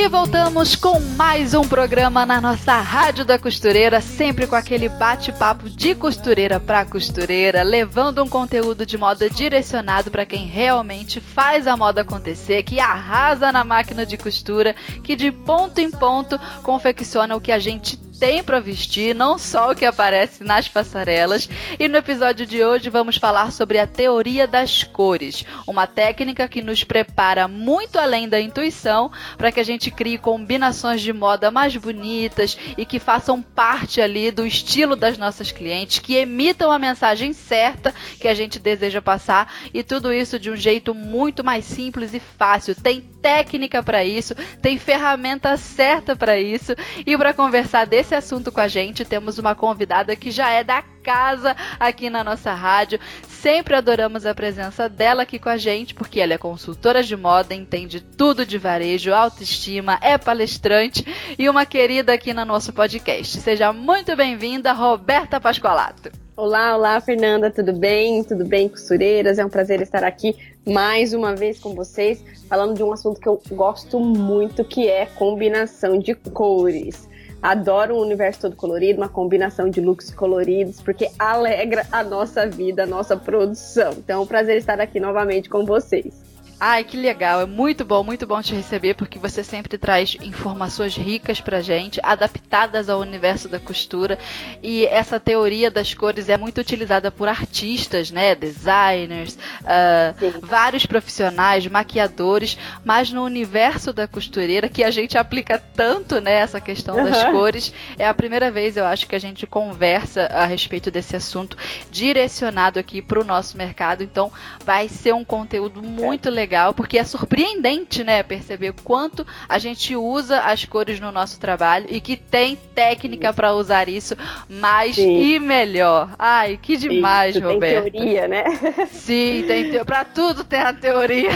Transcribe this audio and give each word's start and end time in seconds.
E 0.00 0.08
voltamos 0.08 0.74
com 0.74 0.98
mais 0.98 1.52
um 1.52 1.60
programa 1.60 2.24
na 2.24 2.40
nossa 2.40 2.80
Rádio 2.80 3.22
da 3.22 3.38
Costureira, 3.38 4.00
sempre 4.00 4.46
com 4.46 4.56
aquele 4.56 4.88
bate-papo 4.88 5.68
de 5.68 5.94
costureira 5.94 6.58
para 6.58 6.86
costureira, 6.86 7.62
levando 7.62 8.24
um 8.24 8.26
conteúdo 8.26 8.86
de 8.86 8.96
moda 8.96 9.28
direcionado 9.28 10.10
para 10.10 10.24
quem 10.24 10.46
realmente 10.46 11.20
faz 11.20 11.66
a 11.66 11.76
moda 11.76 12.00
acontecer, 12.00 12.62
que 12.62 12.80
arrasa 12.80 13.52
na 13.52 13.62
máquina 13.62 14.06
de 14.06 14.16
costura, 14.16 14.74
que 15.04 15.14
de 15.14 15.30
ponto 15.30 15.78
em 15.82 15.90
ponto 15.90 16.40
confecciona 16.62 17.36
o 17.36 17.40
que 17.40 17.52
a 17.52 17.58
gente 17.58 17.98
tem 18.20 18.44
para 18.44 18.60
vestir, 18.60 19.14
não 19.14 19.38
só 19.38 19.72
o 19.72 19.74
que 19.74 19.86
aparece 19.86 20.44
nas 20.44 20.68
passarelas. 20.68 21.48
E 21.78 21.88
no 21.88 21.96
episódio 21.96 22.44
de 22.44 22.62
hoje 22.62 22.90
vamos 22.90 23.16
falar 23.16 23.50
sobre 23.50 23.78
a 23.78 23.86
teoria 23.86 24.46
das 24.46 24.84
cores, 24.84 25.46
uma 25.66 25.86
técnica 25.86 26.46
que 26.46 26.60
nos 26.60 26.84
prepara 26.84 27.48
muito 27.48 27.98
além 27.98 28.28
da 28.28 28.38
intuição 28.38 29.10
para 29.38 29.50
que 29.50 29.58
a 29.58 29.64
gente 29.64 29.90
crie 29.90 30.18
combinações 30.18 31.00
de 31.00 31.14
moda 31.14 31.50
mais 31.50 31.74
bonitas 31.74 32.58
e 32.76 32.84
que 32.84 32.98
façam 32.98 33.40
parte 33.40 34.02
ali 34.02 34.30
do 34.30 34.46
estilo 34.46 34.94
das 34.94 35.16
nossas 35.16 35.50
clientes, 35.50 35.98
que 35.98 36.16
emitam 36.16 36.70
a 36.70 36.78
mensagem 36.78 37.32
certa 37.32 37.94
que 38.20 38.28
a 38.28 38.34
gente 38.34 38.58
deseja 38.58 39.00
passar 39.00 39.50
e 39.72 39.82
tudo 39.82 40.12
isso 40.12 40.38
de 40.38 40.50
um 40.50 40.56
jeito 40.56 40.94
muito 40.94 41.42
mais 41.42 41.64
simples 41.64 42.12
e 42.12 42.20
fácil. 42.20 42.74
Tem 42.74 43.00
técnica 43.00 43.82
para 43.82 44.04
isso, 44.04 44.34
tem 44.60 44.78
ferramenta 44.78 45.56
certa 45.56 46.14
para 46.16 46.38
isso 46.38 46.74
e 47.06 47.16
para 47.16 47.32
conversar 47.32 47.86
desse 47.86 48.09
esse 48.10 48.14
assunto 48.16 48.50
com 48.50 48.60
a 48.60 48.66
gente, 48.66 49.04
temos 49.04 49.38
uma 49.38 49.54
convidada 49.54 50.16
que 50.16 50.32
já 50.32 50.50
é 50.50 50.64
da 50.64 50.82
casa 50.82 51.56
aqui 51.78 52.10
na 52.10 52.24
nossa 52.24 52.52
rádio. 52.52 52.98
Sempre 53.28 53.76
adoramos 53.76 54.26
a 54.26 54.34
presença 54.34 54.88
dela 54.88 55.22
aqui 55.22 55.38
com 55.38 55.48
a 55.48 55.56
gente, 55.56 55.94
porque 55.94 56.18
ela 56.18 56.34
é 56.34 56.38
consultora 56.38 57.04
de 57.04 57.16
moda, 57.16 57.54
entende 57.54 58.00
tudo 58.00 58.44
de 58.44 58.58
varejo, 58.58 59.14
autoestima, 59.14 59.96
é 60.02 60.18
palestrante 60.18 61.04
e 61.38 61.48
uma 61.48 61.64
querida 61.64 62.12
aqui 62.12 62.34
no 62.34 62.44
nosso 62.44 62.72
podcast. 62.72 63.38
Seja 63.38 63.72
muito 63.72 64.16
bem-vinda, 64.16 64.72
Roberta 64.72 65.40
Pascoalato. 65.40 66.10
Olá, 66.36 66.74
olá, 66.76 67.00
Fernanda, 67.00 67.48
tudo 67.48 67.72
bem? 67.72 68.24
Tudo 68.24 68.44
bem, 68.44 68.68
costureiras? 68.68 69.38
É 69.38 69.44
um 69.44 69.48
prazer 69.48 69.80
estar 69.82 70.02
aqui 70.02 70.34
mais 70.66 71.12
uma 71.12 71.36
vez 71.36 71.60
com 71.60 71.74
vocês, 71.76 72.24
falando 72.48 72.74
de 72.74 72.82
um 72.82 72.92
assunto 72.92 73.20
que 73.20 73.28
eu 73.28 73.40
gosto 73.52 74.00
muito, 74.00 74.64
que 74.64 74.88
é 74.88 75.06
combinação 75.06 75.98
de 75.98 76.14
cores. 76.14 77.09
Adoro 77.42 77.96
o 77.96 78.02
universo 78.02 78.42
todo 78.42 78.56
colorido, 78.56 79.00
uma 79.00 79.08
combinação 79.08 79.70
de 79.70 79.80
looks 79.80 80.10
coloridos, 80.10 80.80
porque 80.80 81.10
alegra 81.18 81.86
a 81.90 82.04
nossa 82.04 82.46
vida, 82.46 82.82
a 82.82 82.86
nossa 82.86 83.16
produção. 83.16 83.92
Então 83.92 84.20
é 84.20 84.22
um 84.22 84.26
prazer 84.26 84.58
estar 84.58 84.80
aqui 84.80 85.00
novamente 85.00 85.48
com 85.48 85.64
vocês. 85.64 86.19
Ai, 86.62 86.84
que 86.84 86.94
legal. 86.94 87.40
É 87.40 87.46
muito 87.46 87.86
bom, 87.86 88.04
muito 88.04 88.26
bom 88.26 88.42
te 88.42 88.54
receber, 88.54 88.92
porque 88.92 89.18
você 89.18 89.42
sempre 89.42 89.78
traz 89.78 90.14
informações 90.20 90.94
ricas 90.94 91.40
pra 91.40 91.62
gente, 91.62 91.98
adaptadas 92.02 92.90
ao 92.90 93.00
universo 93.00 93.48
da 93.48 93.58
costura. 93.58 94.18
E 94.62 94.84
essa 94.84 95.18
teoria 95.18 95.70
das 95.70 95.94
cores 95.94 96.28
é 96.28 96.36
muito 96.36 96.60
utilizada 96.60 97.10
por 97.10 97.28
artistas, 97.28 98.10
né? 98.10 98.34
Designers, 98.34 99.38
uh, 99.62 100.38
vários 100.42 100.84
profissionais, 100.84 101.66
maquiadores, 101.66 102.58
mas 102.84 103.10
no 103.10 103.24
universo 103.24 103.90
da 103.90 104.06
costureira, 104.06 104.68
que 104.68 104.84
a 104.84 104.90
gente 104.90 105.16
aplica 105.16 105.58
tanto, 105.74 106.20
né? 106.20 106.34
Essa 106.34 106.60
questão 106.60 106.98
uhum. 106.98 107.04
das 107.04 107.24
cores. 107.24 107.72
É 107.98 108.06
a 108.06 108.12
primeira 108.12 108.50
vez, 108.50 108.76
eu 108.76 108.84
acho, 108.84 109.06
que 109.06 109.16
a 109.16 109.20
gente 109.20 109.46
conversa 109.46 110.26
a 110.26 110.44
respeito 110.44 110.90
desse 110.90 111.16
assunto 111.16 111.56
direcionado 111.90 112.78
aqui 112.78 113.00
pro 113.00 113.24
nosso 113.24 113.56
mercado. 113.56 114.02
Então, 114.02 114.30
vai 114.62 114.90
ser 114.90 115.14
um 115.14 115.24
conteúdo 115.24 115.82
muito 115.82 116.28
legal 116.28 116.49
legal, 116.50 116.74
porque 116.74 116.98
é 116.98 117.04
surpreendente, 117.04 118.02
né, 118.02 118.24
perceber 118.24 118.74
quanto 118.82 119.24
a 119.48 119.56
gente 119.56 119.94
usa 119.94 120.40
as 120.40 120.64
cores 120.64 120.98
no 120.98 121.12
nosso 121.12 121.38
trabalho 121.38 121.86
e 121.88 122.00
que 122.00 122.16
tem 122.16 122.58
técnica 122.74 123.32
para 123.32 123.54
usar 123.54 123.88
isso 123.88 124.16
mais 124.48 124.96
Sim. 124.96 125.20
e 125.20 125.38
melhor. 125.38 126.10
Ai, 126.18 126.58
que 126.60 126.76
demais, 126.76 127.36
Sim, 127.36 127.42
Roberto. 127.42 127.84
Tem 127.84 127.92
teoria, 127.92 128.26
né? 128.26 128.44
Sim, 128.90 129.44
tem 129.46 129.70
te... 129.70 129.84
para 129.84 130.04
tudo 130.04 130.42
tem 130.42 130.58
a 130.58 130.72
teoria. 130.72 131.30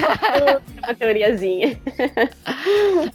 a 0.82 0.92
teoriazinha. 0.92 1.78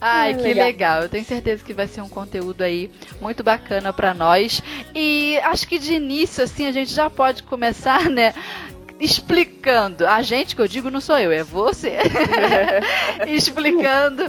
Ai, 0.00 0.34
que 0.34 0.42
legal. 0.42 0.66
legal. 0.66 1.02
Eu 1.02 1.08
tenho 1.10 1.24
certeza 1.24 1.62
que 1.62 1.74
vai 1.74 1.86
ser 1.86 2.00
um 2.00 2.08
conteúdo 2.08 2.62
aí 2.62 2.90
muito 3.20 3.44
bacana 3.44 3.92
para 3.92 4.14
nós. 4.14 4.62
E 4.94 5.38
acho 5.42 5.68
que 5.68 5.78
de 5.78 5.92
início 5.92 6.42
assim 6.42 6.66
a 6.66 6.72
gente 6.72 6.94
já 6.94 7.10
pode 7.10 7.42
começar, 7.42 8.08
né, 8.08 8.32
explicando. 9.00 10.06
A 10.06 10.22
gente 10.22 10.54
que 10.54 10.62
eu 10.62 10.68
digo 10.68 10.90
não 10.90 11.00
sou 11.00 11.18
eu, 11.18 11.32
é 11.32 11.42
você. 11.42 11.96
explicando 13.26 14.24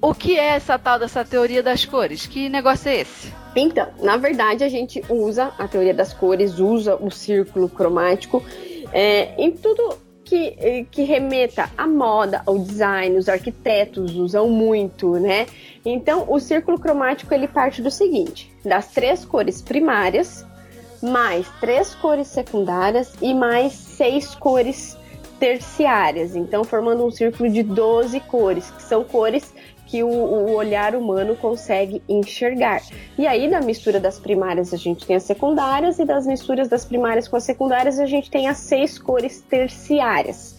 o 0.00 0.14
que 0.14 0.38
é 0.38 0.48
essa 0.56 0.78
tal 0.78 0.98
dessa 0.98 1.24
teoria 1.24 1.62
das 1.62 1.84
cores. 1.84 2.26
Que 2.26 2.48
negócio 2.48 2.88
é 2.88 3.00
esse? 3.00 3.32
Então, 3.54 3.88
na 4.00 4.16
verdade, 4.16 4.64
a 4.64 4.68
gente 4.68 5.02
usa 5.08 5.52
a 5.58 5.66
teoria 5.66 5.94
das 5.94 6.12
cores, 6.12 6.58
usa 6.58 6.96
o 6.96 7.10
círculo 7.10 7.68
cromático 7.68 8.42
é, 8.92 9.34
em 9.38 9.50
tudo 9.52 9.96
que, 10.24 10.86
que 10.90 11.02
remeta 11.04 11.70
à 11.76 11.86
moda, 11.86 12.42
ao 12.44 12.58
design, 12.58 13.16
os 13.16 13.28
arquitetos 13.28 14.14
usam 14.14 14.48
muito, 14.50 15.12
né? 15.12 15.46
Então, 15.84 16.26
o 16.28 16.38
círculo 16.38 16.78
cromático 16.78 17.32
ele 17.32 17.48
parte 17.48 17.80
do 17.80 17.90
seguinte: 17.90 18.52
das 18.62 18.88
três 18.88 19.24
cores 19.24 19.62
primárias, 19.62 20.44
mais 21.02 21.46
três 21.60 21.94
cores 21.94 22.28
secundárias 22.28 23.12
e 23.20 23.32
mais 23.34 23.72
seis 23.72 24.34
cores 24.34 24.96
terciárias, 25.38 26.34
então 26.34 26.64
formando 26.64 27.04
um 27.04 27.10
círculo 27.10 27.48
de 27.48 27.62
12 27.62 28.18
cores, 28.20 28.70
que 28.70 28.82
são 28.82 29.04
cores 29.04 29.54
que 29.86 30.02
o, 30.02 30.08
o, 30.08 30.52
olhar 30.52 30.94
humano 30.94 31.34
consegue 31.34 32.02
enxergar. 32.06 32.82
E 33.16 33.26
aí, 33.26 33.48
da 33.48 33.60
mistura 33.60 33.98
das 33.98 34.18
primárias, 34.18 34.74
a 34.74 34.76
gente 34.76 35.06
tem 35.06 35.16
as 35.16 35.22
secundárias, 35.22 35.98
e 35.98 36.04
das 36.04 36.26
misturas 36.26 36.68
das 36.68 36.84
primárias 36.84 37.26
com 37.26 37.36
as 37.36 37.44
secundárias, 37.44 37.98
a 37.98 38.04
gente 38.04 38.30
tem 38.30 38.48
as 38.48 38.58
seis 38.58 38.98
cores 38.98 39.40
terciárias. 39.40 40.56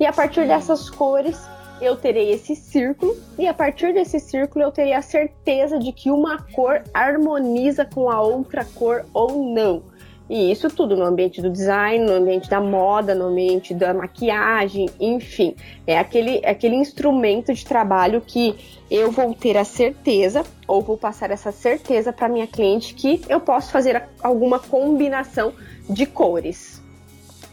E 0.00 0.04
a 0.04 0.12
partir 0.12 0.48
dessas 0.48 0.90
cores, 0.90 1.38
eu 1.82 1.96
terei 1.96 2.30
esse 2.30 2.54
círculo, 2.54 3.16
e 3.38 3.46
a 3.46 3.52
partir 3.52 3.92
desse 3.92 4.20
círculo 4.20 4.64
eu 4.64 4.70
terei 4.70 4.92
a 4.92 5.02
certeza 5.02 5.78
de 5.78 5.92
que 5.92 6.10
uma 6.10 6.42
cor 6.54 6.82
harmoniza 6.94 7.84
com 7.84 8.08
a 8.08 8.20
outra 8.20 8.64
cor 8.64 9.04
ou 9.12 9.52
não. 9.52 9.82
E 10.30 10.50
isso 10.50 10.70
tudo 10.70 10.96
no 10.96 11.04
ambiente 11.04 11.42
do 11.42 11.50
design, 11.50 12.06
no 12.06 12.12
ambiente 12.12 12.48
da 12.48 12.60
moda, 12.60 13.14
no 13.14 13.26
ambiente 13.26 13.74
da 13.74 13.92
maquiagem, 13.92 14.88
enfim. 14.98 15.54
É 15.86 15.98
aquele, 15.98 16.40
aquele 16.46 16.76
instrumento 16.76 17.52
de 17.52 17.64
trabalho 17.64 18.20
que 18.20 18.54
eu 18.90 19.10
vou 19.10 19.34
ter 19.34 19.58
a 19.58 19.64
certeza, 19.64 20.42
ou 20.66 20.80
vou 20.80 20.96
passar 20.96 21.30
essa 21.30 21.52
certeza 21.52 22.12
para 22.12 22.28
minha 22.28 22.46
cliente 22.46 22.94
que 22.94 23.20
eu 23.28 23.40
posso 23.40 23.70
fazer 23.70 24.04
alguma 24.22 24.58
combinação 24.58 25.52
de 25.90 26.06
cores. 26.06 26.81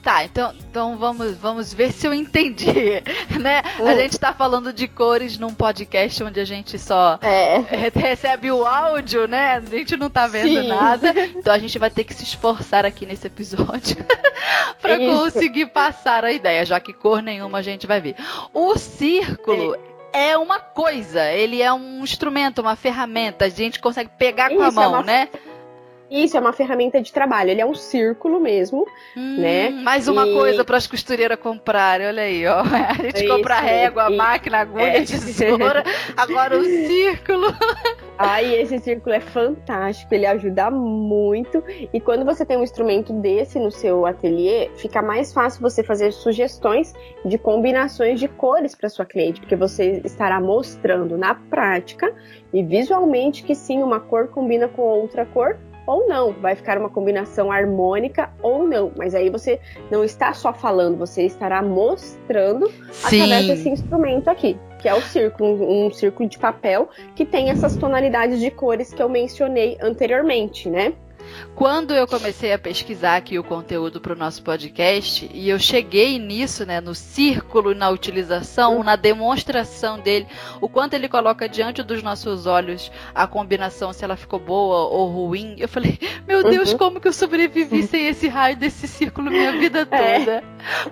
Tá, 0.01 0.23
então, 0.23 0.53
então 0.69 0.97
vamos, 0.97 1.35
vamos 1.37 1.73
ver 1.73 1.91
se 1.93 2.07
eu 2.07 2.13
entendi, 2.13 3.03
né? 3.39 3.61
A 3.85 3.95
gente 3.95 4.17
tá 4.17 4.33
falando 4.33 4.71
de 4.71 4.87
cores 4.87 5.37
num 5.37 5.53
podcast 5.53 6.23
onde 6.23 6.39
a 6.39 6.45
gente 6.45 6.79
só 6.79 7.19
é. 7.21 7.57
recebe 7.93 8.51
o 8.51 8.65
áudio, 8.65 9.27
né? 9.27 9.55
A 9.55 9.59
gente 9.61 9.97
não 9.97 10.09
tá 10.09 10.25
vendo 10.27 10.61
Sim. 10.61 10.67
nada. 10.67 11.13
Então 11.39 11.53
a 11.53 11.59
gente 11.59 11.77
vai 11.79 11.89
ter 11.89 12.03
que 12.03 12.13
se 12.13 12.23
esforçar 12.23 12.85
aqui 12.85 13.05
nesse 13.05 13.27
episódio 13.27 13.97
para 14.81 14.97
conseguir 14.97 15.67
passar 15.67 16.23
a 16.25 16.31
ideia, 16.31 16.65
já 16.65 16.79
que 16.79 16.91
cor 16.91 17.21
nenhuma 17.21 17.59
a 17.59 17.61
gente 17.61 17.87
vai 17.87 18.01
ver. 18.01 18.15
O 18.53 18.77
círculo 18.77 19.75
é. 20.11 20.31
é 20.31 20.37
uma 20.37 20.59
coisa, 20.59 21.31
ele 21.31 21.61
é 21.61 21.71
um 21.71 22.03
instrumento, 22.03 22.59
uma 22.59 22.75
ferramenta, 22.75 23.45
a 23.45 23.49
gente 23.49 23.79
consegue 23.79 24.09
pegar 24.17 24.51
Isso, 24.51 24.57
com 24.57 24.63
a 24.63 24.71
mão, 24.71 24.83
é 24.83 24.87
uma... 24.87 25.03
né? 25.03 25.29
Isso 26.09 26.35
é 26.35 26.39
uma 26.39 26.53
ferramenta 26.53 27.01
de 27.01 27.13
trabalho. 27.13 27.51
Ele 27.51 27.61
é 27.61 27.65
um 27.65 27.75
círculo 27.75 28.39
mesmo, 28.39 28.85
hum, 29.15 29.37
né? 29.37 29.69
Mais 29.69 30.07
uma 30.07 30.27
e... 30.27 30.33
coisa 30.33 30.63
para 30.65 30.77
as 30.77 30.87
costureiras 30.87 31.37
comprarem. 31.37 32.07
Olha 32.07 32.23
aí, 32.23 32.45
ó. 32.47 32.61
A 32.89 32.93
gente 32.93 33.23
Isso, 33.23 33.27
compra 33.27 33.55
a 33.55 33.59
régua, 33.59 34.03
a 34.03 34.09
máquina, 34.09 34.59
agulha, 34.59 34.83
é. 34.83 35.01
tesoura. 35.01 35.83
Agora 36.17 36.57
o 36.57 36.63
círculo. 36.87 37.47
Aí 38.17 38.53
esse 38.55 38.79
círculo 38.79 39.15
é 39.15 39.21
fantástico, 39.21 40.13
ele 40.13 40.25
ajuda 40.25 40.69
muito. 40.69 41.63
E 41.93 42.01
quando 42.01 42.25
você 42.25 42.45
tem 42.45 42.57
um 42.57 42.63
instrumento 42.63 43.13
desse 43.13 43.59
no 43.59 43.71
seu 43.71 44.05
ateliê, 44.05 44.69
fica 44.75 45.01
mais 45.01 45.31
fácil 45.31 45.61
você 45.61 45.83
fazer 45.83 46.11
sugestões 46.11 46.93
de 47.23 47.37
combinações 47.37 48.19
de 48.19 48.27
cores 48.27 48.75
para 48.75 48.89
sua 48.89 49.05
cliente, 49.05 49.39
porque 49.39 49.55
você 49.55 50.01
estará 50.03 50.41
mostrando 50.41 51.17
na 51.17 51.33
prática 51.33 52.13
e 52.53 52.61
visualmente 52.61 53.41
que 53.43 53.55
sim, 53.55 53.81
uma 53.81 53.99
cor 54.01 54.27
combina 54.27 54.67
com 54.67 54.81
outra 54.81 55.25
cor 55.25 55.57
ou 55.89 56.07
não, 56.07 56.31
vai 56.33 56.55
ficar 56.55 56.77
uma 56.77 56.87
combinação 56.89 57.51
harmônica 57.51 58.29
ou 58.43 58.67
não. 58.67 58.91
Mas 58.95 59.15
aí 59.15 59.27
você 59.27 59.59
não 59.89 60.03
está 60.03 60.31
só 60.33 60.53
falando, 60.53 60.95
você 60.95 61.23
estará 61.23 61.63
mostrando 61.63 62.71
Sim. 62.91 63.21
através 63.23 63.47
desse 63.47 63.69
instrumento 63.69 64.27
aqui, 64.27 64.55
que 64.77 64.87
é 64.87 64.93
o 64.93 65.01
círculo, 65.01 65.49
um, 65.49 65.87
um 65.87 65.91
círculo 65.91 66.29
de 66.29 66.37
papel 66.37 66.89
que 67.15 67.25
tem 67.25 67.49
essas 67.49 67.75
tonalidades 67.75 68.39
de 68.39 68.51
cores 68.51 68.93
que 68.93 69.01
eu 69.01 69.09
mencionei 69.09 69.79
anteriormente, 69.81 70.69
né? 70.69 70.93
Quando 71.55 71.93
eu 71.93 72.07
comecei 72.07 72.53
a 72.53 72.59
pesquisar 72.59 73.17
aqui 73.17 73.37
o 73.37 73.43
conteúdo 73.43 73.99
para 73.99 74.13
o 74.13 74.15
nosso 74.15 74.41
podcast, 74.43 75.29
e 75.33 75.49
eu 75.49 75.59
cheguei 75.59 76.17
nisso, 76.17 76.65
né, 76.65 76.79
no 76.79 76.95
círculo, 76.95 77.75
na 77.75 77.89
utilização, 77.89 78.83
na 78.83 78.95
demonstração 78.95 79.99
dele, 79.99 80.27
o 80.61 80.69
quanto 80.69 80.93
ele 80.93 81.09
coloca 81.09 81.49
diante 81.49 81.83
dos 81.83 82.01
nossos 82.01 82.45
olhos 82.45 82.91
a 83.13 83.27
combinação, 83.27 83.91
se 83.91 84.03
ela 84.03 84.15
ficou 84.15 84.39
boa 84.39 84.87
ou 84.87 85.09
ruim, 85.09 85.55
eu 85.57 85.67
falei, 85.67 85.99
meu 86.27 86.43
Deus, 86.43 86.71
uhum. 86.71 86.77
como 86.77 87.01
que 87.01 87.07
eu 87.07 87.13
sobrevivi 87.13 87.83
sem 87.83 88.07
esse 88.07 88.27
raio 88.27 88.55
desse 88.55 88.87
círculo 88.87 89.29
minha 89.29 89.51
vida 89.51 89.79
é. 89.81 90.19
toda? 90.19 90.31
É. 90.31 90.43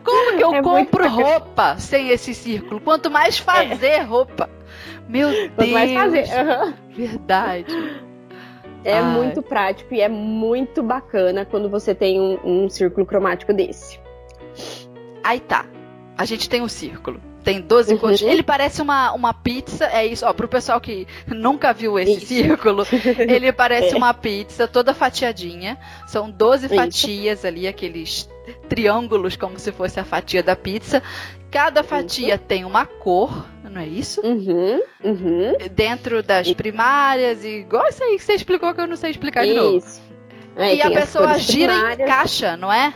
Como 0.03 0.37
que 0.37 0.43
eu 0.43 0.55
é 0.55 0.61
compro 0.61 1.07
roupa 1.07 1.77
sem 1.77 2.09
esse 2.09 2.33
círculo? 2.33 2.81
Quanto 2.81 3.09
mais 3.09 3.37
fazer 3.37 3.87
é. 3.87 4.01
roupa. 4.01 4.49
Meu 5.07 5.29
Quanto 5.29 5.57
Deus. 5.57 5.71
mais 5.71 5.93
fazer. 5.93 6.25
Uhum. 6.25 6.73
Verdade. 6.93 8.06
É 8.83 8.99
Ai. 8.99 9.03
muito 9.03 9.41
prático 9.41 9.93
e 9.93 10.01
é 10.01 10.09
muito 10.09 10.81
bacana 10.81 11.45
quando 11.45 11.69
você 11.69 11.93
tem 11.93 12.19
um, 12.19 12.39
um 12.43 12.69
círculo 12.69 13.05
cromático 13.05 13.53
desse. 13.53 13.99
Aí 15.23 15.39
tá. 15.39 15.65
A 16.17 16.25
gente 16.25 16.49
tem 16.49 16.61
um 16.61 16.67
círculo. 16.67 17.21
Tem 17.43 17.61
12 17.61 17.93
uhum. 17.93 17.99
cores. 17.99 18.21
Ele 18.21 18.43
parece 18.43 18.81
uma, 18.81 19.13
uma 19.13 19.33
pizza. 19.33 19.85
É 19.85 20.05
isso, 20.05 20.25
ó. 20.25 20.33
Pro 20.33 20.49
pessoal 20.49 20.81
que 20.81 21.07
nunca 21.27 21.71
viu 21.71 21.97
esse 21.97 22.17
isso. 22.17 22.25
círculo, 22.25 22.85
ele 23.19 23.53
parece 23.53 23.93
é. 23.93 23.97
uma 23.97 24.13
pizza 24.13 24.67
toda 24.67 24.93
fatiadinha. 24.93 25.77
São 26.07 26.29
12 26.29 26.65
isso. 26.65 26.75
fatias 26.75 27.45
ali, 27.45 27.65
aqueles 27.65 28.29
triângulos, 28.67 29.37
como 29.37 29.57
se 29.57 29.71
fosse 29.71 29.97
a 29.97 30.03
fatia 30.03 30.43
da 30.43 30.57
pizza. 30.57 31.01
Cada 31.49 31.83
fatia 31.83 32.35
isso. 32.35 32.43
tem 32.43 32.65
uma 32.65 32.85
cor, 32.85 33.45
não 33.69 33.81
é 33.81 33.87
isso? 33.87 34.21
Uhum, 34.21 34.81
uhum. 35.03 35.53
Dentro 35.71 36.21
das 36.23 36.51
primárias, 36.53 37.43
e 37.43 37.59
igual 37.59 37.87
isso 37.87 38.03
aí 38.03 38.17
que 38.17 38.23
você 38.23 38.33
explicou 38.33 38.73
que 38.73 38.81
eu 38.81 38.87
não 38.87 38.95
sei 38.95 39.11
explicar 39.11 39.45
de 39.45 39.53
novo. 39.53 39.85
É, 40.55 40.75
e 40.75 40.81
a 40.81 40.89
pessoa 40.89 41.37
gira 41.37 41.73
primárias. 41.73 41.99
em 41.99 42.11
caixa, 42.11 42.57
não 42.57 42.71
é? 42.73 42.93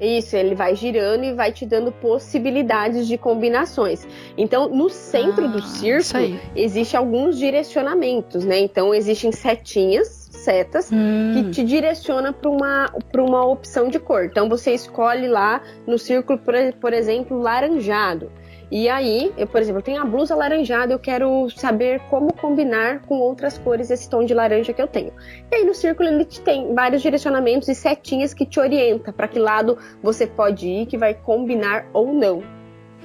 Isso, 0.00 0.36
ele 0.36 0.54
vai 0.54 0.74
girando 0.74 1.24
e 1.24 1.32
vai 1.32 1.52
te 1.52 1.64
dando 1.64 1.90
possibilidades 1.92 3.06
de 3.06 3.16
combinações. 3.16 4.06
Então, 4.36 4.68
no 4.68 4.90
centro 4.90 5.46
ah, 5.46 5.48
do 5.48 5.62
círculo, 5.62 6.38
existe 6.54 6.96
alguns 6.96 7.38
direcionamentos, 7.38 8.44
né? 8.44 8.58
Então, 8.58 8.92
existem 8.92 9.30
setinhas 9.30 10.24
setas 10.44 10.90
hum. 10.92 11.32
que 11.34 11.50
te 11.50 11.64
direciona 11.64 12.32
para 12.32 12.50
uma, 12.50 12.92
uma 13.16 13.46
opção 13.46 13.88
de 13.88 13.98
cor. 13.98 14.26
Então 14.26 14.48
você 14.48 14.74
escolhe 14.74 15.26
lá 15.26 15.62
no 15.86 15.98
círculo, 15.98 16.38
por, 16.38 16.54
por 16.80 16.92
exemplo, 16.92 17.38
laranjado. 17.38 18.30
E 18.70 18.88
aí, 18.88 19.32
eu, 19.36 19.46
por 19.46 19.60
exemplo, 19.60 19.78
eu 19.78 19.82
tenho 19.82 20.02
a 20.02 20.04
blusa 20.04 20.34
laranjada, 20.34 20.92
eu 20.92 20.98
quero 20.98 21.48
saber 21.50 22.00
como 22.10 22.32
combinar 22.32 23.00
com 23.00 23.18
outras 23.18 23.58
cores 23.58 23.90
esse 23.90 24.08
tom 24.08 24.24
de 24.24 24.34
laranja 24.34 24.72
que 24.72 24.80
eu 24.80 24.88
tenho. 24.88 25.12
E 25.50 25.56
aí 25.56 25.64
no 25.64 25.74
círculo 25.74 26.08
ele 26.08 26.24
tem 26.24 26.74
vários 26.74 27.02
direcionamentos 27.02 27.68
e 27.68 27.74
setinhas 27.74 28.32
que 28.32 28.46
te 28.46 28.58
orienta 28.58 29.12
para 29.12 29.28
que 29.28 29.38
lado 29.38 29.78
você 30.02 30.26
pode 30.26 30.66
ir, 30.66 30.86
que 30.86 30.96
vai 30.96 31.14
combinar 31.14 31.86
ou 31.92 32.12
não. 32.12 32.42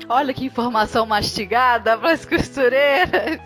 Olha 0.08 0.34
que 0.34 0.46
informação 0.46 1.06
mastigada 1.06 1.98
para 2.00 2.12
as 2.12 2.26
costureiras. 2.26 3.40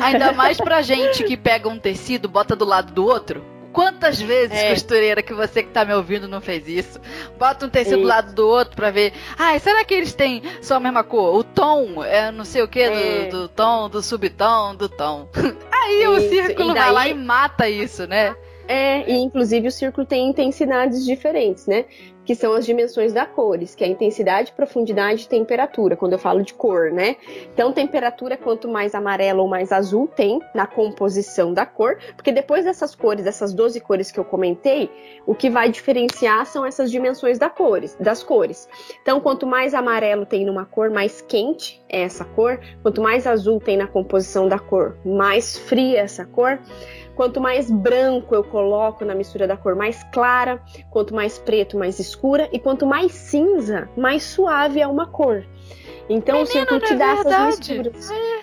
Ainda 0.00 0.32
mais 0.32 0.56
pra 0.58 0.82
gente 0.82 1.24
que 1.24 1.36
pega 1.36 1.68
um 1.68 1.78
tecido, 1.78 2.28
bota 2.28 2.54
do 2.54 2.64
lado 2.64 2.92
do 2.92 3.04
outro. 3.04 3.44
Quantas 3.72 4.20
vezes, 4.20 4.56
é. 4.56 4.70
costureira, 4.70 5.22
que 5.22 5.32
você 5.32 5.62
que 5.62 5.70
tá 5.70 5.84
me 5.84 5.94
ouvindo 5.94 6.26
não 6.26 6.40
fez 6.40 6.66
isso? 6.66 7.00
Bota 7.38 7.66
um 7.66 7.68
tecido 7.68 7.98
do 7.98 8.06
lado 8.06 8.34
do 8.34 8.46
outro 8.46 8.74
pra 8.74 8.90
ver. 8.90 9.12
Ai, 9.38 9.58
será 9.60 9.84
que 9.84 9.94
eles 9.94 10.12
têm 10.12 10.42
só 10.60 10.76
a 10.76 10.80
mesma 10.80 11.04
cor? 11.04 11.36
O 11.36 11.44
tom 11.44 12.04
é 12.04 12.30
não 12.30 12.44
sei 12.44 12.62
o 12.62 12.68
que 12.68 12.80
é. 12.80 13.28
do, 13.28 13.42
do, 13.42 13.48
tom, 13.48 13.88
do 13.88 14.02
subtom, 14.02 14.74
do 14.74 14.88
tom. 14.88 15.28
Aí 15.70 16.02
isso. 16.02 16.10
o 16.10 16.20
círculo 16.28 16.74
daí... 16.74 16.82
vai 16.82 16.92
lá 16.92 17.08
e 17.08 17.14
mata 17.14 17.68
isso, 17.68 18.06
né? 18.06 18.34
É, 18.72 19.10
e 19.10 19.14
inclusive 19.16 19.66
o 19.66 19.70
círculo 19.72 20.06
tem 20.06 20.28
intensidades 20.28 21.04
diferentes, 21.04 21.66
né? 21.66 21.86
que 22.30 22.36
são 22.36 22.52
as 22.52 22.64
dimensões 22.64 23.12
da 23.12 23.26
cores, 23.26 23.74
que 23.74 23.82
é 23.82 23.88
a 23.88 23.90
intensidade, 23.90 24.52
profundidade 24.52 25.24
e 25.24 25.28
temperatura, 25.28 25.96
quando 25.96 26.12
eu 26.12 26.18
falo 26.18 26.42
de 26.44 26.54
cor, 26.54 26.92
né? 26.92 27.16
Então, 27.52 27.72
temperatura, 27.72 28.36
quanto 28.36 28.68
mais 28.68 28.94
amarelo 28.94 29.42
ou 29.42 29.48
mais 29.48 29.72
azul 29.72 30.06
tem 30.06 30.38
na 30.54 30.64
composição 30.64 31.52
da 31.52 31.66
cor, 31.66 31.98
porque 32.14 32.30
depois 32.30 32.64
dessas 32.64 32.94
cores, 32.94 33.24
dessas 33.24 33.52
12 33.52 33.80
cores 33.80 34.12
que 34.12 34.20
eu 34.20 34.24
comentei, 34.24 34.88
o 35.26 35.34
que 35.34 35.50
vai 35.50 35.70
diferenciar 35.70 36.46
são 36.46 36.64
essas 36.64 36.88
dimensões 36.88 37.36
da 37.36 37.50
cores, 37.50 37.96
das 37.98 38.22
cores. 38.22 38.68
Então, 39.02 39.18
quanto 39.20 39.44
mais 39.44 39.74
amarelo 39.74 40.24
tem 40.24 40.44
numa 40.44 40.64
cor, 40.64 40.88
mais 40.88 41.20
quente 41.20 41.82
é 41.88 42.02
essa 42.02 42.24
cor, 42.24 42.60
quanto 42.80 43.02
mais 43.02 43.26
azul 43.26 43.58
tem 43.58 43.76
na 43.76 43.88
composição 43.88 44.48
da 44.48 44.58
cor, 44.60 44.96
mais 45.04 45.58
fria 45.58 46.02
essa 46.02 46.24
cor. 46.24 46.60
Quanto 47.20 47.38
mais 47.38 47.70
branco 47.70 48.34
eu 48.34 48.42
coloco 48.42 49.04
na 49.04 49.14
mistura 49.14 49.46
da 49.46 49.54
cor 49.54 49.76
mais 49.76 50.02
clara, 50.04 50.58
quanto 50.90 51.14
mais 51.14 51.38
preto, 51.38 51.76
mais 51.76 51.98
escura, 51.98 52.48
e 52.50 52.58
quanto 52.58 52.86
mais 52.86 53.12
cinza, 53.12 53.90
mais 53.94 54.22
suave 54.22 54.80
é 54.80 54.86
uma 54.86 55.06
cor. 55.06 55.44
Então 56.08 56.36
Menina, 56.36 56.42
o 56.42 56.46
círculo 56.46 56.80
te 56.80 56.94
é 56.94 56.96
dá 56.96 57.14
verdade. 57.16 57.34
essas 57.34 57.58
misturas. 57.58 58.10
É. 58.10 58.40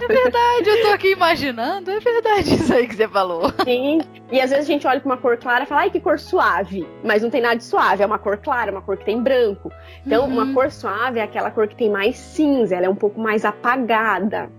É 0.00 0.06
verdade, 0.06 0.68
eu 0.68 0.82
tô 0.82 0.88
aqui 0.88 1.12
imaginando, 1.12 1.90
é 1.90 1.98
verdade 1.98 2.54
isso 2.56 2.74
aí 2.74 2.86
que 2.86 2.94
você 2.94 3.08
falou. 3.08 3.50
Sim, 3.64 4.00
e 4.30 4.38
às 4.38 4.50
vezes 4.50 4.68
a 4.68 4.72
gente 4.72 4.86
olha 4.86 5.00
pra 5.00 5.10
uma 5.10 5.16
cor 5.16 5.38
clara 5.38 5.64
e 5.64 5.66
fala, 5.66 5.80
ai 5.80 5.90
que 5.90 5.98
cor 5.98 6.18
suave, 6.18 6.86
mas 7.02 7.22
não 7.22 7.30
tem 7.30 7.40
nada 7.40 7.56
de 7.56 7.64
suave, 7.64 8.02
é 8.02 8.06
uma 8.06 8.18
cor 8.18 8.36
clara, 8.36 8.70
uma 8.70 8.82
cor 8.82 8.98
que 8.98 9.04
tem 9.06 9.22
branco. 9.22 9.72
Então, 10.04 10.26
uhum. 10.26 10.32
uma 10.32 10.52
cor 10.52 10.70
suave 10.70 11.20
é 11.20 11.22
aquela 11.22 11.50
cor 11.50 11.66
que 11.66 11.74
tem 11.74 11.88
mais 11.88 12.16
cinza, 12.16 12.76
ela 12.76 12.86
é 12.86 12.88
um 12.88 12.94
pouco 12.94 13.18
mais 13.18 13.46
apagada. 13.46 14.50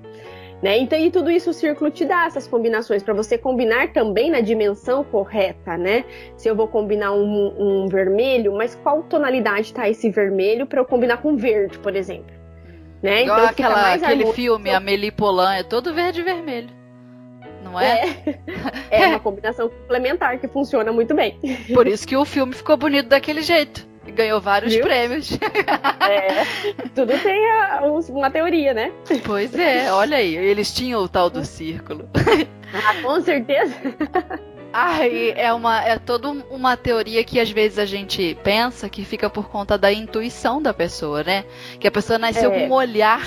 Né? 0.61 0.77
Então, 0.79 0.99
e 0.99 1.09
tudo 1.09 1.31
isso 1.31 1.51
o 1.51 1.53
círculo 1.53 1.89
te 1.89 2.03
dá 2.03 2.25
essas 2.25 2.45
combinações 2.45 3.01
para 3.01 3.13
você 3.13 3.37
combinar 3.37 3.93
também 3.93 4.29
na 4.29 4.41
dimensão 4.41 5.05
correta, 5.05 5.77
né? 5.77 6.03
Se 6.35 6.49
eu 6.49 6.55
vou 6.55 6.67
combinar 6.67 7.13
um, 7.13 7.55
um 7.57 7.87
vermelho, 7.87 8.53
mas 8.53 8.75
qual 8.75 9.03
tonalidade 9.03 9.67
está 9.67 9.87
esse 9.87 10.09
vermelho 10.09 10.65
para 10.65 10.81
eu 10.81 10.85
combinar 10.85 11.17
com 11.17 11.37
verde, 11.37 11.79
por 11.79 11.95
exemplo? 11.95 12.35
Né? 13.01 13.23
Igual 13.23 13.39
então, 13.39 13.49
aquela, 13.49 13.93
aquele 13.93 14.25
filme, 14.33 14.69
Amélie 14.69 15.11
Polan, 15.11 15.53
é 15.53 15.63
todo 15.63 15.93
verde 15.93 16.19
e 16.19 16.23
vermelho. 16.23 16.69
Não 17.63 17.79
é? 17.79 18.17
É, 18.91 19.03
é 19.03 19.07
uma 19.07 19.19
combinação 19.19 19.69
complementar 19.69 20.37
que 20.39 20.47
funciona 20.49 20.91
muito 20.91 21.15
bem. 21.15 21.39
Por 21.73 21.87
isso 21.87 22.05
que 22.05 22.17
o 22.17 22.25
filme 22.25 22.53
ficou 22.53 22.75
bonito 22.75 23.07
daquele 23.07 23.41
jeito 23.41 23.88
ganhou 24.09 24.41
vários 24.41 24.73
Viu? 24.73 24.83
prêmios. 24.83 25.37
É, 26.09 26.43
tudo 26.95 27.17
tem 27.19 27.51
a, 27.51 27.81
uma 28.09 28.31
teoria, 28.31 28.73
né? 28.73 28.91
Pois 29.23 29.53
é, 29.53 29.91
olha 29.91 30.17
aí, 30.17 30.35
eles 30.35 30.73
tinham 30.73 31.03
o 31.03 31.07
tal 31.07 31.29
do 31.29 31.45
círculo. 31.45 32.09
Ah, 32.73 33.01
com 33.01 33.19
certeza. 33.21 33.75
Ah, 34.71 35.05
é 35.05 35.51
uma 35.51 35.83
é 35.83 35.97
toda 35.97 36.29
uma 36.29 36.77
teoria 36.77 37.23
que 37.23 37.39
às 37.39 37.49
vezes 37.49 37.79
a 37.79 37.85
gente 37.85 38.37
pensa 38.43 38.87
que 38.87 39.03
fica 39.03 39.29
por 39.29 39.49
conta 39.49 39.77
da 39.77 39.91
intuição 39.91 40.61
da 40.61 40.73
pessoa, 40.73 41.23
né? 41.23 41.43
Que 41.79 41.87
a 41.87 41.91
pessoa 41.91 42.19
nasceu 42.19 42.53
é. 42.53 42.59
com 42.59 42.67
um 42.67 42.73
olhar 42.73 43.25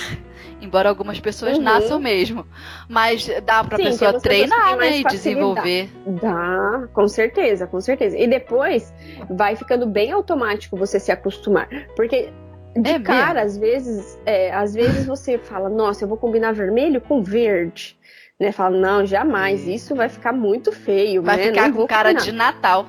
Embora 0.62 0.88
algumas 0.88 1.18
pessoas 1.18 1.58
uhum. 1.58 1.64
nasçam 1.64 1.98
mesmo. 1.98 2.46
Mas 2.88 3.26
dá 3.44 3.64
pra 3.64 3.76
Sim, 3.76 3.84
pessoa 3.84 4.20
treinar, 4.20 4.76
né? 4.76 4.98
E 4.98 5.04
desenvolver. 5.04 5.90
Dá, 6.06 6.88
com 6.92 7.08
certeza, 7.08 7.66
com 7.66 7.80
certeza. 7.80 8.16
E 8.16 8.28
depois 8.28 8.94
vai 9.28 9.56
ficando 9.56 9.86
bem 9.86 10.12
automático 10.12 10.76
você 10.76 11.00
se 11.00 11.10
acostumar. 11.10 11.68
Porque 11.96 12.32
de 12.76 12.90
é 12.90 13.00
cara, 13.00 13.42
às 13.42 13.58
vezes, 13.58 14.18
é, 14.24 14.52
às 14.52 14.72
vezes 14.72 15.04
você 15.04 15.36
fala, 15.36 15.68
nossa, 15.68 16.04
eu 16.04 16.08
vou 16.08 16.16
combinar 16.16 16.52
vermelho 16.52 17.00
com 17.00 17.22
verde. 17.22 17.98
Né? 18.38 18.52
Fala, 18.52 18.76
não, 18.76 19.04
jamais, 19.04 19.66
isso 19.66 19.94
vai 19.94 20.08
ficar 20.08 20.32
muito 20.32 20.72
feio. 20.72 21.22
Vai 21.22 21.36
né? 21.36 21.42
ficar 21.44 21.68
não 21.68 21.76
com 21.76 21.86
cara 21.86 22.10
combinar. 22.10 22.24
de 22.24 22.32
Natal. 22.32 22.86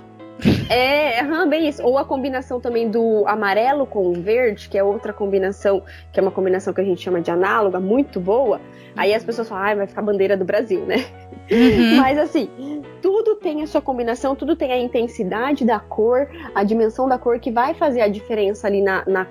É, 0.69 1.23
uhum, 1.23 1.49
bem 1.49 1.67
isso. 1.67 1.83
Ou 1.83 1.97
a 1.97 2.05
combinação 2.05 2.59
também 2.59 2.89
do 2.89 3.23
amarelo 3.27 3.85
com 3.85 4.07
o 4.07 4.13
verde, 4.13 4.69
que 4.69 4.77
é 4.77 4.83
outra 4.83 5.13
combinação, 5.13 5.83
que 6.11 6.19
é 6.19 6.23
uma 6.23 6.31
combinação 6.31 6.73
que 6.73 6.81
a 6.81 6.83
gente 6.83 7.01
chama 7.01 7.21
de 7.21 7.31
análoga, 7.31 7.79
muito 7.79 8.19
boa. 8.19 8.59
Aí 8.95 9.13
as 9.13 9.23
pessoas 9.23 9.49
falam, 9.49 9.65
ah, 9.65 9.75
vai 9.75 9.87
ficar 9.87 10.01
bandeira 10.01 10.37
do 10.37 10.45
Brasil, 10.45 10.85
né? 10.85 11.05
Uhum. 11.51 11.97
Mas 11.97 12.17
assim, 12.17 12.49
tudo 13.01 13.35
tem 13.35 13.61
a 13.61 13.67
sua 13.67 13.81
combinação, 13.81 14.35
tudo 14.35 14.55
tem 14.55 14.71
a 14.71 14.77
intensidade 14.77 15.65
da 15.65 15.79
cor, 15.79 16.29
a 16.53 16.63
dimensão 16.63 17.07
da 17.07 17.17
cor 17.17 17.39
que 17.39 17.51
vai 17.51 17.73
fazer 17.73 18.01
a 18.01 18.07
diferença 18.07 18.67
ali 18.67 18.81
na, 18.81 19.03
na 19.05 19.25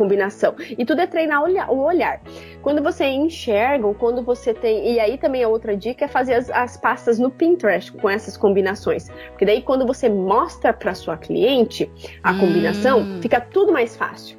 combinação. 0.00 0.54
E 0.78 0.82
tudo 0.84 1.02
é 1.02 1.06
treinar 1.06 1.42
o 1.44 1.84
olhar. 1.84 2.22
Quando 2.62 2.82
você 2.82 3.04
enxerga, 3.04 3.86
ou 3.86 3.94
quando 3.94 4.22
você 4.22 4.54
tem. 4.54 4.94
E 4.94 4.98
aí 4.98 5.18
também 5.18 5.44
a 5.44 5.48
outra 5.48 5.76
dica 5.76 6.06
é 6.06 6.08
fazer 6.08 6.34
as, 6.34 6.48
as 6.50 6.76
pastas 6.78 7.18
no 7.18 7.30
Pinterest 7.30 7.92
com 7.92 8.08
essas 8.08 8.34
combinações. 8.36 9.10
Porque 9.28 9.44
daí 9.44 9.60
quando 9.60 9.86
você 9.86 10.08
mostra 10.08 10.72
para 10.72 10.94
sua 10.94 11.18
cliente 11.18 11.90
a 12.22 12.32
hum. 12.32 12.38
combinação, 12.40 13.20
fica 13.20 13.40
tudo 13.40 13.72
mais 13.72 13.94
fácil. 13.94 14.38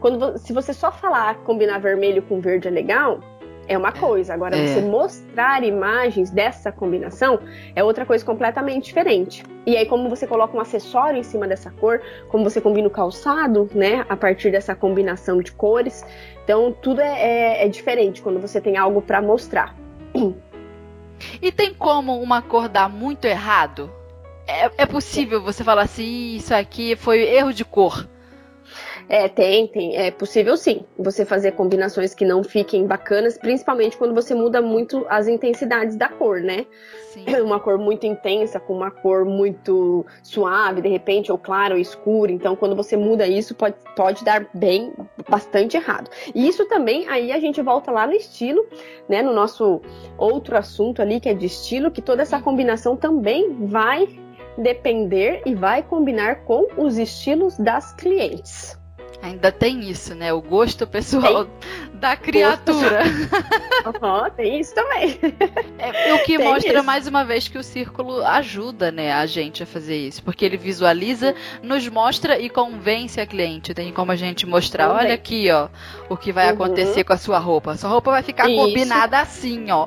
Quando, 0.00 0.36
se 0.38 0.52
você 0.52 0.72
só 0.72 0.90
falar 0.90 1.36
combinar 1.44 1.78
vermelho 1.78 2.22
com 2.22 2.40
verde 2.40 2.66
é 2.66 2.70
legal, 2.70 3.20
é 3.68 3.76
uma 3.76 3.92
coisa. 3.92 4.34
Agora, 4.34 4.56
é. 4.56 4.66
você 4.66 4.80
mostrar 4.80 5.62
imagens 5.62 6.30
dessa 6.30 6.72
combinação 6.72 7.38
é 7.74 7.82
outra 7.82 8.04
coisa 8.04 8.24
completamente 8.24 8.86
diferente. 8.86 9.44
E 9.66 9.76
aí, 9.76 9.86
como 9.86 10.08
você 10.08 10.26
coloca 10.26 10.56
um 10.56 10.60
acessório 10.60 11.18
em 11.18 11.22
cima 11.22 11.46
dessa 11.46 11.70
cor, 11.70 12.00
como 12.28 12.44
você 12.44 12.60
combina 12.60 12.88
o 12.88 12.90
calçado, 12.90 13.70
né, 13.74 14.04
a 14.08 14.16
partir 14.16 14.50
dessa 14.50 14.74
combinação 14.74 15.40
de 15.40 15.52
cores. 15.52 16.04
Então, 16.44 16.74
tudo 16.82 17.00
é, 17.00 17.22
é, 17.22 17.64
é 17.64 17.68
diferente 17.68 18.20
quando 18.20 18.40
você 18.40 18.60
tem 18.60 18.76
algo 18.76 19.00
para 19.00 19.22
mostrar. 19.22 19.74
E 21.40 21.52
tem 21.52 21.72
como 21.72 22.20
uma 22.20 22.42
cor 22.42 22.68
dar 22.68 22.88
muito 22.88 23.26
errado? 23.26 23.88
É, 24.46 24.70
é 24.78 24.86
possível 24.86 25.40
você 25.40 25.62
falar 25.62 25.82
assim, 25.82 26.34
isso 26.34 26.52
aqui 26.52 26.96
foi 26.96 27.20
erro 27.22 27.52
de 27.52 27.64
cor. 27.64 28.08
É, 29.08 29.28
tem, 29.28 29.66
tem. 29.66 29.96
É 29.96 30.10
possível 30.10 30.56
sim. 30.56 30.84
Você 30.98 31.24
fazer 31.24 31.52
combinações 31.52 32.14
que 32.14 32.24
não 32.24 32.42
fiquem 32.42 32.86
bacanas, 32.86 33.36
principalmente 33.36 33.96
quando 33.96 34.14
você 34.14 34.34
muda 34.34 34.62
muito 34.62 35.06
as 35.08 35.28
intensidades 35.28 35.96
da 35.96 36.08
cor, 36.08 36.40
né? 36.40 36.66
Sim. 37.12 37.24
Uma 37.42 37.60
cor 37.60 37.78
muito 37.78 38.06
intensa 38.06 38.58
com 38.58 38.74
uma 38.74 38.90
cor 38.90 39.24
muito 39.24 40.06
suave, 40.22 40.80
de 40.80 40.88
repente, 40.88 41.30
ou 41.30 41.38
clara 41.38 41.74
ou 41.74 41.80
escura. 41.80 42.32
Então, 42.32 42.56
quando 42.56 42.74
você 42.74 42.96
muda 42.96 43.26
isso, 43.26 43.54
pode, 43.54 43.76
pode 43.94 44.24
dar 44.24 44.46
bem, 44.54 44.92
bastante 45.28 45.76
errado. 45.76 46.10
E 46.34 46.48
isso 46.48 46.64
também, 46.66 47.08
aí 47.08 47.32
a 47.32 47.38
gente 47.38 47.60
volta 47.60 47.90
lá 47.90 48.06
no 48.06 48.12
estilo, 48.12 48.66
né? 49.08 49.22
No 49.22 49.32
nosso 49.32 49.80
outro 50.16 50.56
assunto 50.56 51.02
ali, 51.02 51.20
que 51.20 51.28
é 51.28 51.34
de 51.34 51.46
estilo, 51.46 51.90
que 51.90 52.00
toda 52.00 52.22
essa 52.22 52.40
combinação 52.40 52.96
também 52.96 53.52
vai 53.66 54.08
depender 54.56 55.42
e 55.46 55.54
vai 55.54 55.82
combinar 55.82 56.44
com 56.44 56.66
os 56.76 56.98
estilos 56.98 57.56
das 57.56 57.94
clientes. 57.94 58.81
Ainda 59.20 59.52
tem 59.52 59.88
isso, 59.88 60.14
né? 60.14 60.32
O 60.32 60.40
gosto 60.40 60.86
pessoal 60.86 61.44
tem. 61.44 61.90
da 61.94 62.16
criatura. 62.16 63.02
uhum, 63.86 64.30
tem 64.36 64.60
isso 64.60 64.74
também. 64.74 65.18
É, 65.78 66.14
o 66.14 66.18
que 66.20 66.36
tem 66.36 66.46
mostra 66.46 66.74
isso. 66.74 66.84
mais 66.84 67.06
uma 67.06 67.24
vez 67.24 67.48
que 67.48 67.58
o 67.58 67.62
círculo 67.62 68.24
ajuda, 68.24 68.90
né, 68.90 69.12
a 69.12 69.26
gente 69.26 69.62
a 69.62 69.66
fazer 69.66 69.96
isso, 69.96 70.22
porque 70.22 70.44
ele 70.44 70.56
visualiza, 70.56 71.34
nos 71.62 71.88
mostra 71.88 72.38
e 72.38 72.48
convence 72.48 73.20
a 73.20 73.26
cliente. 73.26 73.74
Tem 73.74 73.92
como 73.92 74.12
a 74.12 74.16
gente 74.16 74.46
mostrar, 74.46 74.88
também. 74.88 75.06
olha 75.06 75.14
aqui, 75.14 75.50
ó, 75.50 75.68
o 76.08 76.16
que 76.16 76.32
vai 76.32 76.46
uhum. 76.46 76.54
acontecer 76.54 77.04
com 77.04 77.12
a 77.12 77.18
sua 77.18 77.38
roupa. 77.38 77.76
Sua 77.76 77.90
roupa 77.90 78.10
vai 78.10 78.22
ficar 78.22 78.48
isso. 78.48 78.60
combinada 78.60 79.18
assim, 79.20 79.70
ó. 79.70 79.86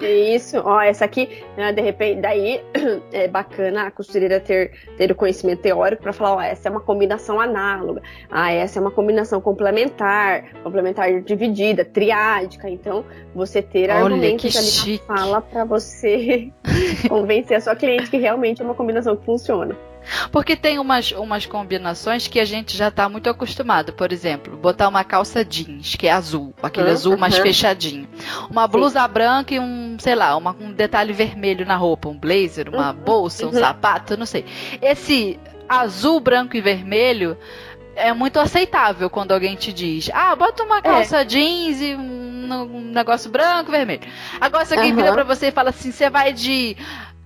Isso, 0.00 0.60
ó, 0.64 0.80
essa 0.80 1.04
aqui, 1.04 1.42
né, 1.56 1.72
de 1.72 1.82
repente, 1.82 2.20
daí 2.20 2.62
é 3.12 3.26
bacana 3.26 3.88
a 3.88 3.90
costureira 3.90 4.38
ter, 4.38 4.72
ter 4.96 5.10
o 5.10 5.14
conhecimento 5.14 5.62
teórico 5.62 6.02
para 6.02 6.12
falar, 6.12 6.36
ó, 6.36 6.40
essa 6.40 6.68
é 6.68 6.70
uma 6.70 6.80
combinação 6.80 7.40
análoga, 7.40 8.00
ah, 8.30 8.52
essa 8.52 8.78
é 8.78 8.80
uma 8.80 8.92
combinação 8.92 9.40
complementar, 9.40 10.44
complementar 10.62 11.20
dividida, 11.22 11.84
triádica, 11.84 12.70
então 12.70 13.04
você 13.34 13.60
ter 13.60 13.90
Olha, 13.90 14.04
argumentos 14.04 14.56
ali 14.56 14.66
chique. 14.66 15.02
na 15.08 15.16
fala 15.16 15.40
para 15.40 15.64
você 15.64 16.52
convencer 17.08 17.56
a 17.56 17.60
sua 17.60 17.74
cliente 17.74 18.08
que 18.08 18.18
realmente 18.18 18.62
é 18.62 18.64
uma 18.64 18.74
combinação 18.74 19.16
que 19.16 19.24
funciona. 19.24 19.76
Porque 20.30 20.56
tem 20.56 20.78
umas, 20.78 21.12
umas 21.12 21.46
combinações 21.46 22.26
que 22.26 22.40
a 22.40 22.44
gente 22.44 22.76
já 22.76 22.88
está 22.88 23.08
muito 23.08 23.28
acostumado. 23.28 23.92
Por 23.92 24.12
exemplo, 24.12 24.56
botar 24.56 24.88
uma 24.88 25.04
calça 25.04 25.44
jeans, 25.44 25.94
que 25.96 26.06
é 26.06 26.12
azul, 26.12 26.54
aquele 26.62 26.88
uhum, 26.88 26.92
azul 26.92 27.16
mais 27.16 27.36
uhum. 27.36 27.42
fechadinho. 27.42 28.08
Uma 28.50 28.66
blusa 28.66 29.02
Sim. 29.02 29.08
branca 29.08 29.54
e 29.54 29.60
um, 29.60 29.96
sei 29.98 30.14
lá, 30.14 30.36
uma, 30.36 30.56
um 30.58 30.72
detalhe 30.72 31.12
vermelho 31.12 31.66
na 31.66 31.76
roupa. 31.76 32.08
Um 32.08 32.18
blazer, 32.18 32.68
uma 32.68 32.92
uhum, 32.92 32.98
bolsa, 32.98 33.46
um 33.46 33.50
uhum. 33.50 33.58
sapato, 33.58 34.16
não 34.16 34.26
sei. 34.26 34.44
Esse 34.80 35.38
azul, 35.68 36.20
branco 36.20 36.56
e 36.56 36.60
vermelho 36.60 37.36
é 37.94 38.12
muito 38.12 38.38
aceitável 38.38 39.10
quando 39.10 39.32
alguém 39.32 39.56
te 39.56 39.72
diz: 39.72 40.10
ah, 40.14 40.34
bota 40.34 40.62
uma 40.62 40.78
é. 40.78 40.82
calça 40.82 41.20
é. 41.20 41.24
jeans 41.24 41.80
e 41.80 41.94
um, 41.94 42.52
um, 42.52 42.80
negócio 42.92 43.30
branco 43.30 43.70
vermelho. 43.70 44.02
Agora, 44.40 44.64
se 44.64 44.74
alguém 44.74 44.94
vira 44.94 45.12
pra 45.12 45.24
você 45.24 45.48
e 45.48 45.52
fala 45.52 45.70
assim: 45.70 45.90
você 45.90 46.08
vai 46.08 46.32
de, 46.32 46.76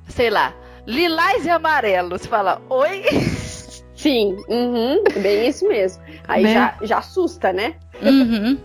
sei 0.08 0.30
lá 0.30 0.54
lilás 0.86 1.44
e 1.46 1.50
amarelo. 1.50 2.10
Você 2.10 2.28
fala, 2.28 2.60
oi? 2.68 3.02
Sim, 3.94 4.36
uhum, 4.48 5.04
bem 5.22 5.46
isso 5.46 5.68
mesmo. 5.68 6.02
Aí 6.26 6.42
né? 6.42 6.54
já, 6.54 6.78
já 6.82 6.98
assusta, 6.98 7.52
né? 7.52 7.76
Uhum. 8.02 8.58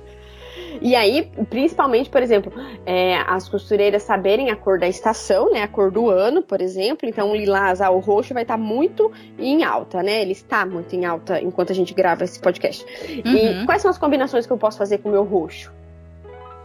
E 0.81 0.95
aí, 0.95 1.31
principalmente, 1.50 2.09
por 2.09 2.21
exemplo, 2.21 2.51
é, 2.86 3.17
as 3.27 3.47
costureiras 3.47 4.03
saberem 4.03 4.50
a 4.50 4.55
cor 4.55 4.79
da 4.79 4.88
estação, 4.88 5.51
né? 5.51 5.63
A 5.63 5.67
cor 5.67 5.91
do 5.91 6.09
ano, 6.09 6.41
por 6.41 6.62
exemplo. 6.62 7.07
Então, 7.07 7.31
o 7.31 7.36
lilás 7.36 7.81
ao 7.81 8.00
roxo 8.00 8.33
vai 8.33 8.43
estar 8.43 8.57
tá 8.57 8.63
muito 8.63 9.12
em 9.38 9.63
alta, 9.63 10.03
né? 10.03 10.21
Ele 10.21 10.31
está 10.31 10.65
muito 10.65 10.95
em 10.95 11.05
alta 11.05 11.41
enquanto 11.41 11.71
a 11.71 11.75
gente 11.75 11.93
grava 11.93 12.24
esse 12.24 12.39
podcast. 12.39 12.86
Uhum. 13.25 13.62
E 13.62 13.65
quais 13.65 13.81
são 13.81 13.91
as 13.91 13.97
combinações 13.97 14.45
que 14.45 14.53
eu 14.53 14.57
posso 14.57 14.77
fazer 14.77 15.00
com 15.00 15.09
o 15.09 15.12
meu 15.12 15.24
roxo? 15.24 15.71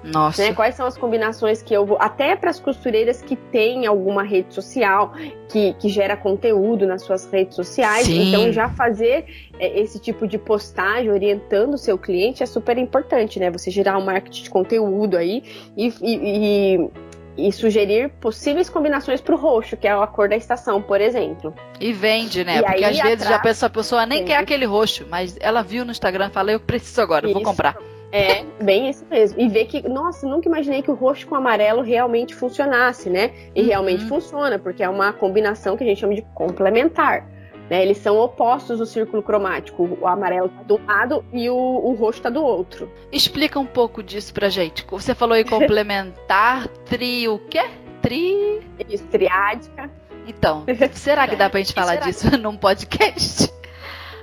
Nossa. 0.04 0.42
Né? 0.42 0.52
Quais 0.52 0.74
são 0.74 0.86
as 0.86 0.96
combinações 0.96 1.62
que 1.62 1.74
eu 1.74 1.86
vou. 1.86 1.96
Até 2.00 2.34
para 2.36 2.50
as 2.50 2.58
costureiras 2.58 3.22
que 3.22 3.36
têm 3.36 3.86
alguma 3.86 4.22
rede 4.22 4.52
social, 4.52 5.12
que, 5.48 5.74
que 5.74 5.88
gera 5.88 6.16
conteúdo 6.16 6.86
nas 6.86 7.02
suas 7.02 7.30
redes 7.30 7.54
sociais. 7.54 8.06
Sim. 8.06 8.28
Então, 8.28 8.52
já 8.52 8.68
fazer 8.68 9.26
é, 9.58 9.80
esse 9.80 9.98
tipo 9.98 10.26
de 10.26 10.38
postagem 10.38 11.10
orientando 11.10 11.74
o 11.74 11.78
seu 11.78 11.96
cliente 11.96 12.42
é 12.42 12.46
super 12.46 12.78
importante, 12.78 13.38
né? 13.38 13.50
Você 13.50 13.70
gerar 13.70 13.98
um 13.98 14.04
marketing 14.04 14.44
de 14.44 14.50
conteúdo 14.50 15.16
aí 15.16 15.42
e, 15.76 15.88
e, 16.02 16.76
e 16.80 16.90
e 17.36 17.50
sugerir 17.50 18.10
possíveis 18.20 18.68
combinações 18.68 19.20
para 19.20 19.34
o 19.34 19.38
roxo, 19.38 19.76
que 19.76 19.86
é 19.86 19.92
a 19.92 20.06
cor 20.06 20.28
da 20.28 20.36
estação, 20.36 20.82
por 20.82 21.00
exemplo. 21.00 21.54
E 21.80 21.92
vende, 21.92 22.44
né? 22.44 22.58
E 22.58 22.62
Porque 22.62 22.84
às 22.84 22.98
vezes 22.98 23.26
já 23.26 23.38
pensa, 23.38 23.66
a 23.66 23.70
pessoa 23.70 24.04
nem 24.04 24.18
vende. 24.18 24.30
quer 24.30 24.36
aquele 24.36 24.66
roxo, 24.66 25.06
mas 25.08 25.36
ela 25.40 25.62
viu 25.62 25.84
no 25.84 25.90
Instagram 25.90 26.28
e 26.28 26.30
fala, 26.30 26.52
eu 26.52 26.60
preciso 26.60 27.00
agora, 27.00 27.26
Isso. 27.26 27.34
vou 27.34 27.42
comprar. 27.42 27.76
É, 28.12 28.44
bem 28.62 28.90
isso 28.90 29.06
mesmo. 29.10 29.40
E 29.40 29.48
ver 29.48 29.64
que, 29.64 29.88
nossa, 29.88 30.26
nunca 30.26 30.46
imaginei 30.46 30.82
que 30.82 30.90
o 30.90 30.94
roxo 30.94 31.26
com 31.26 31.34
o 31.34 31.38
amarelo 31.38 31.80
realmente 31.80 32.34
funcionasse, 32.34 33.08
né? 33.08 33.32
E 33.54 33.62
uhum. 33.62 33.66
realmente 33.66 34.04
funciona, 34.04 34.58
porque 34.58 34.82
é 34.82 34.88
uma 34.88 35.14
combinação 35.14 35.78
que 35.78 35.82
a 35.82 35.86
gente 35.86 36.00
chama 36.00 36.14
de 36.14 36.22
complementar. 36.34 37.26
Né? 37.70 37.82
Eles 37.82 37.96
são 37.96 38.18
opostos 38.18 38.78
do 38.78 38.84
círculo 38.84 39.22
cromático. 39.22 39.96
O 39.98 40.06
amarelo 40.06 40.50
tá 40.50 40.62
do 40.62 40.80
lado 40.86 41.24
e 41.32 41.48
o, 41.48 41.56
o 41.56 41.94
roxo 41.94 42.20
tá 42.20 42.28
do 42.28 42.44
outro. 42.44 42.92
Explica 43.10 43.58
um 43.58 43.64
pouco 43.64 44.02
disso 44.02 44.34
pra 44.34 44.50
gente. 44.50 44.86
Você 44.90 45.14
falou 45.14 45.36
em 45.36 45.44
complementar, 45.44 46.68
tri 46.84 47.26
o 47.26 47.38
quê? 47.38 47.64
Tri. 48.02 48.60
Isso, 48.90 49.06
triádica. 49.06 49.90
Então, 50.26 50.64
será 50.92 51.26
que 51.26 51.34
dá 51.34 51.48
pra 51.48 51.60
gente 51.60 51.72
falar 51.74 51.96
disso 51.96 52.30
num 52.36 52.58
podcast? 52.58 53.50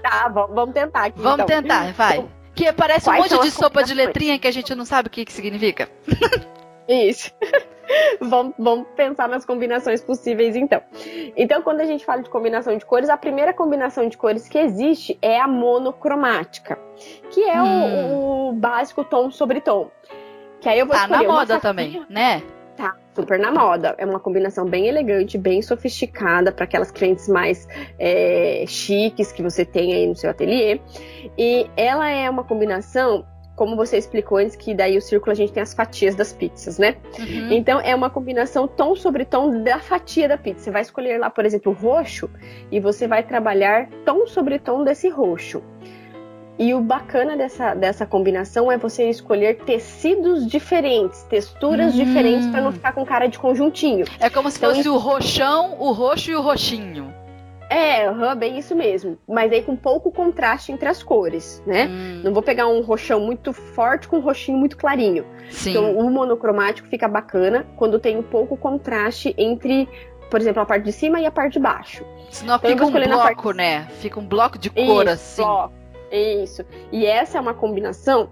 Tá, 0.03 0.29
vamos 0.29 0.73
tentar 0.73 1.05
aqui. 1.05 1.19
Vamos 1.19 1.43
então. 1.43 1.61
tentar, 1.61 1.91
vai. 1.93 2.29
Que 2.59 2.73
parece 2.73 3.05
Quais 3.05 3.31
um 3.31 3.37
monte 3.37 3.45
de 3.45 3.51
sopa 3.51 3.81
de 3.81 3.93
letrinha 3.93 4.37
que 4.37 4.45
a 4.45 4.51
gente 4.51 4.75
não 4.75 4.83
sabe 4.83 5.07
o 5.07 5.09
que, 5.09 5.23
que 5.23 5.31
significa. 5.31 5.87
Isso. 6.89 7.31
vamos, 8.19 8.53
vamos 8.59 8.85
pensar 8.97 9.29
nas 9.29 9.45
combinações 9.45 10.01
possíveis, 10.01 10.57
então. 10.57 10.81
Então, 11.37 11.61
quando 11.61 11.79
a 11.79 11.85
gente 11.85 12.03
fala 12.03 12.21
de 12.21 12.29
combinação 12.29 12.77
de 12.77 12.85
cores, 12.85 13.07
a 13.07 13.15
primeira 13.15 13.53
combinação 13.53 14.09
de 14.09 14.17
cores 14.17 14.49
que 14.49 14.57
existe 14.57 15.17
é 15.21 15.39
a 15.39 15.47
monocromática, 15.47 16.77
que 17.31 17.41
é 17.45 17.61
hum. 17.61 18.13
o, 18.13 18.49
o, 18.49 18.53
básico 18.53 19.05
tom 19.05 19.31
sobre 19.31 19.61
tom. 19.61 19.89
Que 20.59 20.67
aí 20.67 20.79
eu 20.79 20.85
vou 20.85 20.97
tá 20.97 21.07
na 21.07 21.23
moda 21.23 21.61
também, 21.61 22.05
né? 22.09 22.43
Super 23.15 23.39
na 23.39 23.51
moda. 23.51 23.95
É 23.97 24.05
uma 24.05 24.19
combinação 24.19 24.65
bem 24.65 24.87
elegante, 24.87 25.37
bem 25.37 25.61
sofisticada 25.61 26.51
para 26.51 26.63
aquelas 26.63 26.91
clientes 26.91 27.27
mais 27.27 27.67
é, 27.97 28.63
chiques 28.67 29.31
que 29.31 29.41
você 29.41 29.65
tem 29.65 29.93
aí 29.93 30.07
no 30.07 30.15
seu 30.15 30.29
ateliê. 30.29 30.79
E 31.37 31.69
ela 31.75 32.09
é 32.09 32.29
uma 32.29 32.43
combinação 32.43 33.25
como 33.59 33.75
você 33.75 33.97
explicou 33.97 34.37
antes, 34.37 34.55
que 34.55 34.73
daí 34.73 34.97
o 34.97 35.01
círculo 35.01 35.33
a 35.33 35.35
gente 35.35 35.51
tem 35.51 35.61
as 35.61 35.73
fatias 35.73 36.15
das 36.15 36.31
pizzas, 36.31 36.79
né? 36.79 36.95
Uhum. 37.19 37.51
Então 37.51 37.77
é 37.81 37.93
uma 37.93 38.09
combinação 38.09 38.69
tom 38.69 38.95
sobre 38.95 39.25
tom 39.25 39.63
da 39.63 39.79
fatia 39.79 40.29
da 40.29 40.37
pizza. 40.37 40.63
Você 40.63 40.71
vai 40.71 40.81
escolher 40.81 41.17
lá, 41.17 41.29
por 41.29 41.45
exemplo, 41.45 41.73
o 41.73 41.75
roxo 41.75 42.29
e 42.71 42.79
você 42.79 43.05
vai 43.05 43.21
trabalhar 43.21 43.89
tom 44.05 44.25
sobre 44.27 44.59
tom 44.59 44.85
desse 44.85 45.09
roxo. 45.09 45.61
E 46.59 46.73
o 46.73 46.81
bacana 46.81 47.37
dessa, 47.37 47.73
dessa 47.73 48.05
combinação 48.05 48.69
é 48.69 48.77
você 48.77 49.09
escolher 49.09 49.59
tecidos 49.59 50.45
diferentes, 50.45 51.23
texturas 51.23 51.95
hum. 51.95 51.97
diferentes 51.97 52.47
para 52.47 52.59
não 52.59 52.73
ficar 52.73 52.91
com 52.91 53.05
cara 53.05 53.27
de 53.27 53.39
conjuntinho. 53.39 54.05
É 54.19 54.29
como 54.29 54.51
se 54.51 54.57
então, 54.57 54.71
fosse 54.71 54.81
isso... 54.81 54.93
o 54.93 54.97
roxão, 54.97 55.77
o 55.79 55.93
roxo 55.93 56.29
e 56.29 56.35
o 56.35 56.41
roxinho. 56.41 57.13
É, 57.69 58.09
uhum, 58.09 58.35
bem 58.35 58.57
isso 58.57 58.75
mesmo. 58.75 59.17
Mas 59.25 59.53
aí 59.53 59.61
com 59.61 59.75
pouco 59.75 60.11
contraste 60.11 60.71
entre 60.71 60.89
as 60.89 61.01
cores, 61.01 61.63
né? 61.65 61.87
Hum. 61.87 62.21
Não 62.25 62.33
vou 62.33 62.43
pegar 62.43 62.67
um 62.67 62.81
roxão 62.81 63.21
muito 63.21 63.53
forte 63.53 64.07
com 64.07 64.17
um 64.17 64.21
roxinho 64.21 64.57
muito 64.57 64.75
clarinho. 64.75 65.23
Sim. 65.49 65.69
Então 65.69 65.97
o 65.97 66.09
monocromático 66.09 66.89
fica 66.89 67.07
bacana 67.07 67.65
quando 67.77 67.99
tem 67.99 68.17
um 68.17 68.23
pouco 68.23 68.57
contraste 68.57 69.33
entre, 69.37 69.87
por 70.29 70.41
exemplo, 70.41 70.61
a 70.61 70.65
parte 70.65 70.83
de 70.83 70.91
cima 70.91 71.21
e 71.21 71.25
a 71.25 71.31
parte 71.31 71.53
de 71.53 71.59
baixo. 71.59 72.03
Senão 72.31 72.55
então, 72.55 72.69
fica 72.69 72.85
um 72.85 72.91
bloco, 72.91 73.43
parte... 73.43 73.57
né? 73.57 73.87
Fica 73.99 74.19
um 74.19 74.25
bloco 74.25 74.57
de 74.57 74.69
cor 74.69 75.05
isso, 75.05 75.13
assim. 75.13 75.41
Bloco. 75.43 75.78
Isso. 76.11 76.63
E 76.91 77.05
essa 77.05 77.37
é 77.37 77.41
uma 77.41 77.53
combinação 77.53 78.29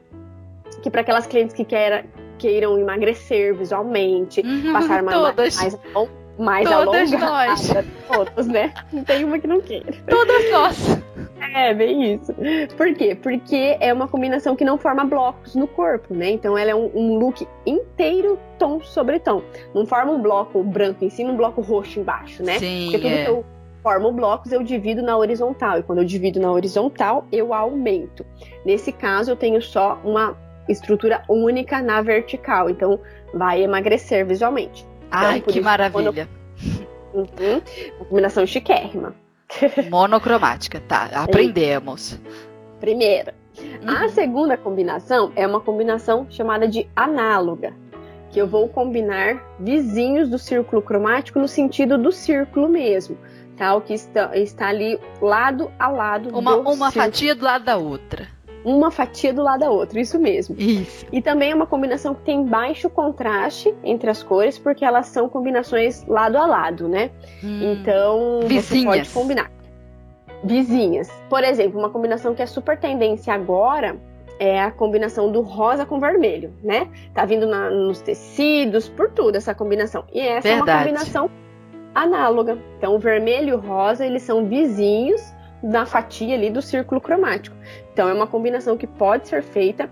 que 0.82 0.90
para 0.90 1.02
aquelas 1.02 1.28
clientes 1.28 1.56
que 1.56 1.64
queira, 1.64 2.06
queiram 2.38 2.78
emagrecer 2.80 3.56
visualmente, 3.56 4.42
uhum, 4.42 4.74
passar 4.74 5.02
mais, 5.02 5.36
mais 5.36 5.78
mais 6.38 6.70
Todas 6.70 7.14
alongada. 7.14 7.48
nós. 7.48 7.74
Todas, 8.08 8.48
né? 8.48 8.74
Não 8.94 9.04
tem 9.04 9.24
uma 9.24 9.40
que 9.40 9.48
não 9.48 9.60
queira. 9.60 9.92
Todas 10.08 10.52
nós. 10.52 11.00
É, 11.54 11.74
bem 11.74 12.16
isso. 12.16 12.34
Por 12.76 12.94
quê? 12.94 13.16
Porque 13.16 13.78
é 13.80 13.92
uma 13.94 14.08
combinação 14.08 14.56
que 14.56 14.64
não 14.64 14.78
forma 14.78 15.04
blocos 15.06 15.56
no 15.56 15.68
corpo, 15.68 16.14
né? 16.14 16.30
Então 16.30 16.58
ela 16.58 16.72
é 16.72 16.76
um, 16.76 16.92
um 16.94 17.18
look 17.18 17.48
inteiro 17.66 18.40
tom 18.60 18.82
sobre 18.82 19.20
tom. 19.20 19.42
Não 19.74 19.86
forma 19.86 20.12
um 20.12 20.22
bloco 20.22 20.64
branco 20.64 21.04
em 21.04 21.10
cima, 21.10 21.32
um 21.32 21.38
bloco 21.38 21.62
roxo 21.62 22.00
embaixo, 22.00 22.44
né? 22.44 22.60
Sim, 22.60 22.90
Porque 22.92 23.08
tudo 23.08 23.14
é. 23.14 23.24
que 23.24 23.30
eu 23.32 23.46
formo 23.88 24.12
blocos 24.12 24.51
eu 24.51 24.62
divido 24.63 25.01
na 25.01 25.17
horizontal. 25.17 25.79
E 25.79 25.84
quando 25.84 26.00
eu 26.00 26.03
divido 26.03 26.41
na 26.41 26.51
horizontal, 26.51 27.25
eu 27.32 27.53
aumento. 27.53 28.25
Nesse 28.65 28.91
caso, 28.91 29.32
eu 29.32 29.36
tenho 29.38 29.62
só 29.62 29.98
uma 30.03 30.36
estrutura 30.67 31.24
única 31.29 31.82
na 31.82 32.01
vertical. 32.01 32.70
Então 32.70 33.00
vai 33.34 33.63
emagrecer 33.63 34.25
visualmente. 34.25 34.86
Ai, 35.10 35.39
por 35.39 35.53
que 35.53 35.60
isso, 35.60 35.65
maravilha. 35.65 36.27
Uhum. 37.13 37.62
Uma 37.98 38.06
combinação 38.10 38.46
chiquérrima. 38.46 39.15
Monocromática, 39.89 40.82
tá. 40.86 41.10
Aprendemos. 41.13 42.20
Primeira. 42.82 43.34
A 43.88 44.03
Uhum. 44.03 44.10
segunda 44.10 44.58
combinação 44.58 45.32
é 45.34 45.48
uma 45.48 45.62
combinação 45.62 46.27
chamada 46.29 46.67
de 46.67 46.89
análoga, 46.94 47.74
que 48.32 48.39
eu 48.39 48.46
vou 48.46 48.67
combinar 48.67 49.41
vizinhos 49.58 50.29
do 50.29 50.38
círculo 50.38 50.82
cromático 50.82 51.39
no 51.39 51.48
sentido 51.48 51.98
do 51.98 52.12
círculo 52.12 52.67
mesmo, 52.67 53.17
O 53.76 53.82
que 53.82 53.94
está, 53.94 54.36
está 54.38 54.68
ali 54.68 55.00
lado 55.22 55.72
a 55.80 55.88
lado 55.90 56.30
Uma, 56.38 56.56
uma 56.58 56.92
fatia 56.92 57.34
do 57.36 57.44
lado 57.44 57.66
da 57.66 57.78
outra. 57.78 58.28
uma 58.66 58.92
fatia 58.92 59.34
do 59.34 59.42
lado 59.42 59.62
da 59.62 59.70
outra, 59.72 60.00
isso 60.00 60.20
mesmo. 60.20 60.56
Isso. 60.60 61.06
E 61.12 61.22
também 61.22 61.52
é 61.52 61.56
uma 61.56 61.66
combinação 61.68 62.14
que 62.14 62.22
tem 62.22 62.44
baixo 62.46 62.90
contraste 62.90 63.74
entre 63.84 64.10
as 64.10 64.22
cores, 64.22 64.60
porque 64.60 64.84
elas 64.84 65.08
são 65.08 65.30
combinações 65.30 66.06
lado 66.06 66.38
a 66.38 66.46
lado, 66.46 66.88
né? 66.90 67.10
Então, 67.42 68.42
você 68.42 68.48
Vizinhas. 68.48 68.96
pode 68.98 69.10
combinar. 69.12 69.52
Vizinhas. 70.44 71.10
Por 71.30 71.44
exemplo, 71.44 71.80
uma 71.80 71.90
combinação 71.90 72.36
que 72.36 72.42
é 72.42 72.46
super 72.46 72.78
tendência 72.80 73.34
agora 73.34 73.98
é 74.40 74.62
a 74.62 74.70
combinação 74.70 75.32
do 75.32 75.42
rosa 75.42 75.84
com 75.86 76.00
vermelho, 76.00 76.54
né? 76.64 76.88
Tá 77.14 77.26
vindo 77.26 77.48
na- 77.48 77.72
nos 77.72 78.02
tecidos, 78.02 78.88
por 78.88 79.10
tudo 79.10 79.36
essa 79.36 79.56
combinação. 79.56 80.04
E 80.14 80.20
essa 80.20 80.48
é 80.48 80.56
uma 80.56 80.66
Verdade. 80.66 80.90
combinação 80.90 81.32
análoga. 82.04 82.58
Então, 82.77 82.96
o 82.96 83.00
vermelho 83.00 83.50
e 83.50 83.54
o 83.54 83.58
rosa, 83.60 84.06
eles 84.06 84.24
são 84.24 84.46
vizinhos 84.46 85.22
na 85.63 85.86
fatia 85.86 86.36
ali 86.36 86.50
do 86.50 86.62
círculo 86.62 87.01
cromático. 87.01 87.56
Então, 87.92 88.08
é 88.08 88.13
uma 88.13 88.27
combinação 88.27 88.77
que 88.77 88.86
pode 88.86 89.27
ser 89.27 89.42
feita 89.42 89.89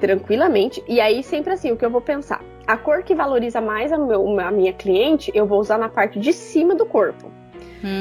tranquilamente. 0.00 0.82
E 0.88 1.00
aí, 1.00 1.22
sempre 1.22 1.52
assim, 1.52 1.72
o 1.72 1.76
que 1.76 1.84
eu 1.84 1.90
vou 1.90 2.00
pensar? 2.00 2.40
A 2.66 2.76
cor 2.76 3.02
que 3.02 3.14
valoriza 3.14 3.60
mais 3.60 3.92
a, 3.92 3.98
meu- 3.98 4.38
a 4.40 4.50
minha 4.50 4.72
cliente, 4.72 5.32
eu 5.34 5.46
vou 5.46 5.58
usar 5.58 5.78
na 5.78 5.88
parte 5.88 6.20
de 6.20 6.32
cima 6.32 6.74
do 6.74 6.86
corpo. 6.86 7.30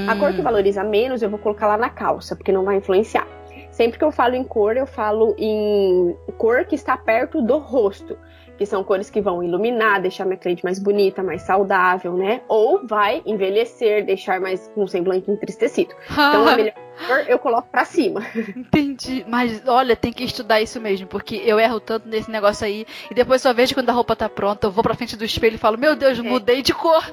A 0.07 0.15
cor 0.15 0.29
Hum. 0.29 0.33
que 0.33 0.41
valoriza 0.41 0.83
menos, 0.83 1.21
eu 1.21 1.29
vou 1.29 1.39
colocar 1.39 1.67
lá 1.67 1.77
na 1.77 1.89
calça, 1.89 2.35
porque 2.35 2.51
não 2.51 2.63
vai 2.63 2.77
influenciar. 2.77 3.27
Sempre 3.71 3.99
que 3.99 4.03
eu 4.05 4.11
falo 4.11 4.35
em 4.35 4.43
cor, 4.43 4.75
eu 4.75 4.87
falo 4.87 5.35
em 5.37 6.15
cor 6.37 6.65
que 6.65 6.75
está 6.75 6.97
perto 6.97 7.41
do 7.41 7.57
rosto, 7.57 8.17
que 8.57 8.65
são 8.65 8.83
cores 8.83 9.09
que 9.09 9.21
vão 9.21 9.43
iluminar, 9.43 10.01
deixar 10.01 10.25
minha 10.25 10.37
cliente 10.37 10.63
mais 10.63 10.79
bonita, 10.79 11.21
mais 11.21 11.43
saudável, 11.43 12.13
né? 12.13 12.41
Ou 12.47 12.85
vai 12.85 13.21
envelhecer, 13.25 14.05
deixar 14.05 14.39
mais 14.39 14.71
um 14.75 14.87
semblante 14.87 15.29
entristecido. 15.29 15.93
Então, 16.11 16.47
a 16.47 16.55
melhor 16.57 16.86
eu 17.27 17.37
coloco 17.39 17.67
pra 17.69 17.85
cima. 17.85 18.25
Entendi. 18.55 19.25
Mas 19.27 19.61
olha, 19.67 19.95
tem 19.95 20.11
que 20.11 20.23
estudar 20.23 20.61
isso 20.61 20.79
mesmo, 20.81 21.07
porque 21.07 21.35
eu 21.45 21.59
erro 21.59 21.79
tanto 21.79 22.07
nesse 22.07 22.29
negócio 22.29 22.65
aí. 22.65 22.85
E 23.09 23.13
depois 23.13 23.41
só 23.41 23.53
vejo 23.53 23.73
quando 23.73 23.89
a 23.89 23.93
roupa 23.93 24.15
tá 24.15 24.27
pronta, 24.29 24.67
eu 24.67 24.71
vou 24.71 24.83
pra 24.83 24.95
frente 24.95 25.15
do 25.15 25.23
espelho 25.25 25.55
e 25.55 25.59
falo, 25.59 25.77
meu 25.77 25.95
Deus, 25.95 26.19
mudei 26.19 26.61
de 26.61 26.73
cor. 26.73 27.03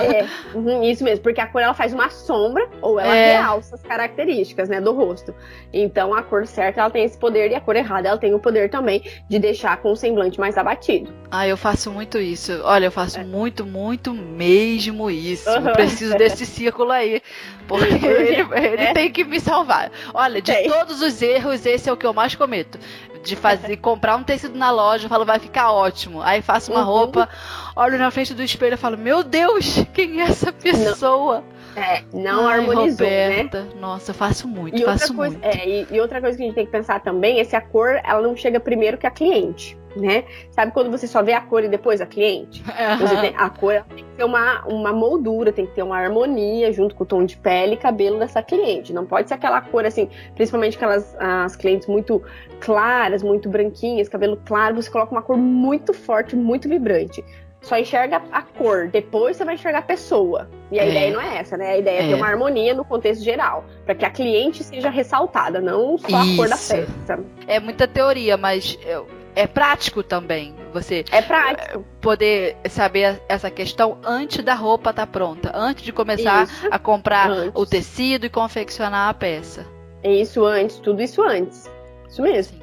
É, 0.00 0.26
uhum, 0.56 0.82
isso 0.82 1.02
mesmo, 1.04 1.22
porque 1.22 1.40
a 1.40 1.46
cor 1.46 1.62
ela 1.62 1.74
faz 1.74 1.92
uma 1.92 2.10
sombra 2.10 2.68
ou 2.80 2.98
ela 2.98 3.14
É. 3.16 3.32
realça 3.38 3.74
as 3.74 3.82
características, 3.82 4.68
né, 4.68 4.80
do 4.80 4.92
rosto. 4.92 5.34
Então 5.72 6.14
a 6.14 6.22
cor 6.22 6.46
certa 6.46 6.80
ela 6.80 6.90
tem 6.90 7.04
esse 7.04 7.16
poder 7.18 7.50
e 7.50 7.54
a 7.54 7.60
cor 7.60 7.76
errada 7.76 8.08
ela 8.08 8.18
tem 8.18 8.34
o 8.34 8.38
poder 8.38 8.68
também 8.70 9.02
de 9.28 9.38
deixar 9.38 9.76
com 9.78 9.92
o 9.92 9.96
semblante 9.96 10.38
mais 10.40 10.56
abatido. 10.58 11.12
Ah, 11.30 11.46
eu 11.46 11.56
faço 11.56 11.90
muito 11.90 12.18
isso. 12.18 12.60
Olha, 12.64 12.86
eu 12.86 12.92
faço 12.92 13.20
muito, 13.20 13.64
muito 13.64 14.12
mesmo 14.12 15.10
isso. 15.10 15.48
Eu 15.48 15.54
É. 15.54 15.58
Aham. 15.58 15.72
preciso 15.72 16.16
desse 16.16 16.44
círculo 16.44 16.90
aí. 16.90 17.22
Porque 17.66 17.84
ele, 18.06 18.36
ele 18.40 18.82
É. 18.82 18.92
tem 19.12 19.24
que 19.24 19.30
me 19.30 19.38
salvar. 19.40 19.90
Olha, 20.14 20.40
de 20.40 20.52
Tem. 20.52 20.68
todos 20.68 21.00
os 21.02 21.20
erros, 21.22 21.64
esse 21.66 21.88
é 21.88 21.92
o 21.92 21.96
que 21.96 22.06
eu 22.06 22.12
mais 22.14 22.34
cometo. 22.34 22.78
De 23.22 23.36
fazer, 23.36 23.76
comprar 23.82 24.16
um 24.16 24.22
tecido 24.24 24.56
na 24.58 24.70
loja, 24.70 25.04
eu 25.04 25.08
falo, 25.08 25.24
vai 25.24 25.38
ficar 25.38 25.70
ótimo. 25.70 26.22
Aí 26.22 26.42
faço 26.42 26.70
uma 26.72 26.80
Uhum. 26.80 26.86
roupa, 26.86 27.28
olho 27.76 27.98
na 27.98 28.10
frente 28.10 28.34
do 28.34 28.42
espelho 28.42 28.74
e 28.74 28.76
falo, 28.78 28.96
meu 28.98 29.22
Deus, 29.22 29.84
quem 29.94 30.20
é 30.20 30.24
essa 30.24 30.52
pessoa? 30.52 31.44
É, 31.76 32.02
não 32.12 32.46
Ai, 32.46 32.60
harmonizou, 32.60 33.06
né? 33.06 33.28
Roberta. 33.42 33.66
Nossa, 33.80 34.10
eu 34.10 34.14
faço 34.14 34.46
muito, 34.48 34.76
E 34.76 34.80
outra, 34.80 34.98
faço 34.98 35.14
coisa, 35.14 35.38
muito. 35.38 35.44
é, 35.46 35.68
e, 35.68 35.86
e 35.90 36.00
outra 36.00 36.20
coisa 36.20 36.36
que 36.36 36.42
a 36.42 36.46
gente 36.46 36.54
tem 36.54 36.66
que 36.66 36.72
pensar 36.72 37.00
também 37.00 37.40
é 37.40 37.44
se 37.44 37.56
a 37.56 37.60
cor 37.60 38.00
ela 38.04 38.20
não 38.20 38.36
chega 38.36 38.60
primeiro 38.60 38.98
que 38.98 39.06
a 39.06 39.10
cliente, 39.10 39.78
né? 39.96 40.24
Sabe 40.50 40.72
quando 40.72 40.90
você 40.90 41.06
só 41.06 41.22
vê 41.22 41.32
a 41.32 41.40
cor 41.40 41.64
e 41.64 41.68
depois 41.68 42.00
a 42.00 42.06
cliente? 42.06 42.62
Tem- 43.20 43.34
a 43.36 43.48
cor 43.50 43.84
tem 43.94 44.04
que 44.04 44.10
ter 44.16 44.24
uma, 44.24 44.62
uma 44.66 44.92
moldura, 44.92 45.52
tem 45.52 45.66
que 45.66 45.72
ter 45.74 45.82
uma 45.82 45.96
harmonia 45.96 46.72
junto 46.72 46.94
com 46.94 47.04
o 47.04 47.06
tom 47.06 47.24
de 47.24 47.36
pele 47.36 47.74
e 47.74 47.76
cabelo 47.76 48.18
dessa 48.18 48.42
cliente. 48.42 48.92
Não 48.92 49.06
pode 49.06 49.28
ser 49.28 49.34
aquela 49.34 49.60
cor 49.60 49.84
assim, 49.86 50.08
principalmente 50.34 50.76
aquelas 50.76 51.14
as 51.18 51.56
clientes 51.56 51.86
muito 51.88 52.22
claras, 52.60 53.22
muito 53.22 53.48
branquinhas, 53.48 54.08
cabelo 54.08 54.38
claro, 54.44 54.74
você 54.76 54.90
coloca 54.90 55.12
uma 55.12 55.22
cor 55.22 55.36
muito 55.36 55.92
forte, 55.94 56.36
muito 56.36 56.68
vibrante. 56.68 57.24
Só 57.62 57.78
enxerga 57.78 58.20
a 58.32 58.42
cor, 58.42 58.88
depois 58.88 59.36
você 59.36 59.44
vai 59.44 59.54
enxergar 59.54 59.78
a 59.78 59.82
pessoa. 59.82 60.50
E 60.70 60.80
a 60.80 60.84
É. 60.84 60.88
ideia 60.90 61.12
não 61.12 61.20
é 61.20 61.38
essa, 61.38 61.56
né? 61.56 61.70
A 61.70 61.78
ideia 61.78 62.00
é, 62.00 62.04
É. 62.04 62.08
ter 62.08 62.14
uma 62.14 62.26
harmonia 62.26 62.74
no 62.74 62.84
contexto 62.84 63.22
geral, 63.22 63.64
para 63.84 63.94
que 63.94 64.04
a 64.04 64.10
cliente 64.10 64.64
seja 64.64 64.90
ressaltada, 64.90 65.60
não 65.60 65.96
só 65.96 66.16
a 66.16 66.36
cor 66.36 66.48
da 66.48 66.56
peça. 66.56 67.20
É 67.46 67.60
muita 67.60 67.86
teoria, 67.86 68.36
mas 68.36 68.76
é, 68.84 69.00
é 69.42 69.46
prático 69.46 70.02
também. 70.02 70.54
Você 70.72 71.04
É 71.12 71.20
prático. 71.22 71.84
poder 72.00 72.56
saber 72.68 73.20
essa 73.28 73.50
questão 73.50 73.98
antes 74.04 74.42
da 74.42 74.54
roupa 74.54 74.90
estar 74.90 75.06
pronta, 75.06 75.52
antes 75.54 75.84
de 75.84 75.92
começar 75.92 76.44
Isso. 76.44 76.66
a 76.70 76.78
comprar 76.78 77.30
Antes. 77.30 77.52
o 77.54 77.64
tecido 77.66 78.26
e 78.26 78.30
confeccionar 78.30 79.08
a 79.10 79.14
peça. 79.14 79.66
Isso 80.02 80.44
antes, 80.44 80.78
tudo 80.78 81.00
isso 81.02 81.22
antes. 81.22 81.70
Isso 82.08 82.22
mesmo. 82.22 82.61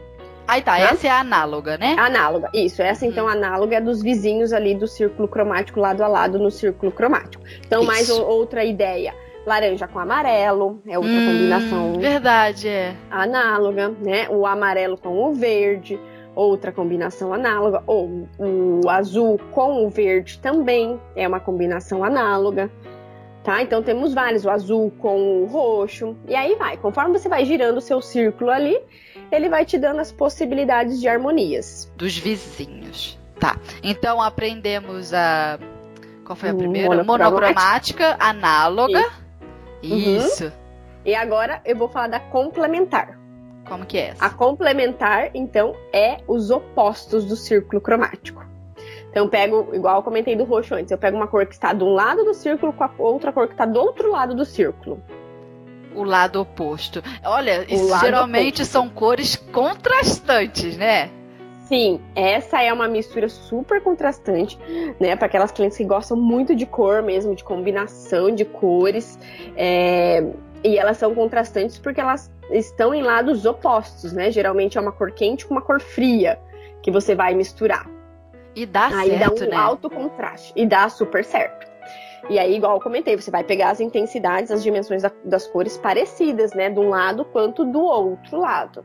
Aí 0.49 0.63
tá, 0.63 0.71
Tá. 0.77 0.79
essa 0.79 1.05
é 1.07 1.09
a 1.11 1.19
análoga, 1.19 1.77
né? 1.77 1.95
Análoga, 1.99 2.49
isso. 2.55 2.81
Essa 2.81 3.05
então 3.05 3.27
Hum. 3.27 3.29
análoga 3.29 3.75
é 3.75 3.79
dos 3.81 4.01
vizinhos 4.01 4.51
ali 4.51 4.73
do 4.73 4.87
círculo 4.87 5.27
cromático, 5.27 5.79
lado 5.79 6.01
a 6.03 6.07
lado 6.07 6.39
no 6.39 6.49
círculo 6.49 6.91
cromático. 6.91 7.43
Então, 7.65 7.83
mais 7.83 8.09
Isso. 8.09 8.19
o- 8.19 8.27
outra 8.27 8.63
ideia. 8.65 9.13
Laranja 9.45 9.87
com 9.87 9.99
amarelo, 9.99 10.81
é 10.87 10.97
outra 10.97 11.19
Hum, 11.21 11.25
combinação 11.25 11.93
Verdade, 11.99 12.67
é. 12.67 12.95
análoga, 13.11 13.89
né? 14.01 14.27
O 14.29 14.45
amarelo 14.45 14.97
com 14.97 15.23
o 15.23 15.33
verde, 15.33 15.99
outra 16.35 16.71
combinação 16.71 17.31
análoga. 17.31 17.81
Ou 17.85 18.27
o 18.39 18.89
azul 18.89 19.39
com 19.51 19.85
o 19.85 19.89
verde 19.89 20.39
também 20.39 20.99
é 21.15 21.27
uma 21.27 21.39
combinação 21.39 22.03
análoga. 22.03 22.71
Tá? 23.43 23.61
Então 23.61 23.81
temos 23.81 24.13
vários, 24.13 24.43
o 24.45 24.49
azul 24.49 24.91
com 24.99 25.41
o 25.41 25.45
roxo, 25.45 26.15
e 26.27 26.35
aí 26.35 26.55
vai. 26.55 26.75
Conforme 26.75 27.17
você 27.17 27.29
vai 27.29 27.45
girando 27.45 27.77
o 27.77 27.81
seu 27.81 28.01
círculo 28.01 28.51
ali, 28.51 28.77
ele 29.31 29.49
vai 29.49 29.65
te 29.65 29.77
dando 29.77 29.99
as 29.99 30.11
possibilidades 30.11 30.99
de 30.99 31.07
harmonias. 31.07 31.91
Dos 31.95 32.17
vizinhos. 32.17 33.17
Tá. 33.39 33.57
Então 33.83 34.21
aprendemos 34.21 35.13
a. 35.13 35.57
Qual 36.25 36.35
foi 36.35 36.49
a 36.49 36.53
Hum, 36.53 36.57
primeira? 36.57 36.89
monocromática. 37.03 37.29
Monocromática, 37.29 38.17
análoga. 38.19 38.99
Uhum. 39.83 40.17
Isso. 40.17 40.51
E 41.05 41.15
agora 41.15 41.61
eu 41.65 41.75
vou 41.77 41.87
falar 41.89 42.07
da 42.07 42.19
complementar. 42.19 43.17
Como 43.67 43.85
que 43.85 43.97
é 43.97 44.09
A 44.19 44.25
essa? 44.25 44.29
complementar, 44.31 45.29
então, 45.33 45.75
é 45.93 46.17
os 46.27 46.49
opostos 46.51 47.25
do 47.25 47.35
círculo 47.35 47.79
cromático. 47.79 48.43
Então, 49.09 49.25
eu 49.25 49.29
pego, 49.29 49.69
igual 49.73 49.97
eu 49.97 50.03
comentei 50.03 50.35
do 50.35 50.43
roxo 50.43 50.75
antes, 50.75 50.91
eu 50.91 50.97
pego 50.97 51.17
uma 51.17 51.27
cor 51.27 51.45
que 51.45 51.53
está 51.53 51.73
de 51.73 51.83
um 51.83 51.93
lado 51.93 52.23
do 52.23 52.33
círculo 52.33 52.73
com 52.73 52.83
a 52.83 52.91
outra 52.97 53.31
cor 53.31 53.47
que 53.47 53.53
está 53.53 53.65
do 53.65 53.79
outro 53.79 54.11
lado 54.11 54.35
do 54.35 54.45
círculo. 54.45 55.01
O 55.99 56.03
lado 56.03 56.39
oposto. 56.41 57.03
Olha, 57.23 57.65
geralmente 58.01 58.61
oposto. 58.61 58.65
são 58.65 58.89
cores 58.89 59.35
contrastantes, 59.35 60.77
né? 60.77 61.09
Sim, 61.67 62.01
essa 62.15 62.63
é 62.63 62.73
uma 62.73 62.87
mistura 62.87 63.29
super 63.29 63.79
contrastante, 63.83 64.57
né? 64.99 65.15
Para 65.15 65.27
aquelas 65.27 65.51
clientes 65.51 65.77
que 65.77 65.83
gostam 65.85 66.17
muito 66.17 66.55
de 66.55 66.65
cor 66.65 67.03
mesmo, 67.03 67.35
de 67.35 67.43
combinação 67.43 68.33
de 68.33 68.43
cores. 68.43 69.19
é, 69.55 70.23
E 70.63 70.77
elas 70.77 70.97
são 70.97 71.13
contrastantes 71.13 71.77
porque 71.77 72.01
elas 72.01 72.31
estão 72.49 72.91
em 72.93 73.03
lados 73.03 73.45
opostos, 73.45 74.11
né? 74.13 74.31
Geralmente 74.31 74.77
é 74.79 74.81
uma 74.81 74.91
cor 74.91 75.11
quente 75.11 75.45
com 75.45 75.53
uma 75.53 75.61
cor 75.61 75.79
fria 75.79 76.39
que 76.81 76.89
você 76.89 77.13
vai 77.13 77.35
misturar. 77.35 77.87
E 78.55 78.65
dá 78.65 78.87
Aí 78.87 79.11
certo, 79.11 79.41
dá 79.41 79.45
um 79.45 79.49
né? 79.49 79.55
alto 79.55 79.89
contraste 79.91 80.51
e 80.55 80.65
dá 80.65 80.89
super 80.89 81.23
certo. 81.23 81.68
E 82.29 82.39
aí, 82.39 82.55
igual 82.55 82.75
eu 82.75 82.81
comentei, 82.81 83.15
você 83.15 83.29
vai 83.29 83.43
pegar 83.43 83.69
as 83.69 83.79
intensidades, 83.79 84.51
as 84.51 84.63
dimensões 84.63 85.03
da- 85.03 85.11
das 85.23 85.47
cores 85.47 85.77
parecidas, 85.77 86.53
né? 86.53 86.69
De 86.69 86.79
um 86.79 86.89
lado 86.89 87.23
quanto 87.25 87.63
do 87.63 87.81
outro 87.81 88.39
lado. 88.39 88.83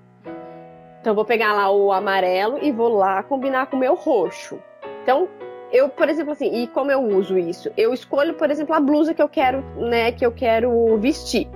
Então, 1.01 1.11
eu 1.13 1.15
vou 1.15 1.25
pegar 1.25 1.53
lá 1.53 1.71
o 1.71 1.93
amarelo 1.93 2.59
e 2.63 2.73
vou 2.73 2.89
lá 2.89 3.23
combinar 3.23 3.67
com 3.67 3.77
o 3.77 3.79
meu 3.81 3.95
roxo. 3.95 4.59
Então, 5.03 5.29
eu, 5.71 5.89
por 5.89 6.09
exemplo, 6.09 6.33
assim, 6.33 6.63
e 6.63 6.67
como 6.69 6.91
eu 6.91 7.03
uso 7.03 7.37
isso? 7.37 7.71
Eu 7.77 7.93
escolho, 7.93 8.35
por 8.35 8.51
exemplo, 8.51 8.75
a 8.75 8.81
blusa 8.81 9.13
que 9.13 9.21
eu 9.21 9.29
quero, 9.29 9.61
né, 9.77 10.13
que 10.13 10.25
eu 10.25 10.33
quero 10.33 10.97
vestir. 10.99 11.49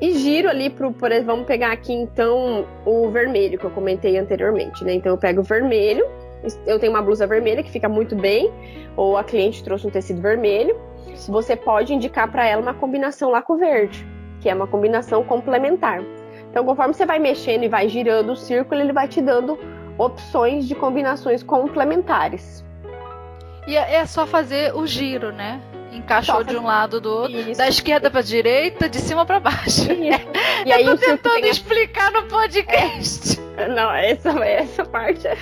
E 0.00 0.12
giro 0.12 0.48
ali 0.48 0.70
pro, 0.70 0.92
por 0.92 1.10
exemplo, 1.10 1.32
vamos 1.32 1.46
pegar 1.46 1.72
aqui 1.72 1.92
então 1.92 2.64
o 2.86 3.08
vermelho 3.10 3.58
que 3.58 3.64
eu 3.64 3.70
comentei 3.70 4.16
anteriormente, 4.16 4.84
né? 4.84 4.92
Então 4.92 5.10
eu 5.10 5.18
pego 5.18 5.40
o 5.40 5.42
vermelho, 5.42 6.06
eu 6.66 6.78
tenho 6.78 6.92
uma 6.92 7.02
blusa 7.02 7.26
vermelha 7.26 7.62
que 7.62 7.70
fica 7.70 7.88
muito 7.88 8.14
bem, 8.14 8.52
ou 8.96 9.16
a 9.16 9.24
cliente 9.24 9.62
trouxe 9.62 9.86
um 9.86 9.90
tecido 9.90 10.20
vermelho, 10.20 10.76
você 11.28 11.56
pode 11.56 11.92
indicar 11.92 12.30
para 12.30 12.46
ela 12.46 12.62
uma 12.62 12.74
combinação 12.74 13.30
lá 13.30 13.42
com 13.42 13.56
verde, 13.56 14.06
que 14.40 14.48
é 14.48 14.54
uma 14.54 14.66
combinação 14.66 15.24
complementar. 15.24 16.02
Então, 16.50 16.64
conforme 16.64 16.94
você 16.94 17.04
vai 17.04 17.18
mexendo 17.18 17.64
e 17.64 17.68
vai 17.68 17.88
girando 17.88 18.32
o 18.32 18.36
círculo, 18.36 18.80
ele 18.80 18.92
vai 18.92 19.08
te 19.08 19.20
dando 19.20 19.58
opções 19.98 20.66
de 20.66 20.74
combinações 20.74 21.42
complementares. 21.42 22.64
E 23.66 23.76
é, 23.76 23.96
é 23.96 24.06
só 24.06 24.26
fazer 24.26 24.74
o 24.74 24.86
giro, 24.86 25.32
né? 25.32 25.60
Encaixou 25.92 26.44
de 26.44 26.56
um 26.56 26.64
lado 26.64 27.00
do 27.00 27.10
outro, 27.10 27.38
Isso. 27.38 27.58
da 27.58 27.68
esquerda 27.68 28.10
para 28.10 28.20
direita, 28.22 28.88
de 28.88 28.98
cima 28.98 29.24
para 29.24 29.40
baixo. 29.40 29.88
E 30.66 30.72
aí, 30.72 30.84
eu 30.84 30.98
tô 30.98 31.06
tentando 31.06 31.46
explicar 31.46 32.10
no 32.10 32.24
podcast. 32.24 33.40
É. 33.56 33.68
Não, 33.68 33.92
essa, 33.92 34.30
essa 34.44 34.84
parte. 34.84 35.26
É 35.26 35.34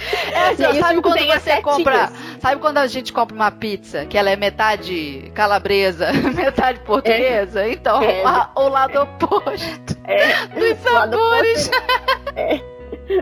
assim, 0.50 0.80
sabe 0.80 1.02
quando 1.02 1.26
você 1.26 1.62
compra. 1.62 2.10
Sabe 2.40 2.60
quando 2.60 2.78
a 2.78 2.86
gente 2.86 3.12
compra 3.12 3.34
uma 3.34 3.50
pizza 3.50 4.06
que 4.06 4.16
ela 4.16 4.30
é 4.30 4.36
metade 4.36 5.30
calabresa, 5.34 6.12
metade 6.34 6.80
portuguesa? 6.80 7.62
É. 7.62 7.72
Então, 7.72 8.02
é. 8.02 8.24
a, 8.24 8.50
o 8.54 8.68
lado 8.68 9.02
oposto 9.02 9.96
é. 10.04 10.46
dos 10.54 10.78
sabores. 10.78 11.70
É. 12.36 12.60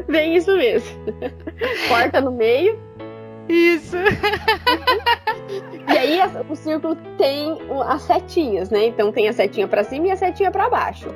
Bem 0.08 0.36
isso 0.36 0.56
mesmo. 0.56 1.04
Corta 1.88 2.20
no 2.20 2.32
meio. 2.32 2.78
Isso. 3.48 3.96
e 5.88 5.98
aí 5.98 6.20
o 6.48 6.56
círculo 6.56 6.96
tem 7.18 7.58
as 7.86 8.02
setinhas, 8.02 8.70
né? 8.70 8.86
Então 8.86 9.12
tem 9.12 9.28
a 9.28 9.32
setinha 9.32 9.68
para 9.68 9.84
cima 9.84 10.08
e 10.08 10.10
a 10.10 10.16
setinha 10.16 10.50
para 10.50 10.68
baixo. 10.68 11.08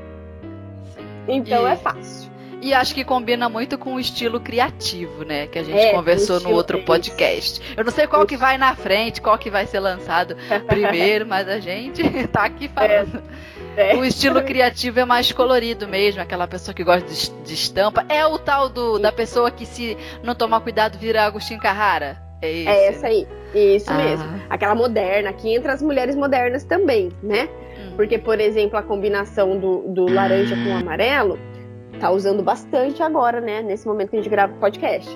Então 1.26 1.68
e... 1.68 1.72
é 1.72 1.76
fácil. 1.76 2.28
E 2.60 2.74
acho 2.74 2.92
que 2.92 3.04
combina 3.04 3.48
muito 3.48 3.78
com 3.78 3.94
o 3.94 4.00
estilo 4.00 4.40
criativo, 4.40 5.24
né? 5.24 5.46
Que 5.46 5.60
a 5.60 5.62
gente 5.62 5.78
é, 5.78 5.92
conversou 5.92 6.40
no 6.40 6.50
outro 6.50 6.82
podcast. 6.82 7.60
Eu 7.76 7.84
não 7.84 7.92
sei 7.92 8.06
qual 8.08 8.26
que 8.26 8.36
vai 8.36 8.58
na 8.58 8.74
frente, 8.74 9.20
qual 9.20 9.38
que 9.38 9.48
vai 9.48 9.64
ser 9.66 9.78
lançado 9.78 10.36
primeiro, 10.66 11.24
mas 11.24 11.48
a 11.48 11.60
gente 11.60 12.02
tá 12.28 12.44
aqui 12.44 12.68
falando. 12.68 13.18
É. 13.18 13.57
É. 13.78 13.94
O 13.94 14.04
estilo 14.04 14.42
criativo 14.42 14.98
é 14.98 15.04
mais 15.04 15.30
colorido 15.30 15.86
mesmo, 15.86 16.20
aquela 16.20 16.48
pessoa 16.48 16.74
que 16.74 16.82
gosta 16.82 17.08
de, 17.08 17.30
de 17.46 17.54
estampa. 17.54 18.04
É 18.08 18.26
o 18.26 18.36
tal 18.36 18.68
do, 18.68 18.98
da 18.98 19.12
pessoa 19.12 19.52
que, 19.52 19.64
se 19.64 19.96
não 20.20 20.34
tomar 20.34 20.60
cuidado, 20.60 20.98
vira 20.98 21.22
Agostinho 21.22 21.60
Carrara? 21.60 22.20
É, 22.42 22.50
esse. 22.50 22.68
é 22.68 22.86
essa 22.88 23.06
aí. 23.06 23.28
Isso 23.54 23.90
ah. 23.90 23.94
mesmo. 23.94 24.42
Aquela 24.50 24.74
moderna, 24.74 25.32
que 25.32 25.54
entra 25.54 25.72
as 25.72 25.80
mulheres 25.80 26.16
modernas 26.16 26.64
também, 26.64 27.10
né? 27.22 27.48
Hum. 27.78 27.92
Porque, 27.94 28.18
por 28.18 28.40
exemplo, 28.40 28.76
a 28.76 28.82
combinação 28.82 29.56
do, 29.56 29.82
do 29.86 30.12
laranja 30.12 30.56
com 30.56 30.70
o 30.70 30.76
amarelo 30.76 31.38
tá 32.00 32.10
usando 32.10 32.42
bastante 32.42 33.00
agora, 33.00 33.40
né? 33.40 33.62
Nesse 33.62 33.86
momento 33.86 34.10
que 34.10 34.16
a 34.16 34.18
gente 34.18 34.30
grava 34.30 34.54
o 34.54 34.56
podcast. 34.56 35.08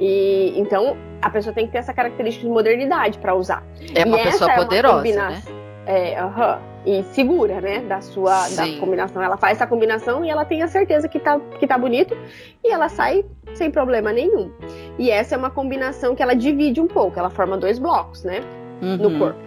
E 0.00 0.54
então 0.56 0.96
a 1.22 1.30
pessoa 1.30 1.54
tem 1.54 1.66
que 1.66 1.72
ter 1.72 1.78
essa 1.78 1.94
característica 1.94 2.44
de 2.44 2.52
modernidade 2.52 3.18
para 3.18 3.34
usar. 3.34 3.64
É 3.94 4.04
uma 4.04 4.18
e 4.18 4.24
pessoa 4.24 4.52
poderosa, 4.54 5.30
né? 5.30 5.42
É, 5.86 6.18
aham. 6.18 6.56
Uh 6.56 6.58
-huh, 6.58 6.77
e 6.88 7.02
segura, 7.12 7.60
né? 7.60 7.80
Da 7.80 8.00
sua 8.00 8.48
da 8.48 8.66
combinação. 8.80 9.22
Ela 9.22 9.36
faz 9.36 9.58
essa 9.58 9.66
combinação 9.66 10.24
e 10.24 10.30
ela 10.30 10.46
tem 10.46 10.62
a 10.62 10.68
certeza 10.68 11.06
que 11.06 11.18
tá, 11.18 11.38
que 11.60 11.66
tá 11.66 11.76
bonito 11.76 12.16
e 12.64 12.72
ela 12.72 12.88
sai 12.88 13.26
sem 13.52 13.70
problema 13.70 14.10
nenhum. 14.10 14.50
E 14.98 15.10
essa 15.10 15.34
é 15.34 15.38
uma 15.38 15.50
combinação 15.50 16.14
que 16.14 16.22
ela 16.22 16.34
divide 16.34 16.80
um 16.80 16.86
pouco, 16.86 17.18
ela 17.18 17.28
forma 17.28 17.58
dois 17.58 17.78
blocos, 17.78 18.24
né? 18.24 18.40
Uhum. 18.80 18.96
No 18.96 19.18
corpo. 19.18 19.38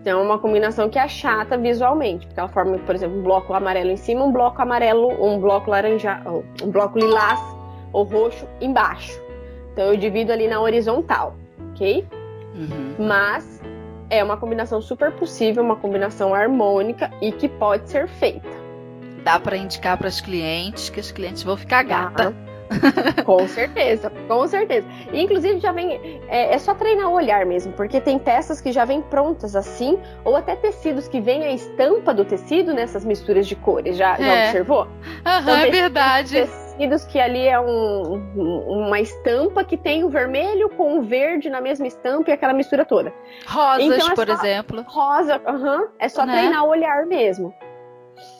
Então 0.00 0.20
é 0.20 0.22
uma 0.22 0.38
combinação 0.38 0.88
que 0.88 0.98
é 0.98 1.08
chata 1.08 1.58
visualmente, 1.58 2.24
porque 2.26 2.38
ela 2.38 2.48
forma, 2.48 2.78
por 2.78 2.94
exemplo, 2.94 3.18
um 3.18 3.22
bloco 3.22 3.52
amarelo 3.52 3.90
em 3.90 3.96
cima, 3.96 4.24
um 4.24 4.32
bloco 4.32 4.62
amarelo, 4.62 5.08
um 5.22 5.40
bloco 5.40 5.70
laranja, 5.70 6.22
um 6.62 6.70
bloco 6.70 7.00
lilás 7.00 7.40
ou 7.92 8.04
roxo 8.04 8.46
embaixo. 8.60 9.20
Então 9.72 9.86
eu 9.86 9.96
divido 9.96 10.32
ali 10.32 10.46
na 10.46 10.60
horizontal, 10.60 11.34
ok? 11.72 12.06
Uhum. 12.54 13.06
Mas 13.06 13.59
é 14.10 14.22
uma 14.22 14.36
combinação 14.36 14.82
super 14.82 15.12
possível, 15.12 15.62
uma 15.62 15.76
combinação 15.76 16.34
harmônica 16.34 17.10
e 17.22 17.32
que 17.32 17.48
pode 17.48 17.88
ser 17.88 18.08
feita. 18.08 18.48
Dá 19.24 19.38
para 19.38 19.56
indicar 19.56 19.96
para 19.96 20.08
as 20.08 20.20
clientes 20.20 20.90
que 20.90 20.98
os 20.98 21.12
clientes 21.12 21.42
vão 21.42 21.56
ficar 21.56 21.84
gata. 21.84 22.34
com 23.24 23.46
certeza, 23.48 24.10
com 24.28 24.46
certeza. 24.46 24.86
inclusive 25.12 25.58
já 25.58 25.72
vem. 25.72 26.20
É, 26.28 26.54
é, 26.54 26.58
só 26.58 26.74
treinar 26.74 27.08
o 27.08 27.12
olhar 27.12 27.44
mesmo, 27.44 27.72
porque 27.72 28.00
tem 28.00 28.18
peças 28.18 28.60
que 28.60 28.70
já 28.72 28.84
vêm 28.84 29.02
prontas 29.02 29.56
assim, 29.56 29.98
ou 30.24 30.36
até 30.36 30.54
tecidos 30.54 31.08
que 31.08 31.20
vêm 31.20 31.44
a 31.44 31.52
estampa 31.52 32.14
do 32.14 32.24
tecido 32.24 32.72
nessas 32.72 33.04
misturas 33.04 33.46
de 33.46 33.56
cores. 33.56 33.96
Já, 33.96 34.14
é. 34.14 34.22
já 34.22 34.44
observou? 34.44 34.88
Aham, 35.26 35.40
então, 35.42 35.56
é 35.56 35.70
verdade. 35.70 36.48
Tecidos 36.80 37.04
que 37.04 37.20
ali 37.20 37.46
é 37.46 37.60
um, 37.60 38.14
uma 38.66 38.98
estampa 39.00 39.62
que 39.62 39.76
tem 39.76 40.02
o 40.02 40.08
vermelho 40.08 40.70
com 40.70 40.98
o 40.98 41.02
verde 41.02 41.50
na 41.50 41.60
mesma 41.60 41.86
estampa 41.86 42.30
e 42.30 42.32
aquela 42.32 42.54
mistura 42.54 42.86
toda. 42.86 43.12
Rosas, 43.46 43.84
então, 43.84 44.08
é 44.08 44.14
por 44.14 44.26
só, 44.26 44.32
exemplo. 44.32 44.84
Rosa, 44.88 45.42
uhum, 45.46 45.88
é 45.98 46.08
só 46.08 46.24
né? 46.24 46.32
treinar 46.32 46.64
o 46.64 46.68
olhar 46.68 47.04
mesmo. 47.04 47.54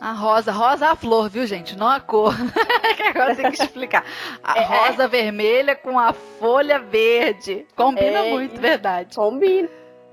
A 0.00 0.12
rosa, 0.12 0.52
rosa 0.52 0.86
é 0.86 0.88
a 0.88 0.96
flor, 0.96 1.28
viu, 1.28 1.46
gente? 1.46 1.76
Não 1.76 1.86
a 1.86 2.00
cor. 2.00 2.34
que 2.96 3.02
agora 3.02 3.36
tem 3.36 3.50
que 3.50 3.62
explicar. 3.62 4.04
A 4.42 4.56
é, 4.58 4.64
rosa 4.64 5.04
é. 5.04 5.08
vermelha 5.08 5.76
com 5.76 5.98
a 5.98 6.14
folha 6.14 6.78
verde. 6.78 7.66
Combina 7.76 8.20
é, 8.20 8.30
muito, 8.30 8.58
verdade. 8.58 9.16
Combina. 9.16 9.68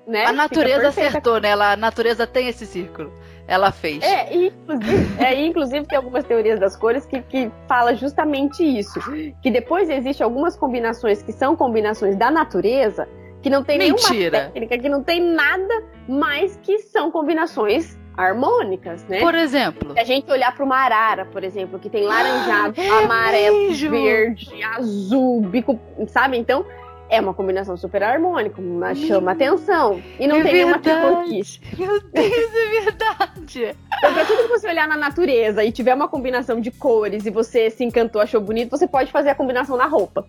Né? 0.05 0.25
A 0.25 0.33
natureza 0.33 0.89
acertou, 0.89 1.39
né? 1.39 1.49
Ela, 1.49 1.71
a 1.71 1.77
natureza 1.77 2.27
tem 2.27 2.49
esse 2.49 2.65
círculo. 2.65 3.13
Ela 3.47 3.71
fez. 3.71 4.03
É, 4.03 4.35
inclusive, 4.35 5.23
é, 5.23 5.45
inclusive 5.45 5.85
tem 5.85 5.97
algumas 5.97 6.25
teorias 6.25 6.59
das 6.59 6.75
cores 6.75 7.05
que, 7.05 7.21
que 7.21 7.49
fala 7.67 7.95
justamente 7.95 8.61
isso. 8.61 8.99
Que 9.41 9.49
depois 9.49 9.89
existem 9.89 10.23
algumas 10.23 10.57
combinações 10.57 11.23
que 11.23 11.31
são 11.31 11.55
combinações 11.55 12.17
da 12.17 12.29
natureza, 12.29 13.07
que 13.41 13.49
não 13.49 13.63
tem 13.63 13.77
Mentira. 13.77 14.09
nenhuma 14.09 14.51
técnica, 14.51 14.77
que 14.77 14.89
não 14.89 15.01
tem 15.01 15.21
nada, 15.21 15.83
mas 16.09 16.59
que 16.61 16.79
são 16.79 17.09
combinações 17.09 17.97
harmônicas, 18.17 19.05
né? 19.05 19.19
Por 19.19 19.35
exemplo. 19.35 19.93
Se 19.93 19.99
a 19.99 20.03
gente 20.03 20.29
olhar 20.29 20.53
para 20.53 20.65
uma 20.65 20.77
arara, 20.77 21.25
por 21.25 21.43
exemplo, 21.43 21.79
que 21.79 21.89
tem 21.89 22.03
laranjado, 22.03 22.73
é 22.81 22.89
amarelo, 22.89 23.69
mesmo? 23.69 23.91
verde, 23.91 24.63
azul, 24.63 25.41
bico, 25.41 25.79
sabe? 26.07 26.35
Então, 26.37 26.65
é 27.09 27.19
uma 27.19 27.33
combinação 27.33 27.77
super 27.77 28.03
harmônica, 28.03 28.61
mas 28.61 28.97
chama 28.99 29.31
atenção. 29.31 30.01
E 30.19 30.27
não 30.27 30.37
é 30.37 30.43
tem 30.43 30.53
nenhuma 30.53 30.79
tricoquice. 30.79 31.59
Meu 31.77 32.01
Deus, 32.01 32.55
é 32.55 32.81
verdade. 32.81 33.75
Então, 33.97 34.13
pra 34.13 34.25
tudo 34.25 34.43
que 34.43 34.49
você 34.49 34.67
olhar 34.67 34.87
na 34.87 34.97
natureza 34.97 35.63
e 35.63 35.71
tiver 35.71 35.93
uma 35.93 36.07
combinação 36.07 36.59
de 36.59 36.71
cores 36.71 37.25
e 37.25 37.29
você 37.29 37.69
se 37.69 37.83
encantou, 37.83 38.21
achou 38.21 38.41
bonito, 38.41 38.69
você 38.69 38.87
pode 38.87 39.11
fazer 39.11 39.29
a 39.29 39.35
combinação 39.35 39.77
na 39.77 39.85
roupa. 39.85 40.27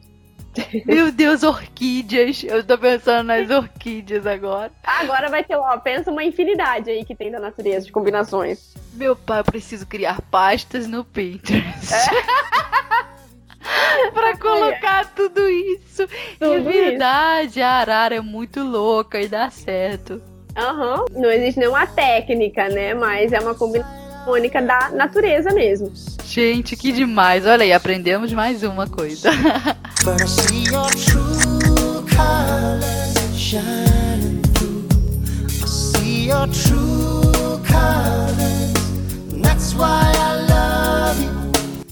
Meu 0.85 1.12
Deus, 1.12 1.43
orquídeas. 1.43 2.43
Eu 2.43 2.64
tô 2.64 2.77
pensando 2.79 3.27
nas 3.27 3.49
orquídeas 3.51 4.27
agora. 4.27 4.73
Agora 4.83 5.29
vai 5.29 5.45
ter, 5.45 5.57
ó, 5.57 5.77
pensa 5.79 6.11
uma 6.11 6.25
infinidade 6.25 6.91
aí 6.91 7.05
que 7.05 7.14
tem 7.14 7.31
da 7.31 7.38
natureza 7.38 7.87
de 7.87 7.93
combinações. 7.93 8.75
Meu 8.95 9.14
pai, 9.14 9.41
eu 9.41 9.45
preciso 9.45 9.87
criar 9.87 10.21
pastas 10.23 10.87
no 10.87 11.05
Pinterest. 11.05 11.93
É? 11.93 13.09
pra 14.12 14.37
colocar 14.37 15.12
tudo 15.14 15.48
isso. 15.48 16.07
Tudo 16.38 16.54
é 16.54 16.61
verdade, 16.61 17.50
isso. 17.50 17.62
a 17.62 17.68
arara 17.68 18.16
é 18.16 18.20
muito 18.20 18.62
louca 18.62 19.20
e 19.20 19.28
dá 19.28 19.50
certo. 19.50 20.20
Aham, 20.57 21.00
uhum. 21.00 21.20
não 21.20 21.31
existe 21.31 21.61
nenhuma 21.61 21.87
técnica, 21.87 22.68
né? 22.68 22.94
Mas 22.94 23.33
é 23.33 23.38
uma 23.38 23.54
combinação 23.54 23.98
harmônica 24.28 24.61
da 24.61 24.90
natureza 24.90 25.52
mesmo. 25.52 25.92
Gente, 26.24 26.76
que 26.76 26.92
demais. 26.92 27.46
Olha 27.46 27.62
aí, 27.62 27.72
aprendemos 27.72 28.33
mais 28.33 28.62
uma 28.62 28.87
coisa. 28.87 29.31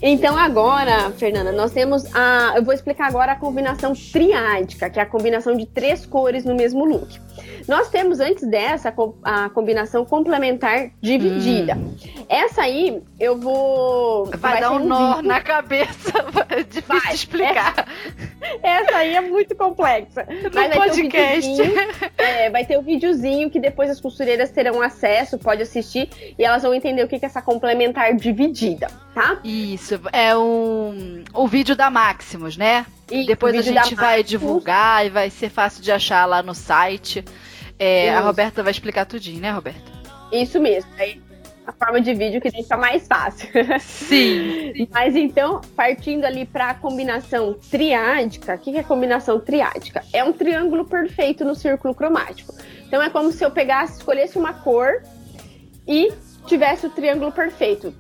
Então 0.03 0.37
agora, 0.37 1.11
Fernanda, 1.13 1.53
nós 1.53 1.73
temos 1.73 2.05
a. 2.15 2.55
Eu 2.57 2.63
vou 2.63 2.75
explicar 2.75 3.09
agora 3.09 3.33
a 3.33 3.37
combinação 3.37 3.93
triádica, 3.95 4.91
que 4.91 4.99
é 4.99 5.03
a 5.03 5.07
combinação 5.07 5.57
de 5.57 5.67
três 5.67 6.05
cores 6.05 6.45
no 6.45 6.55
mesmo 6.55 6.85
look. 6.85 7.19
Nós 7.67 7.89
temos 7.89 8.21
antes 8.21 8.49
dessa 8.49 8.95
a 9.25 9.49
combinação 9.51 10.05
complementar 10.05 10.91
dividida. 11.01 11.75
Hum. 11.75 11.97
Essa 12.29 12.63
aí 12.63 13.03
eu 13.19 13.37
vou. 13.39 14.27
Vai, 14.27 14.53
vai 14.53 14.61
dar 14.61 14.73
um 14.73 14.87
nó 14.87 15.21
na 15.23 15.41
cabeça. 15.41 16.13
É 16.49 16.63
difícil 16.63 16.83
vai. 16.87 17.09
de 17.09 17.15
explicar. 17.15 17.89
Essa, 18.63 18.91
essa, 18.91 18.97
aí 18.97 19.15
é 19.15 19.21
muito 19.21 19.55
complexa. 19.57 20.27
No 20.27 20.51
Mas 20.55 20.69
vai 20.69 20.71
podcast. 20.71 21.57
Ter 21.57 21.71
um 21.71 22.07
é, 22.19 22.51
vai 22.51 22.65
ter 22.65 22.77
o 22.77 22.81
um 22.81 22.83
videozinho 22.83 23.51
que 23.51 23.59
depois 23.59 23.91
as 23.91 24.01
costureiras 24.01 24.51
terão 24.51 24.81
acesso, 24.81 25.39
pode 25.39 25.63
assistir 25.63 26.09
e 26.39 26.45
elas 26.45 26.63
vão 26.63 26.73
entender 26.73 27.03
o 27.03 27.09
que 27.09 27.17
é 27.17 27.19
essa 27.23 27.43
complementar 27.43 28.15
dividida, 28.15 28.87
tá? 29.15 29.41
Isso, 29.43 29.86
é 30.13 30.37
um, 30.37 31.25
o 31.33 31.47
vídeo 31.47 31.77
da 31.77 31.91
Maximus, 31.91 32.57
né? 32.57 32.87
E 33.11 33.27
Depois 33.27 33.57
a 33.57 33.63
gente 33.63 33.95
vai 33.95 34.23
divulgar 34.23 35.07
e 35.07 35.11
vai 35.11 35.31
ser 35.31 35.49
fácil 35.49 35.83
de 35.83 35.93
achar 35.93 36.25
lá 36.27 36.43
no 36.43 36.55
site. 36.55 37.25
É, 37.79 38.15
a 38.15 38.21
Roberta 38.21 38.63
vai 38.63 38.73
explicar 38.73 39.05
tudinho, 39.05 39.41
né, 39.41 39.51
Roberta? 39.51 39.93
Isso 40.33 40.59
mesmo. 40.61 40.91
Aí 40.99 41.21
a 41.67 41.73
forma 41.73 42.01
de 42.01 42.15
vídeo 42.15 42.41
que 42.41 42.51
deixa 42.51 42.77
mais 42.77 43.07
fácil. 43.07 43.49
Sim. 43.81 44.87
Mas 44.91 45.17
então, 45.17 45.61
partindo 45.75 46.25
ali 46.25 46.47
para 46.47 46.71
a 46.71 46.75
combinação 46.75 47.55
triádica, 47.55 48.55
o 48.55 48.59
que 48.59 48.77
é 48.77 48.83
combinação 48.83 49.41
triádica? 49.41 50.05
É 50.13 50.23
um 50.23 50.33
triângulo 50.33 50.85
perfeito 50.85 51.45
no 51.45 51.55
círculo 51.55 51.95
cromático. 51.95 52.55
Então 52.87 53.03
é 53.03 53.11
como 53.11 53.33
se 53.33 53.45
eu 53.45 53.51
pegasse, 53.51 53.99
escolhesse 53.99 54.39
uma 54.39 54.55
cor 54.55 55.03
e 55.87 56.13
tivesse 56.47 56.87
o 56.87 56.91
triângulo 56.91 57.33
perfeito 57.33 57.93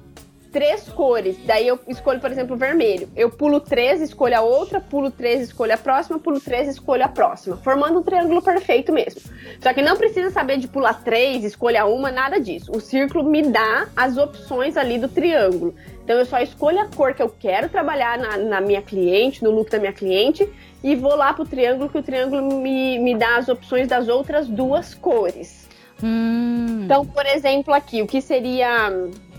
três 0.56 0.88
cores. 0.88 1.36
Daí 1.44 1.68
eu 1.68 1.78
escolho, 1.86 2.18
por 2.18 2.32
exemplo, 2.32 2.56
vermelho. 2.56 3.10
Eu 3.14 3.28
pulo 3.28 3.60
três, 3.60 4.00
escolho 4.00 4.38
a 4.38 4.40
outra, 4.40 4.80
pulo 4.80 5.10
três, 5.10 5.42
escolho 5.42 5.74
a 5.74 5.76
próxima, 5.76 6.18
pulo 6.18 6.40
três, 6.40 6.66
escolho 6.66 7.04
a 7.04 7.08
próxima. 7.08 7.58
Formando 7.58 7.98
um 7.98 8.02
triângulo 8.02 8.40
perfeito 8.40 8.90
mesmo. 8.90 9.20
Só 9.60 9.74
que 9.74 9.82
não 9.82 9.98
precisa 9.98 10.30
saber 10.30 10.56
de 10.56 10.66
pular 10.66 11.04
três, 11.04 11.44
escolha 11.44 11.84
uma, 11.84 12.10
nada 12.10 12.40
disso. 12.40 12.72
O 12.74 12.80
círculo 12.80 13.22
me 13.22 13.42
dá 13.42 13.86
as 13.94 14.16
opções 14.16 14.78
ali 14.78 14.98
do 14.98 15.08
triângulo. 15.08 15.74
Então 16.02 16.16
eu 16.16 16.24
só 16.24 16.38
escolho 16.38 16.80
a 16.80 16.86
cor 16.86 17.12
que 17.12 17.22
eu 17.22 17.28
quero 17.28 17.68
trabalhar 17.68 18.16
na, 18.16 18.38
na 18.38 18.60
minha 18.62 18.80
cliente, 18.80 19.44
no 19.44 19.50
look 19.50 19.70
da 19.70 19.78
minha 19.78 19.92
cliente, 19.92 20.48
e 20.82 20.96
vou 20.96 21.14
lá 21.16 21.34
pro 21.34 21.44
triângulo, 21.44 21.90
que 21.90 21.98
o 21.98 22.02
triângulo 22.02 22.62
me, 22.62 22.98
me 22.98 23.14
dá 23.14 23.36
as 23.36 23.50
opções 23.50 23.88
das 23.88 24.08
outras 24.08 24.48
duas 24.48 24.94
cores. 24.94 25.68
Hum. 26.02 26.82
Então, 26.84 27.04
por 27.06 27.26
exemplo, 27.26 27.74
aqui, 27.74 28.02
o 28.02 28.06
que 28.06 28.20
seria 28.20 28.90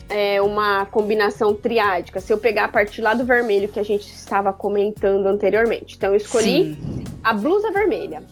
é, 0.09 0.41
uma 0.41 0.85
combinação 0.85 1.53
triádica, 1.53 2.19
se 2.19 2.31
eu 2.31 2.37
pegar 2.37 2.65
a 2.65 2.67
partir 2.67 3.01
lá 3.01 3.13
do 3.13 3.25
vermelho 3.25 3.67
que 3.67 3.79
a 3.79 3.83
gente 3.83 4.07
estava 4.07 4.53
comentando 4.53 5.25
anteriormente. 5.27 5.95
Então, 5.95 6.11
eu 6.11 6.17
escolhi 6.17 6.75
Sim. 6.75 7.03
a 7.23 7.33
blusa 7.33 7.71
vermelha. 7.71 8.23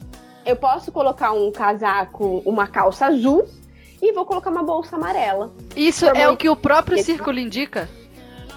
Eu 0.46 0.56
posso 0.56 0.92
colocar 0.92 1.32
um 1.32 1.52
casaco, 1.52 2.42
uma 2.46 2.68
calça 2.68 3.08
azul 3.08 3.48
e 4.02 4.14
vou 4.14 4.26
colocar 4.26 4.52
uma 4.52 4.64
bolsa 4.64 4.96
amarela. 4.96 5.52
Isso 5.76 6.06
é 6.06 6.30
o 6.30 6.38
que 6.38 6.48
o 6.48 6.56
próprio 6.56 7.02
círculo 7.04 7.40
indica? 7.40 7.90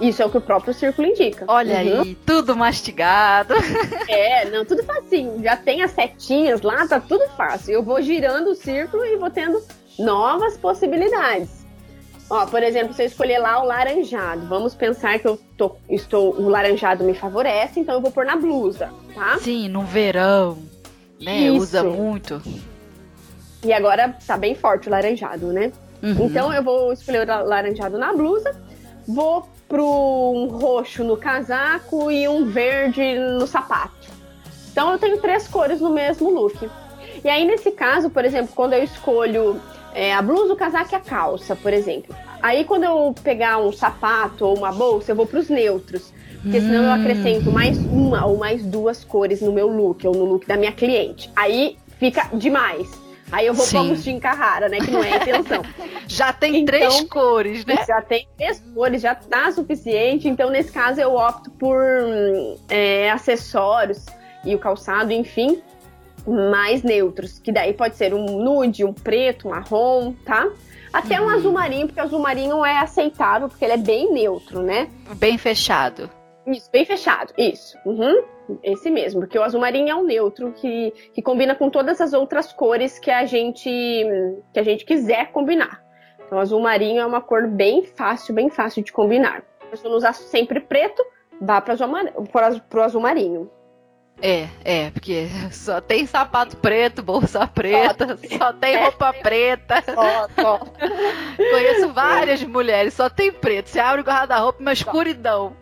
Isso 0.00 0.22
é 0.22 0.26
o 0.26 0.30
que 0.30 0.38
o 0.38 0.40
próprio 0.40 0.72
círculo 0.72 1.08
indica. 1.08 1.44
Olha 1.48 1.82
uhum. 1.82 2.02
aí, 2.02 2.14
tudo 2.26 2.56
mastigado. 2.56 3.54
É, 4.08 4.48
não, 4.48 4.64
tudo 4.64 4.82
facinho. 4.84 5.42
Já 5.42 5.54
tem 5.54 5.82
as 5.82 5.90
setinhas 5.90 6.62
lá, 6.62 6.86
tá 6.86 6.98
tudo 6.98 7.28
fácil. 7.36 7.74
Eu 7.74 7.82
vou 7.82 8.00
girando 8.00 8.50
o 8.50 8.54
círculo 8.54 9.04
e 9.04 9.16
vou 9.16 9.30
tendo 9.30 9.62
novas 9.98 10.56
possibilidades. 10.56 11.57
Ó, 12.30 12.44
por 12.46 12.62
exemplo, 12.62 12.92
se 12.92 13.02
eu 13.02 13.06
escolher 13.06 13.38
lá 13.38 13.62
o 13.62 13.66
laranjado, 13.66 14.46
vamos 14.46 14.74
pensar 14.74 15.18
que 15.18 15.26
eu 15.26 15.38
tô, 15.56 15.76
estou, 15.88 16.34
o 16.38 16.48
laranjado 16.48 17.02
me 17.02 17.14
favorece, 17.14 17.80
então 17.80 17.94
eu 17.94 18.00
vou 18.02 18.10
pôr 18.10 18.26
na 18.26 18.36
blusa, 18.36 18.90
tá? 19.14 19.38
Sim, 19.38 19.68
no 19.68 19.82
verão, 19.82 20.58
né? 21.18 21.38
Isso. 21.38 21.56
Usa 21.56 21.82
muito. 21.82 22.42
E 23.64 23.72
agora 23.72 24.14
tá 24.26 24.36
bem 24.36 24.54
forte 24.54 24.88
o 24.88 24.90
laranjado, 24.90 25.46
né? 25.52 25.72
Uhum. 26.02 26.26
Então 26.26 26.52
eu 26.52 26.62
vou 26.62 26.92
escolher 26.92 27.26
o 27.26 27.44
laranjado 27.44 27.96
na 27.96 28.12
blusa, 28.12 28.54
vou 29.06 29.48
pro 29.66 30.32
um 30.34 30.48
roxo 30.48 31.02
no 31.04 31.16
casaco 31.16 32.10
e 32.10 32.28
um 32.28 32.46
verde 32.46 33.18
no 33.18 33.46
sapato. 33.46 34.08
Então 34.70 34.92
eu 34.92 34.98
tenho 34.98 35.18
três 35.18 35.48
cores 35.48 35.80
no 35.80 35.90
mesmo 35.90 36.30
look. 36.30 36.70
E 37.24 37.28
aí, 37.28 37.44
nesse 37.44 37.70
caso, 37.72 38.10
por 38.10 38.24
exemplo, 38.24 38.52
quando 38.54 38.74
eu 38.74 38.84
escolho 38.84 39.60
é, 39.98 40.14
a 40.14 40.22
blusa, 40.22 40.52
o 40.52 40.56
casaco 40.56 40.92
e 40.92 40.94
a 40.94 41.00
calça, 41.00 41.56
por 41.56 41.72
exemplo. 41.72 42.14
Aí 42.40 42.64
quando 42.64 42.84
eu 42.84 43.12
pegar 43.20 43.58
um 43.58 43.72
sapato 43.72 44.46
ou 44.46 44.56
uma 44.56 44.70
bolsa, 44.70 45.10
eu 45.10 45.16
vou 45.16 45.26
para 45.26 45.40
os 45.40 45.48
neutros. 45.48 46.12
Porque 46.40 46.60
senão 46.60 46.84
eu 46.84 46.92
acrescento 46.92 47.50
mais 47.50 47.76
uma 47.78 48.24
ou 48.24 48.36
mais 48.36 48.64
duas 48.64 49.02
cores 49.02 49.40
no 49.40 49.50
meu 49.50 49.66
look, 49.66 50.06
ou 50.06 50.14
no 50.14 50.24
look 50.24 50.46
da 50.46 50.56
minha 50.56 50.70
cliente. 50.70 51.28
Aí 51.34 51.76
fica 51.98 52.30
demais. 52.32 52.88
Aí 53.32 53.48
eu 53.48 53.52
vou 53.52 53.66
Sim. 53.66 53.72
pra 53.72 53.80
Agostinho 53.80 54.20
Carrara, 54.20 54.68
né? 54.68 54.78
Que 54.78 54.88
não 54.88 55.02
é 55.02 55.14
a 55.14 55.16
intenção. 55.16 55.62
já 56.06 56.32
tem 56.32 56.58
então, 56.58 56.66
três 56.66 57.00
cores, 57.02 57.66
né? 57.66 57.84
Já 57.84 58.00
tem 58.00 58.28
três 58.36 58.62
cores, 58.72 59.02
já 59.02 59.16
tá 59.16 59.50
suficiente. 59.50 60.28
Então, 60.28 60.48
nesse 60.48 60.70
caso, 60.70 61.00
eu 61.00 61.16
opto 61.16 61.50
por 61.50 61.76
é, 62.68 63.10
acessórios 63.10 64.06
e 64.44 64.54
o 64.54 64.60
calçado, 64.60 65.12
enfim, 65.12 65.60
mais 66.28 66.82
neutros, 66.82 67.38
que 67.38 67.52
daí 67.52 67.72
pode 67.72 67.96
ser 67.96 68.14
um 68.14 68.24
nude, 68.24 68.84
um 68.84 68.92
preto, 68.92 69.48
um 69.48 69.50
marrom, 69.50 70.12
tá? 70.24 70.48
Até 70.92 71.20
uhum. 71.20 71.26
um 71.26 71.30
azul 71.30 71.52
marinho, 71.52 71.86
porque 71.86 72.00
o 72.00 72.04
azul 72.04 72.20
marinho 72.20 72.64
é 72.64 72.78
aceitável, 72.78 73.48
porque 73.48 73.64
ele 73.64 73.74
é 73.74 73.78
bem 73.78 74.12
neutro, 74.12 74.62
né? 74.62 74.88
Bem 75.16 75.36
fechado. 75.36 76.10
Isso, 76.46 76.70
bem 76.70 76.84
fechado, 76.84 77.32
isso. 77.36 77.76
Uhum. 77.84 78.22
Esse 78.62 78.88
mesmo, 78.90 79.20
porque 79.20 79.38
o 79.38 79.42
azul 79.42 79.60
marinho 79.60 79.90
é 79.90 79.94
um 79.94 80.04
neutro 80.04 80.52
que, 80.52 80.92
que 81.12 81.20
combina 81.20 81.54
com 81.54 81.68
todas 81.68 82.00
as 82.00 82.14
outras 82.14 82.52
cores 82.52 82.98
que 82.98 83.10
a 83.10 83.26
gente 83.26 83.70
que 84.52 84.58
a 84.58 84.62
gente 84.62 84.86
quiser 84.86 85.30
combinar. 85.32 85.84
Então, 86.24 86.38
o 86.38 86.40
azul 86.40 86.60
marinho 86.60 87.00
é 87.00 87.06
uma 87.06 87.20
cor 87.20 87.46
bem 87.46 87.84
fácil, 87.84 88.34
bem 88.34 88.48
fácil 88.48 88.82
de 88.82 88.90
combinar. 88.92 89.42
Se 89.60 89.66
pessoa 89.68 89.90
não 89.90 89.98
usar 89.98 90.14
sempre 90.14 90.60
preto, 90.60 91.04
vá 91.40 91.60
para 91.60 91.74
o 91.74 92.80
azul 92.82 93.00
marinho. 93.02 93.50
É, 94.20 94.48
é, 94.64 94.90
porque 94.90 95.28
só 95.52 95.80
tem 95.80 96.04
sapato 96.06 96.56
preto, 96.56 97.02
bolsa 97.02 97.46
preta, 97.46 98.18
só, 98.28 98.38
só 98.38 98.52
tem 98.52 98.76
roupa 98.76 99.12
preta. 99.12 99.82
Só, 99.82 100.28
só. 100.42 100.58
Conheço 101.36 101.92
várias 101.92 102.42
mulheres, 102.42 102.94
só 102.94 103.08
tem 103.08 103.30
preto. 103.32 103.68
Você 103.68 103.78
abre 103.78 104.00
o 104.00 104.04
guarda-roupa, 104.04 104.60
uma 104.60 104.72
escuridão. 104.72 105.56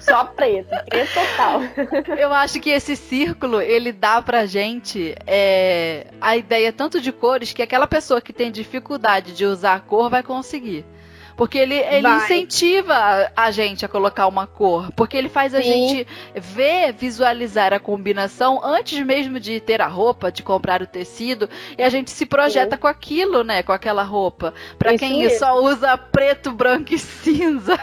Só 0.00 0.24
preto, 0.24 0.70
preto 0.88 1.10
total. 1.14 1.60
Eu 2.18 2.32
acho 2.32 2.58
que 2.60 2.70
esse 2.70 2.96
círculo, 2.96 3.60
ele 3.60 3.92
dá 3.92 4.20
pra 4.20 4.44
gente 4.44 5.14
é, 5.24 6.08
a 6.20 6.36
ideia 6.36 6.72
tanto 6.72 7.00
de 7.00 7.12
cores 7.12 7.52
que 7.52 7.62
aquela 7.62 7.86
pessoa 7.86 8.20
que 8.20 8.32
tem 8.32 8.50
dificuldade 8.50 9.32
de 9.32 9.44
usar 9.44 9.74
a 9.74 9.80
cor 9.80 10.10
vai 10.10 10.22
conseguir. 10.22 10.84
Porque 11.38 11.56
ele, 11.56 11.76
ele 11.76 12.08
incentiva 12.08 13.30
a 13.36 13.52
gente 13.52 13.86
a 13.86 13.88
colocar 13.88 14.26
uma 14.26 14.44
cor. 14.44 14.90
Porque 14.96 15.16
ele 15.16 15.28
faz 15.28 15.54
a 15.54 15.62
Sim. 15.62 15.88
gente 15.88 16.08
ver, 16.34 16.92
visualizar 16.92 17.72
a 17.72 17.78
combinação 17.78 18.60
antes 18.60 18.98
mesmo 19.06 19.38
de 19.38 19.60
ter 19.60 19.80
a 19.80 19.86
roupa, 19.86 20.32
de 20.32 20.42
comprar 20.42 20.82
o 20.82 20.86
tecido. 20.86 21.48
E 21.78 21.82
a 21.84 21.88
gente 21.88 22.10
se 22.10 22.26
projeta 22.26 22.74
Sim. 22.74 22.82
com 22.82 22.88
aquilo, 22.88 23.44
né? 23.44 23.62
Com 23.62 23.70
aquela 23.70 24.02
roupa. 24.02 24.52
Pra 24.76 24.98
quem 24.98 25.20
mesmo. 25.20 25.38
só 25.38 25.62
usa 25.62 25.96
preto, 25.96 26.50
branco 26.50 26.92
e 26.92 26.98
cinza. 26.98 27.78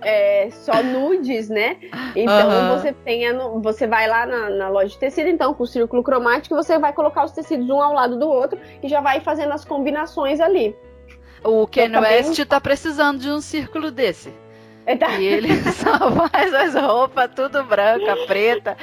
É, 0.00 0.48
só 0.50 0.82
nudes, 0.82 1.50
né? 1.50 1.76
Então 2.14 2.48
uhum. 2.48 2.78
você 2.78 2.92
tem 2.92 3.28
a, 3.28 3.36
você 3.58 3.86
vai 3.86 4.06
lá 4.06 4.24
na, 4.24 4.50
na, 4.50 4.68
loja 4.68 4.88
de 4.88 4.98
tecido, 4.98 5.28
então 5.28 5.52
com 5.52 5.64
o 5.64 5.66
círculo 5.66 6.02
cromático 6.02 6.54
você 6.54 6.78
vai 6.78 6.92
colocar 6.92 7.24
os 7.24 7.32
tecidos 7.32 7.68
um 7.68 7.80
ao 7.80 7.92
lado 7.92 8.18
do 8.18 8.28
outro 8.28 8.58
e 8.82 8.88
já 8.88 9.00
vai 9.00 9.20
fazendo 9.20 9.52
as 9.52 9.64
combinações 9.64 10.38
ali. 10.38 10.76
O 11.46 11.66
Kanye 11.66 11.98
West 11.98 12.44
tá 12.44 12.60
precisando 12.60 13.20
de 13.20 13.30
um 13.30 13.40
círculo 13.40 13.90
desse. 13.90 14.32
E 15.18 15.24
ele 15.24 15.48
só 15.72 16.28
faz 16.28 16.54
as 16.54 16.74
roupas 16.74 17.30
tudo 17.34 17.64
branca, 17.64 18.16
preta, 18.26 18.76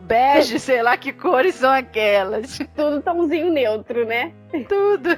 bege, 0.00 0.60
sei 0.60 0.82
lá 0.82 0.96
que 0.96 1.12
cores 1.12 1.56
são 1.56 1.70
aquelas. 1.70 2.58
Tudo 2.74 3.02
tãozinho 3.02 3.52
neutro, 3.52 4.06
né? 4.06 4.32
Tudo. 4.68 5.10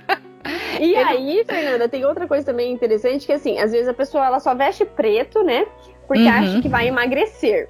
E 0.80 0.94
ele... 0.94 0.96
aí, 0.96 1.44
Fernanda, 1.44 1.88
tem 1.88 2.04
outra 2.04 2.26
coisa 2.26 2.46
também 2.46 2.72
interessante 2.72 3.26
que 3.26 3.32
assim, 3.32 3.58
às 3.58 3.72
vezes 3.72 3.88
a 3.88 3.94
pessoa 3.94 4.24
ela 4.24 4.40
só 4.40 4.54
veste 4.54 4.84
preto, 4.84 5.42
né? 5.42 5.66
Porque 6.06 6.22
uhum. 6.22 6.30
acha 6.30 6.62
que 6.62 6.68
vai 6.68 6.88
emagrecer. 6.88 7.68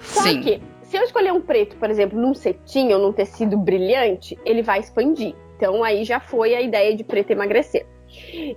Só 0.00 0.22
Sim. 0.22 0.42
que 0.42 0.62
se 0.82 0.96
eu 0.96 1.02
escolher 1.02 1.32
um 1.32 1.40
preto, 1.40 1.76
por 1.76 1.90
exemplo, 1.90 2.20
num 2.20 2.34
cetim 2.34 2.92
ou 2.92 3.00
num 3.00 3.12
tecido 3.12 3.56
brilhante, 3.56 4.38
ele 4.44 4.62
vai 4.62 4.80
expandir. 4.80 5.34
Então 5.56 5.82
aí 5.82 6.04
já 6.04 6.20
foi 6.20 6.54
a 6.54 6.60
ideia 6.60 6.94
de 6.94 7.02
preto 7.02 7.30
emagrecer. 7.30 7.86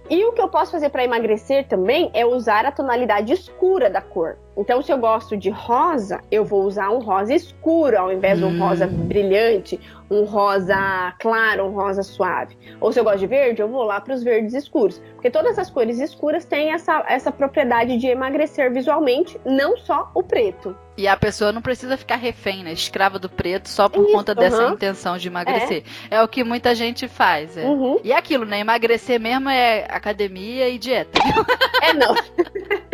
E 0.10 0.26
o 0.26 0.32
que 0.32 0.41
eu 0.41 0.48
posso 0.48 0.72
fazer 0.72 0.89
para 0.89 1.04
emagrecer 1.04 1.67
também 1.67 2.10
é 2.13 2.26
usar 2.26 2.65
a 2.65 2.72
tonalidade 2.72 3.34
escura 3.34 3.89
da 3.89 4.02
cor. 4.02 4.38
Então, 4.58 4.82
se 4.82 4.91
eu 4.91 4.98
gosto 4.98 5.38
de 5.38 5.50
rosa, 5.50 6.20
eu 6.32 6.43
vou 6.43 6.63
usar 6.63 6.89
um 6.89 7.00
rosa 7.00 7.34
escuro 7.34 7.98
ao 7.98 8.12
invés 8.12 8.41
hum. 8.41 8.50
de 8.50 8.56
um 8.56 8.60
rosa 8.60 8.88
hum. 8.88 9.08
brilhante, 9.08 9.80
um 10.10 10.24
rosa 10.24 11.13
claro, 11.20 11.65
um 11.65 11.72
rosa 11.72 12.02
suave. 12.02 12.58
Ou 12.82 12.91
se 12.91 13.00
eu 13.00 13.04
gosto 13.04 13.20
de 13.20 13.28
verde, 13.28 13.62
eu 13.62 13.67
vou 13.67 13.84
lá 13.84 14.02
para 14.02 14.15
os 14.15 14.24
verdes 14.24 14.54
escuros. 14.54 15.00
Porque 15.13 15.30
todas 15.30 15.60
as 15.60 15.70
cores 15.70 16.00
escuras 16.00 16.43
têm 16.46 16.72
essa, 16.72 17.06
essa 17.08 17.32
propriedade 17.32 17.98
de 17.98 18.08
emagrecer 18.08 18.74
visualmente, 18.74 19.39
não 19.46 19.78
só 19.78 20.10
o 20.13 20.24
preto. 20.24 20.76
E 20.97 21.07
a 21.07 21.15
pessoa 21.15 21.51
não 21.51 21.62
precisa 21.62 21.95
ficar 21.95 22.15
refém, 22.15 22.63
né? 22.63 22.73
Escrava 22.73 23.19
do 23.19 23.29
preto 23.29 23.69
só 23.69 23.88
por 23.88 24.03
Isso, 24.03 24.13
conta 24.13 24.33
dessa 24.33 24.63
intenção 24.69 25.17
de 25.17 25.27
emagrecer. 25.27 25.83
É. 26.10 26.15
é. 26.15 26.23
o 26.23 26.27
que 26.27 26.43
muita 26.43 26.73
gente 26.73 27.07
faz. 27.07 27.55
É. 27.55 27.63
Uhum. 27.63 27.99
E 28.03 28.12
aquilo, 28.12 28.45
né? 28.45 28.60
Emagrecer 28.60 29.19
mesmo 29.19 29.49
é 29.49 29.86
academia 29.89 30.67
e 30.69 30.77
dieta. 30.77 31.19
É, 31.79 31.93
não. 31.93 32.15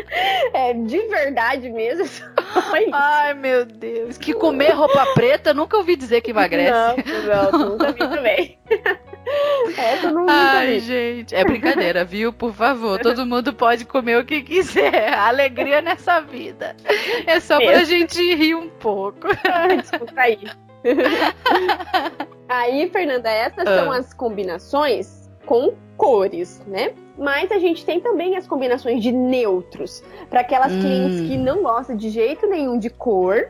É 0.54 0.72
de 0.74 1.00
verdade 1.08 1.70
mesmo. 1.70 2.06
Ai, 2.94 3.34
meu 3.34 3.66
Deus. 3.66 4.18
Que 4.18 4.34
comer 4.34 4.72
roupa 4.72 5.06
preta, 5.16 5.54
nunca 5.54 5.78
ouvi 5.78 5.96
dizer 5.96 6.22
que 6.22 6.30
emagrece. 6.30 6.72
Não, 6.72 7.52
não, 7.52 7.70
nunca 7.70 7.92
vi 7.92 8.00
também. 8.00 8.60
Todo 9.24 10.14
mundo 10.14 10.30
Ai, 10.30 10.80
gente, 10.80 11.34
é 11.34 11.44
brincadeira, 11.44 12.04
viu? 12.04 12.34
Por 12.34 12.54
favor, 12.54 13.00
todo 13.00 13.26
mundo 13.26 13.54
pode 13.54 13.86
comer 13.86 14.18
o 14.20 14.26
que 14.26 14.42
quiser. 14.42 15.14
Alegria 15.18 15.82
nessa 15.82 16.20
vida. 16.20 16.76
É 17.26 17.40
só 17.40 17.58
Mesmo. 17.58 17.74
pra 17.74 17.84
gente 17.84 18.36
rir 18.36 18.56
um 18.56 18.70
pouco. 18.70 19.28
Desculpa 19.80 20.14
aí. 20.22 20.40
aí, 22.50 22.90
Fernanda, 22.90 23.30
essas 23.30 23.66
ah. 23.66 23.78
são 23.78 23.92
as 23.92 24.14
combinações 24.14 25.30
com 25.46 25.74
cores, 25.98 26.62
né? 26.68 26.94
Mas 27.18 27.52
a 27.52 27.60
gente 27.60 27.86
tem 27.86 28.00
também 28.00 28.36
as 28.36 28.48
combinações 28.48 29.02
de 29.02 29.12
neutros, 29.12 30.04
para 30.30 30.42
aquelas 30.42 30.72
hum. 30.72 30.82
clientes 30.82 31.22
que 31.22 31.38
não 31.38 31.62
gostam 31.62 31.96
de 31.96 32.10
jeito 32.10 32.48
nenhum 32.48 32.78
de 32.78 32.90
cor, 32.90 33.50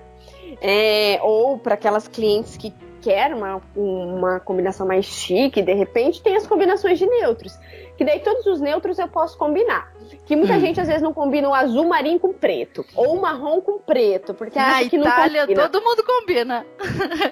é, 0.62 1.20
ou 1.22 1.58
para 1.58 1.74
aquelas 1.74 2.08
clientes 2.08 2.58
que 2.58 2.74
quer 3.04 3.36
uma, 3.36 3.62
uma 3.76 4.40
combinação 4.40 4.88
mais 4.88 5.06
chique, 5.06 5.62
de 5.62 5.74
repente 5.74 6.24
tem 6.24 6.38
as 6.38 6.48
combinações 6.48 6.98
de 6.98 7.06
neutros. 7.06 7.60
Que 7.98 8.06
daí 8.06 8.22
todos 8.22 8.46
os 8.48 8.62
neutros 8.62 8.98
eu 8.98 9.08
posso 9.08 9.38
combinar. 9.38 9.92
Que 10.26 10.36
muita 10.36 10.54
hum. 10.54 10.60
gente 10.60 10.80
às 10.80 10.88
vezes 10.88 11.02
não 11.02 11.14
combina 11.14 11.50
o 11.50 11.54
azul 11.54 11.86
marinho 11.86 12.20
com 12.20 12.34
preto. 12.34 12.84
Ou 12.96 13.18
o 13.18 13.22
marrom 13.22 13.62
com 13.62 13.78
preto. 13.78 14.34
Porque 14.34 14.58
Na 14.58 14.78
acha 14.78 14.90
que 14.90 14.96
Itália, 14.98 15.42
não 15.42 15.48
combina. 15.48 15.70
todo 15.70 15.84
mundo 15.84 16.04
combina. 16.04 16.66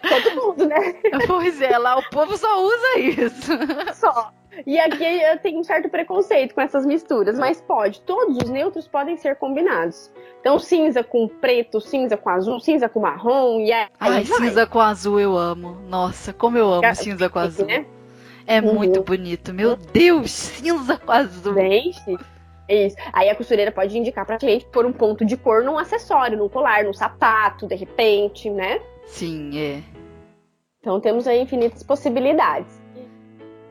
Todo 0.07 0.35
mundo, 0.35 0.67
né? 0.67 0.95
Pois 1.25 1.61
é, 1.61 1.77
lá 1.77 1.97
o 1.97 2.09
povo 2.09 2.37
só 2.37 2.63
usa 2.63 2.99
isso. 2.99 3.51
Só. 3.93 4.31
E 4.65 4.77
aqui 4.77 5.03
eu 5.03 5.39
tenho 5.39 5.59
um 5.59 5.63
certo 5.63 5.89
preconceito 5.89 6.53
com 6.53 6.61
essas 6.61 6.85
misturas, 6.85 7.39
mas 7.39 7.61
pode. 7.61 8.01
Todos 8.01 8.37
os 8.37 8.49
neutros 8.49 8.87
podem 8.87 9.15
ser 9.17 9.37
combinados. 9.37 10.11
Então, 10.41 10.57
cinza 10.57 11.03
com 11.03 11.27
preto, 11.27 11.79
cinza 11.79 12.17
com 12.17 12.27
azul, 12.27 12.59
cinza 12.59 12.89
com 12.89 12.99
marrom 12.99 13.61
e 13.61 13.71
aí. 13.71 13.87
Ai, 13.99 14.25
cinza 14.25 14.65
com 14.65 14.79
azul 14.79 15.19
eu 15.19 15.37
amo. 15.37 15.77
Nossa, 15.87 16.33
como 16.33 16.57
eu 16.57 16.73
amo 16.73 16.83
é, 16.83 16.95
cinza 16.95 17.29
com 17.29 17.37
azul. 17.37 17.67
Né? 17.67 17.85
É 18.47 18.59
uhum. 18.59 18.73
muito 18.73 19.03
bonito. 19.03 19.53
Meu 19.53 19.75
Deus, 19.75 20.31
cinza 20.31 20.97
com 20.97 21.11
azul. 21.11 21.53
Gente, 21.53 22.17
isso. 22.67 22.95
Aí 23.13 23.29
a 23.29 23.35
costureira 23.35 23.71
pode 23.71 23.95
indicar 23.95 24.25
para 24.25 24.39
cliente 24.39 24.65
pôr 24.65 24.83
um 24.83 24.91
ponto 24.91 25.23
de 25.23 25.37
cor 25.37 25.63
num 25.63 25.77
acessório, 25.77 26.39
num 26.39 26.49
colar, 26.49 26.83
num 26.85 26.93
sapato, 26.93 27.67
de 27.67 27.75
repente, 27.75 28.49
né? 28.49 28.81
Sim, 29.05 29.59
é. 29.59 29.83
Então 30.79 30.99
temos 30.99 31.27
aí 31.27 31.39
infinitas 31.39 31.83
possibilidades. 31.83 32.81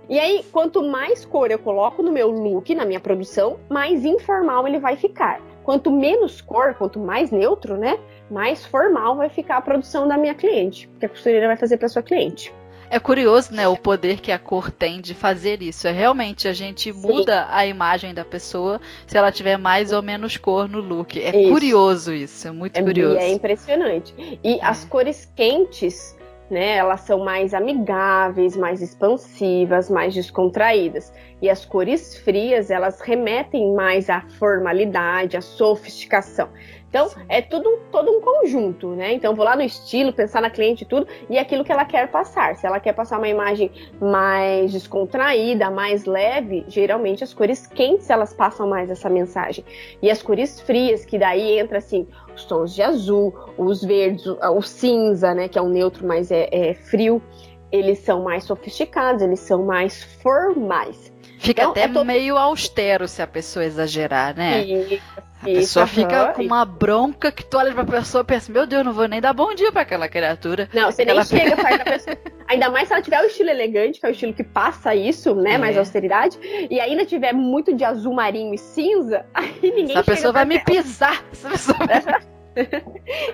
E 0.09 0.21
aí, 0.21 0.45
quanto 0.53 0.83
mais 0.85 1.25
cor 1.25 1.51
eu 1.51 1.59
coloco 1.59 2.01
no 2.01 2.13
meu 2.13 2.31
look, 2.31 2.73
na 2.75 2.85
minha 2.85 3.01
produção, 3.01 3.59
mais 3.69 4.05
informal 4.05 4.69
ele 4.69 4.79
vai 4.79 4.97
ficar. 4.97 5.41
Quanto 5.63 5.91
menos 5.91 6.41
cor, 6.41 6.75
quanto 6.75 6.99
mais 6.99 7.31
neutro, 7.31 7.77
né? 7.77 7.99
Mais 8.31 8.65
formal 8.65 9.17
vai 9.17 9.29
ficar 9.29 9.59
a 9.59 9.61
produção 9.61 10.07
da 10.07 10.17
minha 10.17 10.35
cliente, 10.35 10.89
porque 10.89 11.07
a 11.07 11.09
costureira 11.09 11.47
vai 11.47 11.57
fazer 11.57 11.77
para 11.77 11.89
sua 11.89 12.03
cliente. 12.03 12.53
É 12.93 12.99
curioso, 12.99 13.55
né, 13.55 13.69
o 13.69 13.77
poder 13.77 14.21
que 14.21 14.33
a 14.33 14.39
cor 14.39 14.69
tem 14.69 15.01
de 15.01 15.15
fazer 15.15 15.63
isso. 15.63 15.87
É 15.87 15.93
realmente 15.93 16.49
a 16.49 16.53
gente 16.53 16.93
Sim. 16.93 17.01
muda 17.01 17.47
a 17.49 17.65
imagem 17.65 18.13
da 18.13 18.25
pessoa 18.25 18.81
se 19.07 19.17
ela 19.17 19.31
tiver 19.31 19.57
mais 19.57 19.93
ou 19.93 20.03
menos 20.03 20.37
cor 20.37 20.69
no 20.69 20.81
look. 20.81 21.17
É 21.17 21.41
isso. 21.41 21.53
curioso 21.53 22.13
isso, 22.13 22.49
é 22.49 22.51
muito 22.51 22.77
é, 22.77 22.83
curioso. 22.83 23.17
É 23.17 23.31
impressionante. 23.31 24.13
E 24.43 24.59
é. 24.59 24.65
as 24.65 24.85
cores 24.85 25.31
quentes 25.37 26.17
né? 26.51 26.77
Elas 26.77 27.03
são 27.03 27.21
mais 27.21 27.55
amigáveis, 27.55 28.57
mais 28.57 28.83
expansivas, 28.83 29.89
mais 29.89 30.13
descontraídas. 30.15 31.13
E 31.41 31.49
as 31.49 31.65
cores 31.65 32.19
frias, 32.19 32.71
elas 32.71 33.01
remetem 33.01 33.73
mais 33.75 34.11
à 34.11 34.21
formalidade, 34.39 35.37
à 35.37 35.41
sofisticação. 35.41 36.49
Então, 36.91 37.09
Sim. 37.09 37.21
é 37.29 37.41
tudo 37.41 37.79
todo 37.93 38.11
um 38.11 38.21
conjunto, 38.21 38.89
né? 38.89 39.13
Então, 39.13 39.35
vou 39.35 39.45
lá 39.45 39.55
no 39.55 39.63
estilo, 39.63 40.13
pensar 40.13 40.43
na 40.43 40.51
cliente 40.51 40.83
e 40.83 40.87
tudo, 40.87 41.07
e 41.31 41.39
aquilo 41.39 41.65
que 41.65 41.71
ela 41.71 41.85
quer 41.85 42.11
passar. 42.11 42.57
Se 42.57 42.67
ela 42.67 42.81
quer 42.81 42.93
passar 42.93 43.19
uma 43.19 43.29
imagem 43.29 43.71
mais 44.01 44.73
descontraída, 44.73 45.71
mais 45.71 46.05
leve, 46.05 46.65
geralmente 46.67 47.23
as 47.23 47.33
cores 47.33 47.65
quentes 47.65 48.11
elas 48.11 48.35
passam 48.35 48.69
mais 48.69 48.91
essa 48.91 49.09
mensagem. 49.09 49.65
E 50.03 50.11
as 50.11 50.21
cores 50.21 50.61
frias, 50.61 51.05
que 51.05 51.17
daí 51.17 51.61
entra 51.61 51.79
assim, 51.79 52.09
os 52.35 52.45
tons 52.45 52.75
de 52.75 52.83
azul, 52.83 53.33
os 53.57 53.85
verdes, 53.85 54.27
o 54.27 54.61
cinza, 54.61 55.33
né? 55.33 55.49
Que 55.49 55.59
é 55.59 55.63
um 55.63 55.69
neutro, 55.69 56.05
mas 56.05 56.33
é, 56.33 56.49
é 56.51 56.75
frio. 56.75 57.23
Eles 57.71 58.01
são 58.01 58.25
mais 58.25 58.43
sofisticados, 58.43 59.23
eles 59.23 59.39
são 59.39 59.63
mais 59.65 60.03
formais. 60.21 61.13
Fica 61.39 61.63
então, 61.63 61.71
até 61.71 61.85
é 61.85 61.89
todo... 61.89 62.05
meio 62.05 62.37
austero 62.37 63.07
se 63.07 63.23
a 63.23 63.27
pessoa 63.29 63.65
exagerar, 63.65 64.37
né? 64.37 64.63
Isso, 64.65 65.01
a 65.41 65.47
pessoa 65.47 65.87
isso, 65.87 65.95
fica 65.95 66.29
uhum, 66.29 66.33
com 66.35 66.43
uma 66.43 66.65
bronca 66.67 67.33
que 67.33 67.45
tu 67.45 67.57
olha 67.57 67.73
pra 67.73 67.85
pessoa 67.85 68.23
e 68.23 68.25
pensa, 68.25 68.53
meu 68.53 68.67
Deus, 68.67 68.85
não 68.85 68.93
vou 68.93 69.09
nem 69.09 69.21
dar 69.21 69.33
bom 69.33 69.55
dia 69.55 69.73
pra 69.73 69.83
aquela 69.83 70.09
criatura. 70.09 70.69
Não, 70.73 70.93
você 70.93 71.05
nem 71.05 71.23
chega 71.25 71.57
perto 71.57 71.79
da 71.79 71.85
pessoa. 71.93 72.17
Ainda 72.47 72.69
mais 72.69 72.89
se 72.89 72.95
ela 72.95 73.03
tiver 73.03 73.23
o 73.23 73.27
estilo 73.27 73.49
elegante, 73.49 74.01
que 74.01 74.07
é 74.07 74.11
o 74.11 74.13
estilo 74.13 74.35
que 74.35 74.45
passa 74.45 74.95
isso, 74.95 75.35
né? 75.35 75.55
É. 75.55 75.59
Mais 75.59 75.79
austeridade. 75.79 76.39
E 76.69 76.79
ainda 76.79 77.07
tiver 77.07 77.33
muito 77.33 77.75
de 77.75 77.85
azul 77.85 78.13
marinho 78.13 78.53
e 78.53 78.59
cinza, 78.59 79.25
aí 79.33 79.55
ninguém 79.63 79.93
Essa 79.97 80.05
pessoa 80.05 80.33
vai 80.33 80.45
me 80.45 80.59
pisar. 80.59 81.25
Essa 81.33 81.49
pessoa 81.49 81.79
vai... 81.79 82.31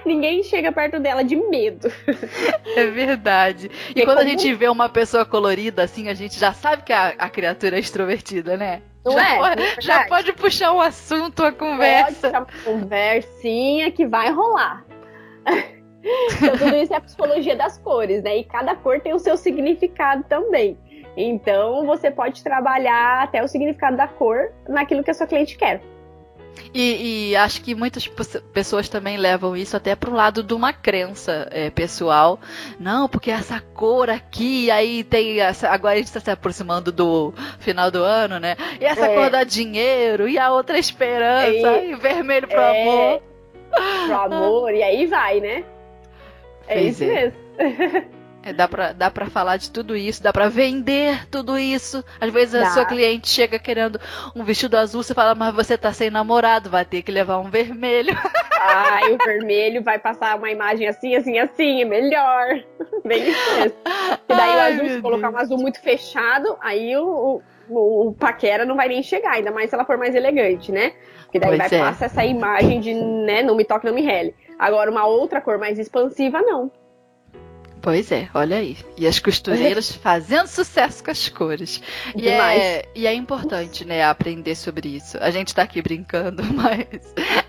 Ninguém 0.05 0.43
chega 0.43 0.71
perto 0.71 1.01
dela 1.01 1.25
de 1.25 1.35
medo. 1.35 1.91
É 2.77 2.87
verdade. 2.87 3.71
E, 3.91 4.05
quando 4.05 4.19
como... 4.19 4.21
a 4.21 4.31
gente 4.31 4.53
vê 4.55 4.69
uma 4.69 4.89
pessoa 4.89 5.25
colorida 5.25 5.83
assim, 5.83 6.09
a 6.09 6.15
gente 6.15 6.39
já 6.39 6.53
sabe 6.53 6.83
que 6.83 6.93
a, 6.93 7.15
a 7.19 7.29
criatura 7.29 7.77
é 7.77 7.81
extrovertida, 7.81 8.57
né? 8.57 8.83
Não 9.07 9.13
já, 9.13 9.35
é? 9.35 9.39
Pode, 9.39 9.63
é 9.63 9.81
já 9.81 10.05
pode 10.07 10.33
puxar 10.33 10.73
um 10.73 10.81
assunto, 10.81 11.41
uma 11.41 11.53
conversa. 11.53 12.31
Pode 12.33 12.37
uma 12.37 12.65
conversinha 12.65 13.93
que 13.93 14.05
vai 14.05 14.33
rolar. 14.33 14.85
então, 15.47 16.59
tudo 16.59 16.77
isso 16.77 16.93
é 16.93 16.97
a 16.97 17.01
psicologia 17.01 17.55
das 17.55 17.79
cores, 17.79 18.25
né? 18.25 18.39
E 18.39 18.45
cada 18.45 18.75
cor 18.75 19.01
tem 19.01 19.15
o 19.15 19.19
seu 19.21 19.37
significado 19.37 20.25
também. 20.25 20.77
Então, 21.17 21.87
você 21.87 22.11
pode 22.11 22.43
trabalhar 22.43 23.23
até 23.23 23.43
o 23.43 23.49
significado 23.49 23.97
da 23.97 24.09
cor 24.09 24.53
naquilo 24.69 25.05
que 25.05 25.11
a 25.11 25.15
sua 25.15 25.27
cliente 25.27 25.57
quer. 25.57 25.81
E, 26.73 27.31
e, 27.31 27.37
acho 27.37 27.63
que 27.63 27.75
muitas 27.75 28.07
pessoas 28.53 28.89
também 28.89 29.17
levam 29.17 29.57
isso 29.57 29.77
até 29.77 29.95
para 29.95 30.11
o 30.11 30.15
lado 30.15 30.43
de 30.43 30.55
uma 30.55 30.73
crença 30.73 31.49
é, 31.51 31.71
pessoal. 31.71 32.39
Não, 32.79 33.09
porque 33.09 33.31
essa 33.31 33.61
cor 33.61 34.11
aqui, 34.11 34.71
aí 34.71 35.05
tem 35.05 35.41
essa. 35.41 35.69
Agora 35.69 35.95
a 35.95 35.97
gente 35.99 36.09
está 36.09 36.21
se 36.21 36.31
aproximando 36.31 36.93
do 36.93 37.33
final 37.59 37.91
do 37.91 38.03
ano, 38.03 38.39
né? 38.39 38.57
E 38.81 38.85
essa 38.85 39.07
é. 39.07 39.15
cor 39.15 39.31
dá 39.31 39.45
dinheiro, 39.45 40.29
e 40.29 40.39
a 40.39 40.53
outra 40.53 40.79
esperança, 40.79 41.79
e, 41.79 41.93
e 41.93 41.97
vermelho 41.97 42.49
pro 42.49 42.61
é, 42.61 42.83
amor. 42.83 43.23
Pro 44.07 44.17
amor, 44.17 44.75
e 44.75 44.83
aí 44.83 45.07
vai, 45.07 45.41
né? 45.41 45.65
É 46.69 46.83
isso 46.83 47.05
é. 47.05 47.07
mesmo. 47.07 47.37
É, 48.47 48.53
dá, 48.53 48.69
pra, 48.69 48.93
dá 48.93 49.11
pra 49.11 49.27
falar 49.27 49.57
de 49.57 49.73
tudo 49.73 49.97
isso, 49.97 50.23
dá 50.23 50.33
pra 50.33 50.49
vender 50.49 51.27
tudo 51.29 51.59
isso. 51.59 52.05
Às 52.21 52.33
vezes 52.33 52.53
dá. 52.53 52.69
a 52.69 52.71
sua 52.71 52.85
cliente 52.85 53.29
chega 53.29 53.59
querendo 53.59 54.01
um 54.37 54.45
vestido 54.45 54.77
azul, 54.77 55.03
você 55.03 55.13
fala, 55.13 55.35
mas 55.35 55.53
você 55.53 55.77
tá 55.77 55.93
sem 55.93 56.11
namorado, 56.11 56.71
vai 56.71 56.85
ter 56.85 57.03
que 57.03 57.11
levar 57.11 57.39
um 57.39 57.51
vermelho. 57.51 58.17
Ai, 58.61 59.15
o 59.15 59.19
vermelho 59.27 59.83
vai 59.83 59.99
passar 59.99 60.37
uma 60.39 60.49
imagem 60.49 60.87
assim, 60.87 61.17
assim, 61.17 61.37
assim, 61.41 61.83
é 61.83 61.85
melhor. 61.85 62.63
Bem 63.05 63.31
isso. 63.31 63.75
E 64.29 64.35
daí 64.35 64.51
Ai, 64.51 64.57
o 64.57 64.75
azul, 64.75 64.89
se 64.91 65.03
colocar 65.03 65.31
um 65.31 65.39
azul 65.39 65.59
muito 65.59 65.81
fechado, 65.81 66.57
aí 66.61 66.97
o, 66.97 67.43
o, 67.69 68.09
o, 68.11 68.15
paquera 68.15 68.65
não 68.65 68.77
vai 68.77 68.87
nem 68.87 69.03
chegar, 69.03 69.33
ainda 69.33 69.51
mais 69.51 69.71
se 69.71 69.75
ela 69.75 69.85
for 69.85 69.99
mais 69.99 70.15
elegante, 70.15 70.71
né? 70.71 70.93
Porque 71.25 71.41
daí 71.41 71.57
pois 71.57 71.69
vai 71.69 71.81
é. 71.81 71.83
passar 71.83 72.05
essa 72.05 72.25
imagem 72.25 72.79
de, 72.79 72.95
né, 72.95 73.43
não 73.43 73.57
me 73.57 73.65
toque, 73.65 73.87
não 73.87 73.93
me 73.93 74.03
rele. 74.03 74.37
Agora, 74.57 74.89
uma 74.89 75.05
outra 75.05 75.41
cor 75.41 75.59
mais 75.59 75.81
expansiva, 75.81 76.41
não. 76.43 76.71
Pois 77.87 78.11
é, 78.11 78.29
olha 78.35 78.57
aí. 78.57 78.77
E 78.99 79.07
as 79.07 79.21
costureiras 79.21 79.93
fazendo 80.03 80.49
sucesso 80.49 81.05
com 81.05 81.11
as 81.13 81.29
cores. 81.29 81.81
E 82.17 82.29
é, 82.29 82.85
e 82.97 83.07
é 83.07 83.15
importante, 83.15 83.85
né, 83.85 84.03
aprender 84.03 84.57
sobre 84.57 84.89
isso. 84.89 85.17
A 85.21 85.31
gente 85.31 85.55
tá 85.55 85.63
aqui 85.63 85.81
brincando, 85.81 86.43
mas. 86.53 86.89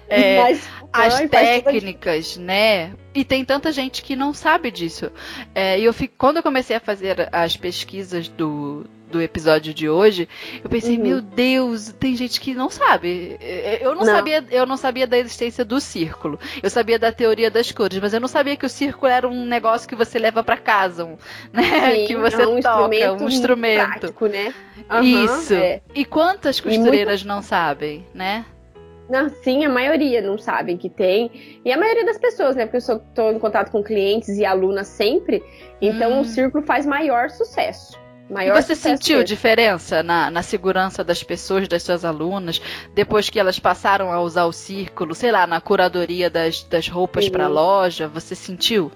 É, 0.08 0.40
mas 0.40 0.70
as 0.94 1.28
técnicas, 1.28 2.38
né? 2.38 2.94
E 3.16 3.26
tem 3.26 3.44
tanta 3.44 3.72
gente 3.72 4.04
que 4.04 4.16
não 4.16 4.32
sabe 4.32 4.70
disso. 4.70 5.12
É, 5.56 5.80
e 5.80 5.86
eu 5.86 5.92
fico, 5.92 6.14
quando 6.16 6.38
eu 6.38 6.44
comecei 6.44 6.76
a 6.76 6.80
fazer 6.80 7.30
as 7.32 7.58
pesquisas 7.58 8.28
do, 8.28 8.86
do 9.10 9.22
episódio 9.22 9.74
de 9.74 9.90
hoje, 9.90 10.28
eu 10.64 10.70
pensei, 10.70 10.98
uhum. 10.98 11.04
meu 11.04 11.22
Deus, 11.22 11.94
tem 12.00 12.16
gente 12.16 12.40
que 12.40 12.54
não 12.54 12.70
sabe. 12.70 13.38
Eu 13.82 13.96
não, 13.96 14.02
não, 14.02 14.06
sabia, 14.06 14.46
eu 14.52 14.66
não 14.66 14.78
sabia 14.78 15.08
da 15.08 15.18
existência 15.18 15.64
do 15.64 15.80
círculo. 15.80 16.40
Eu 16.62 16.70
sabia 16.70 17.00
da 17.00 17.12
teoria 17.12 17.50
das 17.50 17.72
cores, 17.72 18.00
mas 18.00 18.14
eu 18.14 18.20
não 18.20 18.28
sabia 18.28 18.56
que 18.56 18.66
o 18.66 18.70
círculo 18.70 19.12
era 19.12 19.28
um 19.28 19.46
negócio 19.46 19.88
que 19.88 19.96
você 19.96 20.20
leva 20.20 20.44
para 20.44 20.58
casa, 20.58 21.06
um, 21.06 21.18
né? 21.54 21.96
Sim, 21.96 22.08
que 22.08 22.16
você 22.16 22.42
é 22.42 22.48
um 22.48 22.60
toca, 22.60 22.96
instrumento 22.96 23.24
um 23.24 23.28
instrumento. 23.28 24.00
Prático, 24.00 24.28
né? 24.28 24.54
Uhum, 24.92 25.26
Isso. 25.26 25.54
É. 25.54 25.82
E 25.94 26.06
quantas 26.06 26.60
costureiras 26.60 27.22
e 27.22 27.24
muito... 27.24 27.36
não 27.36 27.42
sabem, 27.42 28.06
né? 28.14 28.46
Não, 29.10 29.30
sim, 29.30 29.64
a 29.64 29.70
maioria 29.70 30.22
não 30.22 30.38
sabem 30.38 30.76
que 30.76 30.90
tem. 30.90 31.60
E 31.64 31.72
a 31.72 31.78
maioria 31.78 32.06
das 32.06 32.18
pessoas, 32.18 32.56
né? 32.56 32.66
Porque 32.66 32.92
eu 32.92 32.98
estou 32.98 33.32
em 33.32 33.40
contato 33.40 33.72
com 33.72 33.82
clientes 33.82 34.30
e 34.38 34.46
alunas 34.46 34.88
sempre. 34.88 35.42
Então 35.82 36.14
hum. 36.14 36.22
o 36.22 36.26
círculo 36.26 36.64
faz 36.66 36.86
maior 36.86 37.30
sucesso. 37.30 37.98
Maior 38.30 38.58
e 38.58 38.62
você 38.62 38.76
sentiu 38.76 39.24
diferença 39.24 40.04
na, 40.04 40.30
na 40.30 40.44
segurança 40.44 41.04
das 41.04 41.24
pessoas, 41.24 41.68
das 41.68 41.84
suas 41.84 42.04
alunas, 42.04 42.62
depois 42.94 43.30
que 43.30 43.40
elas 43.40 43.58
passaram 43.58 44.12
a 44.12 44.22
usar 44.22 44.46
o 44.46 44.52
círculo, 44.52 45.16
sei 45.16 45.32
lá, 45.32 45.48
na 45.48 45.62
curadoria 45.62 46.30
das, 46.30 46.64
das 46.64 46.88
roupas 46.88 47.30
para 47.30 47.46
a 47.46 47.48
loja? 47.48 48.08
Você 48.08 48.36
sentiu? 48.36 48.92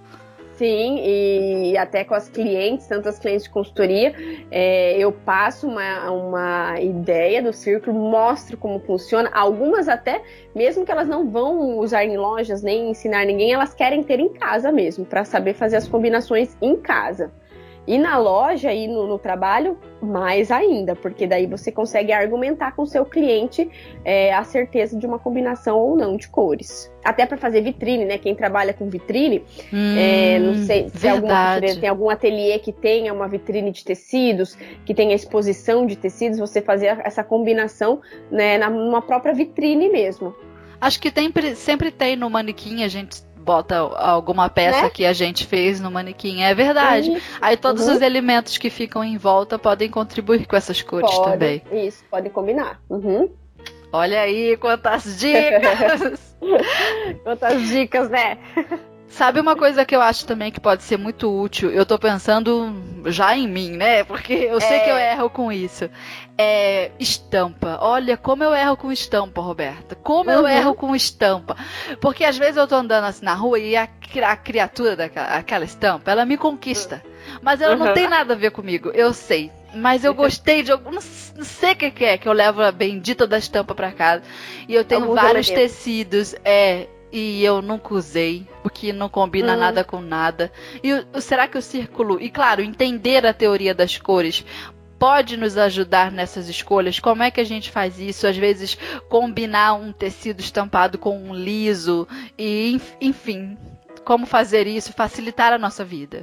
Sim, 0.62 1.02
e 1.04 1.76
até 1.76 2.04
com 2.04 2.14
as 2.14 2.30
clientes, 2.30 2.86
tanto 2.86 3.10
as 3.10 3.18
clientes 3.18 3.46
de 3.46 3.50
consultoria, 3.50 4.14
é, 4.52 4.96
eu 4.96 5.12
passo 5.12 5.68
uma, 5.68 6.12
uma 6.12 6.80
ideia 6.80 7.42
do 7.42 7.52
círculo, 7.52 7.98
mostro 7.98 8.56
como 8.58 8.80
funciona. 8.80 9.32
Algumas 9.34 9.88
até, 9.88 10.22
mesmo 10.54 10.86
que 10.86 10.92
elas 10.92 11.08
não 11.08 11.32
vão 11.32 11.80
usar 11.80 12.06
em 12.06 12.16
lojas 12.16 12.62
nem 12.62 12.92
ensinar 12.92 13.26
ninguém, 13.26 13.54
elas 13.54 13.74
querem 13.74 14.04
ter 14.04 14.20
em 14.20 14.30
casa 14.30 14.72
mesmo, 14.72 15.04
para 15.04 15.26
saber 15.26 15.56
fazer 15.56 15.78
as 15.78 15.88
combinações 15.88 16.56
em 16.62 16.76
casa. 16.76 17.32
E 17.88 17.98
na 17.98 18.18
loja 18.18 18.72
e 18.72 18.88
no, 18.88 19.08
no, 19.08 19.18
trabalho, 19.18 19.78
mais 20.02 20.52
ainda, 20.52 20.96
porque 20.96 21.26
daí 21.26 21.48
você 21.48 21.72
consegue 21.72 22.12
argumentar 22.12 22.76
com 22.76 22.84
o 22.84 22.88
seu 22.88 23.04
cliente 23.04 23.70
é, 24.06 24.34
a 24.34 24.44
certeza 24.44 24.98
de 24.98 25.06
uma 25.06 25.18
combinação 25.18 25.80
ou 25.80 25.96
não 25.96 26.16
de 26.16 26.28
cores. 26.28 26.92
Até 27.04 27.26
para 27.26 27.38
fazer 27.38 27.62
vitrine, 27.62 28.06
né? 28.06 28.20
Quem 28.20 28.36
trabalha 28.36 28.72
com 28.72 28.88
vitrine, 28.88 29.44
hum, 29.74 29.96
é, 29.98 30.38
não 30.38 30.56
sei 30.66 30.90
se 30.90 31.08
alguma, 31.08 31.60
tem 31.60 31.90
algum 31.90 32.10
ateliê 32.10 32.60
que 32.60 32.72
tenha 32.72 33.12
uma 33.12 33.28
vitrine 33.28 33.72
de 33.72 33.84
tecidos, 33.84 34.56
que 34.86 34.94
tenha 34.94 35.16
exposição 35.16 35.86
de 35.86 35.96
tecidos, 35.96 36.38
você 36.38 36.62
fazer 36.62 37.00
essa 37.04 37.24
combinação 37.24 38.00
né, 38.30 38.60
numa 38.70 39.02
própria 39.02 39.34
vitrine 39.34 39.90
mesmo. 39.90 40.36
Acho 40.80 41.00
que 41.00 41.12
tem, 41.12 41.32
sempre 41.56 41.92
tem 41.92 42.16
no 42.16 42.30
manequim, 42.30 42.84
a 42.84 42.88
gente 42.88 43.24
bota 43.44 43.78
alguma 43.78 44.50
peça 44.50 44.84
né? 44.84 44.89
que 44.89 45.06
a 45.06 45.14
gente 45.14 45.46
fez 45.46 45.80
no 45.80 45.92
manequim. 45.92 46.42
É 46.42 46.54
verdade. 46.54 47.12
Isso. 47.12 47.38
Aí 47.42 47.58
todos 47.58 47.88
uhum. 47.88 47.96
os 47.96 48.02
elementos 48.02 48.58
que 48.58 48.70
ficam 48.70 49.04
em 49.04 49.18
volta 49.18 49.58
podem 49.58 49.89
contribuir 49.89 50.46
com 50.46 50.56
essas 50.56 50.82
cores 50.82 51.12
pode, 51.12 51.32
também. 51.32 51.62
Isso, 51.72 52.04
pode 52.10 52.30
combinar. 52.30 52.80
Uhum. 52.89 53.30
Olha 53.92 54.22
aí 54.22 54.56
quantas 54.58 55.20
dicas! 55.20 56.32
quantas 57.24 57.62
dicas, 57.68 58.10
né? 58.10 58.38
Sabe 59.12 59.41
uma 59.41 59.57
coisa 59.57 59.84
que 59.84 59.93
eu 59.93 60.01
acho 60.01 60.26
também 60.26 60.53
que 60.53 60.59
pode 60.59 60.84
ser 60.84 60.97
muito 60.97 61.30
útil? 61.30 61.70
Eu 61.70 61.86
tô 61.86 61.99
pensando 61.99 62.74
já 63.07 63.36
em 63.36 63.45
mim, 63.45 63.72
né? 63.72 64.05
Porque 64.05 64.32
eu 64.32 64.59
sei 64.62 64.80
que 64.80 64.89
eu 64.89 64.95
é. 64.95 65.12
erro 65.12 65.30
com 65.30 65.51
isso. 65.51 65.89
É 66.38 66.91
estampa. 66.97 67.78
Olha 67.82 68.16
como 68.16 68.41
eu 68.41 68.55
erro 68.55 68.78
com 68.78 68.89
estampa, 68.89 69.41
Roberta. 69.41 69.95
Como 69.95 70.32
uhum. 70.32 70.38
eu 70.38 70.47
erro 70.47 70.74
com 70.74 70.95
estampa. 70.95 71.57
Porque 71.99 72.24
às 72.24 72.38
vezes 72.38 72.55
eu 72.55 72.66
tô 72.66 72.76
andando 72.76 73.03
assim 73.03 73.26
na 73.26 73.34
rua 73.34 73.59
e 73.59 73.76
a, 73.76 73.84
a 73.84 74.36
criatura 74.38 74.95
daquela 74.95 75.66
estampa, 75.66 76.09
ela 76.09 76.26
me 76.26 76.38
conquista. 76.38 77.03
Mas 77.41 77.59
ela 77.59 77.76
uhum. 77.76 77.88
não 77.88 77.93
tem 77.93 78.07
nada 78.07 78.34
a 78.34 78.38
ver 78.38 78.51
comigo, 78.51 78.91
eu 78.93 79.14
sei. 79.14 79.51
Mas 79.76 80.05
eu 80.05 80.14
gostei 80.14 80.64
de 80.64 80.72
algum. 80.72 80.89
Não 80.91 81.01
sei 81.01 81.74
o 81.74 81.76
que 81.76 82.05
é 82.05 82.18
que 82.18 82.30
eu 82.30 82.34
levo 82.34 82.62
a 82.62 82.72
bendita 82.72 83.28
da 83.28 83.38
estampa 83.38 83.76
pra 83.76 83.91
casa. 83.91 84.24
E 84.70 84.74
eu 84.74 84.86
tenho 84.86 85.14
vários 85.14 85.49
tecidos. 85.49 86.34
É 86.45 86.88
e 87.12 87.43
eu 87.43 87.62
nunca 87.62 87.93
usei, 87.93 88.47
porque 88.64 88.93
não 88.93 89.09
combina 89.09 89.53
hum. 89.55 89.59
nada 89.59 89.84
com 89.84 90.01
nada. 90.01 90.51
E 90.84 91.22
será 91.22 91.47
que 91.47 91.57
o 91.57 91.62
círculo, 91.62 92.22
e 92.22 92.30
claro, 92.30 92.62
entender 92.62 93.26
a 93.26 93.34
teoria 93.34 93.74
das 93.74 93.97
cores 93.97 94.45
pode 94.97 95.36
nos 95.36 95.57
ajudar 95.57 96.12
nessas 96.12 96.47
escolhas? 96.47 96.99
Como 96.99 97.24
é 97.24 97.32
que 97.32 97.41
a 97.41 97.43
gente 97.43 97.72
faz 97.72 97.99
isso? 97.99 98.28
Às 98.28 98.38
vezes 98.38 98.78
combinar 99.09 99.74
um 99.74 99.91
tecido 99.91 100.39
estampado 100.39 100.97
com 100.97 101.18
um 101.18 101.34
liso 101.34 102.07
e 102.38 102.80
enfim, 103.01 103.57
como 104.05 104.26
fazer 104.26 104.68
isso, 104.68 104.93
facilitar 104.93 105.53
a 105.53 105.57
nossa 105.57 105.84
vida. 105.84 106.22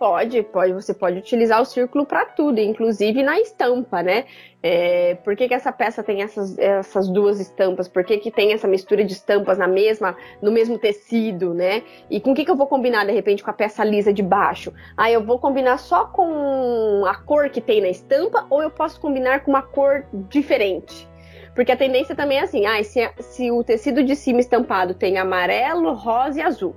Pode, 0.00 0.42
pode. 0.44 0.72
Você 0.72 0.94
pode 0.94 1.18
utilizar 1.18 1.60
o 1.60 1.64
círculo 1.66 2.06
para 2.06 2.24
tudo, 2.24 2.58
inclusive 2.58 3.22
na 3.22 3.38
estampa, 3.38 4.02
né? 4.02 4.24
É, 4.62 5.16
por 5.16 5.36
que, 5.36 5.46
que 5.46 5.52
essa 5.52 5.70
peça 5.70 6.02
tem 6.02 6.22
essas, 6.22 6.56
essas 6.56 7.06
duas 7.06 7.38
estampas? 7.38 7.86
Por 7.86 8.02
que, 8.02 8.16
que 8.16 8.30
tem 8.30 8.54
essa 8.54 8.66
mistura 8.66 9.04
de 9.04 9.12
estampas 9.12 9.58
na 9.58 9.68
mesma, 9.68 10.16
no 10.40 10.50
mesmo 10.50 10.78
tecido, 10.78 11.52
né? 11.52 11.82
E 12.08 12.18
com 12.18 12.32
o 12.32 12.34
que, 12.34 12.46
que 12.46 12.50
eu 12.50 12.56
vou 12.56 12.66
combinar 12.66 13.04
de 13.04 13.12
repente 13.12 13.44
com 13.44 13.50
a 13.50 13.52
peça 13.52 13.84
lisa 13.84 14.10
de 14.10 14.22
baixo? 14.22 14.72
Ah, 14.96 15.10
eu 15.10 15.22
vou 15.22 15.38
combinar 15.38 15.76
só 15.76 16.06
com 16.06 17.04
a 17.04 17.14
cor 17.16 17.50
que 17.50 17.60
tem 17.60 17.82
na 17.82 17.90
estampa 17.90 18.46
ou 18.48 18.62
eu 18.62 18.70
posso 18.70 18.98
combinar 18.98 19.44
com 19.44 19.50
uma 19.50 19.60
cor 19.60 20.06
diferente? 20.30 21.06
Porque 21.54 21.72
a 21.72 21.76
tendência 21.76 22.14
também 22.14 22.38
é 22.38 22.44
assim, 22.44 22.64
ah, 22.64 22.82
se, 22.82 23.06
se 23.18 23.50
o 23.50 23.62
tecido 23.62 24.02
de 24.02 24.16
cima 24.16 24.40
estampado 24.40 24.94
tem 24.94 25.18
amarelo, 25.18 25.92
rosa 25.92 26.38
e 26.38 26.42
azul 26.42 26.74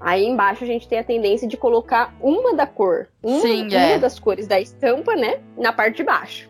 Aí 0.00 0.24
embaixo 0.24 0.64
a 0.64 0.66
gente 0.66 0.88
tem 0.88 0.98
a 0.98 1.04
tendência 1.04 1.46
de 1.46 1.56
colocar 1.56 2.14
uma 2.20 2.54
da 2.54 2.66
cor, 2.66 3.08
uma, 3.22 3.40
Sim, 3.40 3.68
uma 3.68 3.76
é. 3.76 3.98
das 3.98 4.18
cores 4.18 4.46
da 4.46 4.58
estampa, 4.58 5.14
né, 5.14 5.40
na 5.58 5.72
parte 5.72 5.98
de 5.98 6.04
baixo. 6.04 6.48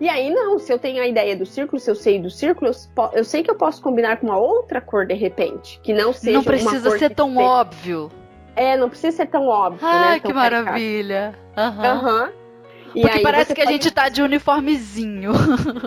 E 0.00 0.08
aí 0.08 0.30
não, 0.30 0.58
se 0.58 0.72
eu 0.72 0.78
tenho 0.78 1.02
a 1.02 1.06
ideia 1.06 1.36
do 1.36 1.46
círculo, 1.46 1.78
se 1.78 1.90
eu 1.90 1.94
sei 1.94 2.18
do 2.18 2.30
círculo, 2.30 2.70
eu, 2.70 3.10
eu 3.12 3.24
sei 3.24 3.42
que 3.42 3.50
eu 3.50 3.54
posso 3.54 3.80
combinar 3.82 4.16
com 4.16 4.26
uma 4.26 4.38
outra 4.38 4.80
cor 4.80 5.06
de 5.06 5.14
repente, 5.14 5.78
que 5.82 5.92
não 5.92 6.12
seja 6.12 6.38
Não 6.38 6.42
precisa 6.42 6.98
ser 6.98 7.14
tão 7.14 7.28
seja... 7.28 7.40
óbvio. 7.40 8.10
É, 8.56 8.76
não 8.76 8.88
precisa 8.88 9.16
ser 9.16 9.26
tão 9.26 9.46
óbvio, 9.46 9.86
Ai, 9.86 10.14
né? 10.14 10.20
que 10.20 10.32
maravilha. 10.32 11.34
Aham. 11.56 12.02
Uhum. 12.02 12.24
Uhum. 12.24 12.39
E 12.94 13.02
Porque 13.02 13.20
parece 13.20 13.54
que 13.54 13.60
a 13.60 13.66
gente 13.66 13.90
tá 13.90 14.08
de 14.08 14.22
uniformezinho. 14.22 15.32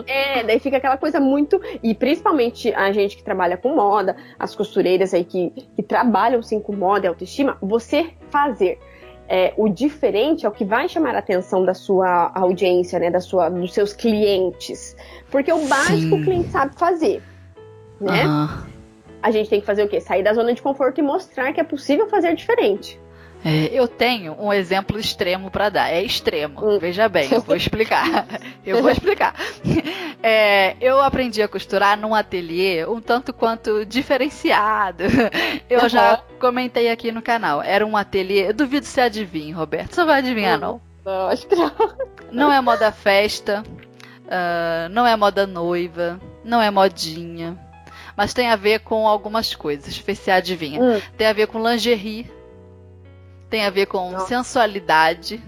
É, 0.06 0.42
daí 0.42 0.58
fica 0.58 0.76
aquela 0.76 0.96
coisa 0.96 1.18
muito. 1.18 1.60
E 1.82 1.94
principalmente 1.94 2.72
a 2.74 2.92
gente 2.92 3.16
que 3.16 3.22
trabalha 3.22 3.56
com 3.56 3.74
moda, 3.74 4.16
as 4.38 4.54
costureiras 4.54 5.14
aí 5.14 5.24
que, 5.24 5.50
que 5.74 5.82
trabalham 5.82 6.42
sim 6.42 6.60
com 6.60 6.74
moda 6.74 7.06
e 7.06 7.08
autoestima, 7.08 7.56
você 7.60 8.10
fazer. 8.30 8.78
É, 9.28 9.54
o 9.56 9.68
diferente 9.68 10.44
é 10.44 10.48
o 10.48 10.52
que 10.52 10.64
vai 10.64 10.88
chamar 10.88 11.14
a 11.14 11.18
atenção 11.18 11.64
da 11.64 11.72
sua 11.72 12.30
audiência, 12.34 12.98
né, 12.98 13.10
da 13.10 13.20
sua, 13.20 13.48
dos 13.48 13.72
seus 13.72 13.92
clientes. 13.92 14.96
Porque 15.30 15.52
o 15.52 15.66
básico 15.66 16.16
sim. 16.16 16.20
o 16.20 16.24
cliente 16.24 16.50
sabe 16.50 16.74
fazer, 16.76 17.22
né? 18.00 18.26
Uhum. 18.26 18.48
A 19.22 19.30
gente 19.30 19.48
tem 19.48 19.60
que 19.60 19.66
fazer 19.66 19.84
o 19.84 19.88
quê? 19.88 20.00
Sair 20.00 20.22
da 20.22 20.34
zona 20.34 20.52
de 20.52 20.60
conforto 20.60 21.00
e 21.00 21.02
mostrar 21.02 21.52
que 21.54 21.60
é 21.60 21.64
possível 21.64 22.06
fazer 22.08 22.34
diferente. 22.34 23.00
É, 23.44 23.66
eu 23.66 23.86
tenho 23.86 24.34
um 24.40 24.50
exemplo 24.50 24.98
extremo 24.98 25.50
para 25.50 25.68
dar. 25.68 25.90
É 25.90 26.02
extremo. 26.02 26.64
Hum. 26.64 26.78
Veja 26.78 27.08
bem, 27.10 27.28
eu 27.30 27.42
vou 27.42 27.54
explicar. 27.54 28.26
eu 28.64 28.80
vou 28.80 28.90
explicar. 28.90 29.34
É, 30.22 30.74
eu 30.80 31.02
aprendi 31.02 31.42
a 31.42 31.48
costurar 31.48 31.98
num 31.98 32.14
ateliê 32.14 32.86
um 32.86 33.02
tanto 33.02 33.34
quanto 33.34 33.84
diferenciado. 33.84 35.04
Eu 35.68 35.82
uhum. 35.82 35.88
já 35.88 36.22
comentei 36.40 36.90
aqui 36.90 37.12
no 37.12 37.20
canal. 37.20 37.62
Era 37.62 37.84
um 37.84 37.96
ateliê. 37.96 38.48
Eu 38.48 38.54
duvido 38.54 38.86
se 38.86 39.00
adivinha, 39.00 39.54
Roberto. 39.54 39.94
Você 39.94 40.04
vai 40.04 40.20
adivinhar, 40.20 40.58
não? 40.58 40.80
Não, 41.04 41.28
acho 41.28 41.46
que 41.46 41.54
não. 41.54 41.70
Não 42.32 42.52
é 42.52 42.60
moda 42.62 42.90
festa. 42.90 43.62
Uh, 44.24 44.88
não 44.90 45.06
é 45.06 45.14
moda 45.16 45.46
noiva. 45.46 46.18
Não 46.42 46.62
é 46.62 46.70
modinha. 46.70 47.58
Mas 48.16 48.32
tem 48.32 48.48
a 48.48 48.56
ver 48.56 48.80
com 48.80 49.06
algumas 49.06 49.54
coisas. 49.54 49.94
Se 49.94 50.30
adivinha. 50.30 50.80
Hum. 50.80 51.00
Tem 51.18 51.26
a 51.26 51.32
ver 51.34 51.46
com 51.46 51.62
lingerie 51.62 52.26
tem 53.48 53.64
a 53.64 53.70
ver 53.70 53.86
com 53.86 54.10
Não. 54.10 54.20
sensualidade. 54.20 55.42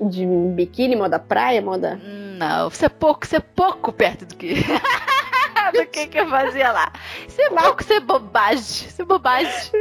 De 0.00 0.24
biquíni, 0.54 0.94
moda 0.94 1.18
praia, 1.18 1.60
moda? 1.60 2.00
Não, 2.38 2.70
você 2.70 2.86
é 2.86 2.88
pouco, 2.88 3.26
você 3.26 3.36
é 3.36 3.40
pouco 3.40 3.92
perto 3.92 4.24
do 4.24 4.36
que. 4.36 4.54
do 5.74 5.86
que, 5.86 6.06
que 6.06 6.18
eu 6.18 6.28
fazia 6.28 6.70
lá. 6.70 6.92
Isso 7.26 7.40
é 7.40 7.50
pouco, 7.50 7.82
isso 7.82 7.92
é 7.92 8.00
bobagem. 8.00 8.88
Isso 8.88 9.02
é 9.02 9.04
bobagem. 9.04 9.72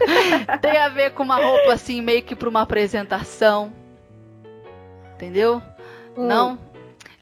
tem 0.60 0.76
a 0.78 0.88
ver 0.88 1.12
com 1.12 1.22
uma 1.22 1.36
roupa 1.36 1.74
assim, 1.74 2.02
meio 2.02 2.22
que 2.22 2.34
pra 2.34 2.48
uma 2.48 2.62
apresentação. 2.62 3.72
Entendeu? 5.14 5.62
Hum. 6.16 6.26
Não? 6.26 6.58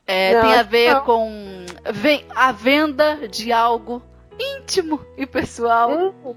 É, 0.07 0.35
não, 0.35 0.41
tem 0.43 0.55
a 0.55 0.63
ver 0.63 0.95
não. 0.95 1.05
com 1.05 1.67
a 2.35 2.53
venda 2.53 3.29
de 3.29 3.53
algo 3.53 4.03
íntimo 4.39 5.01
e 5.17 5.27
pessoal. 5.27 5.91
Hum. 5.91 6.35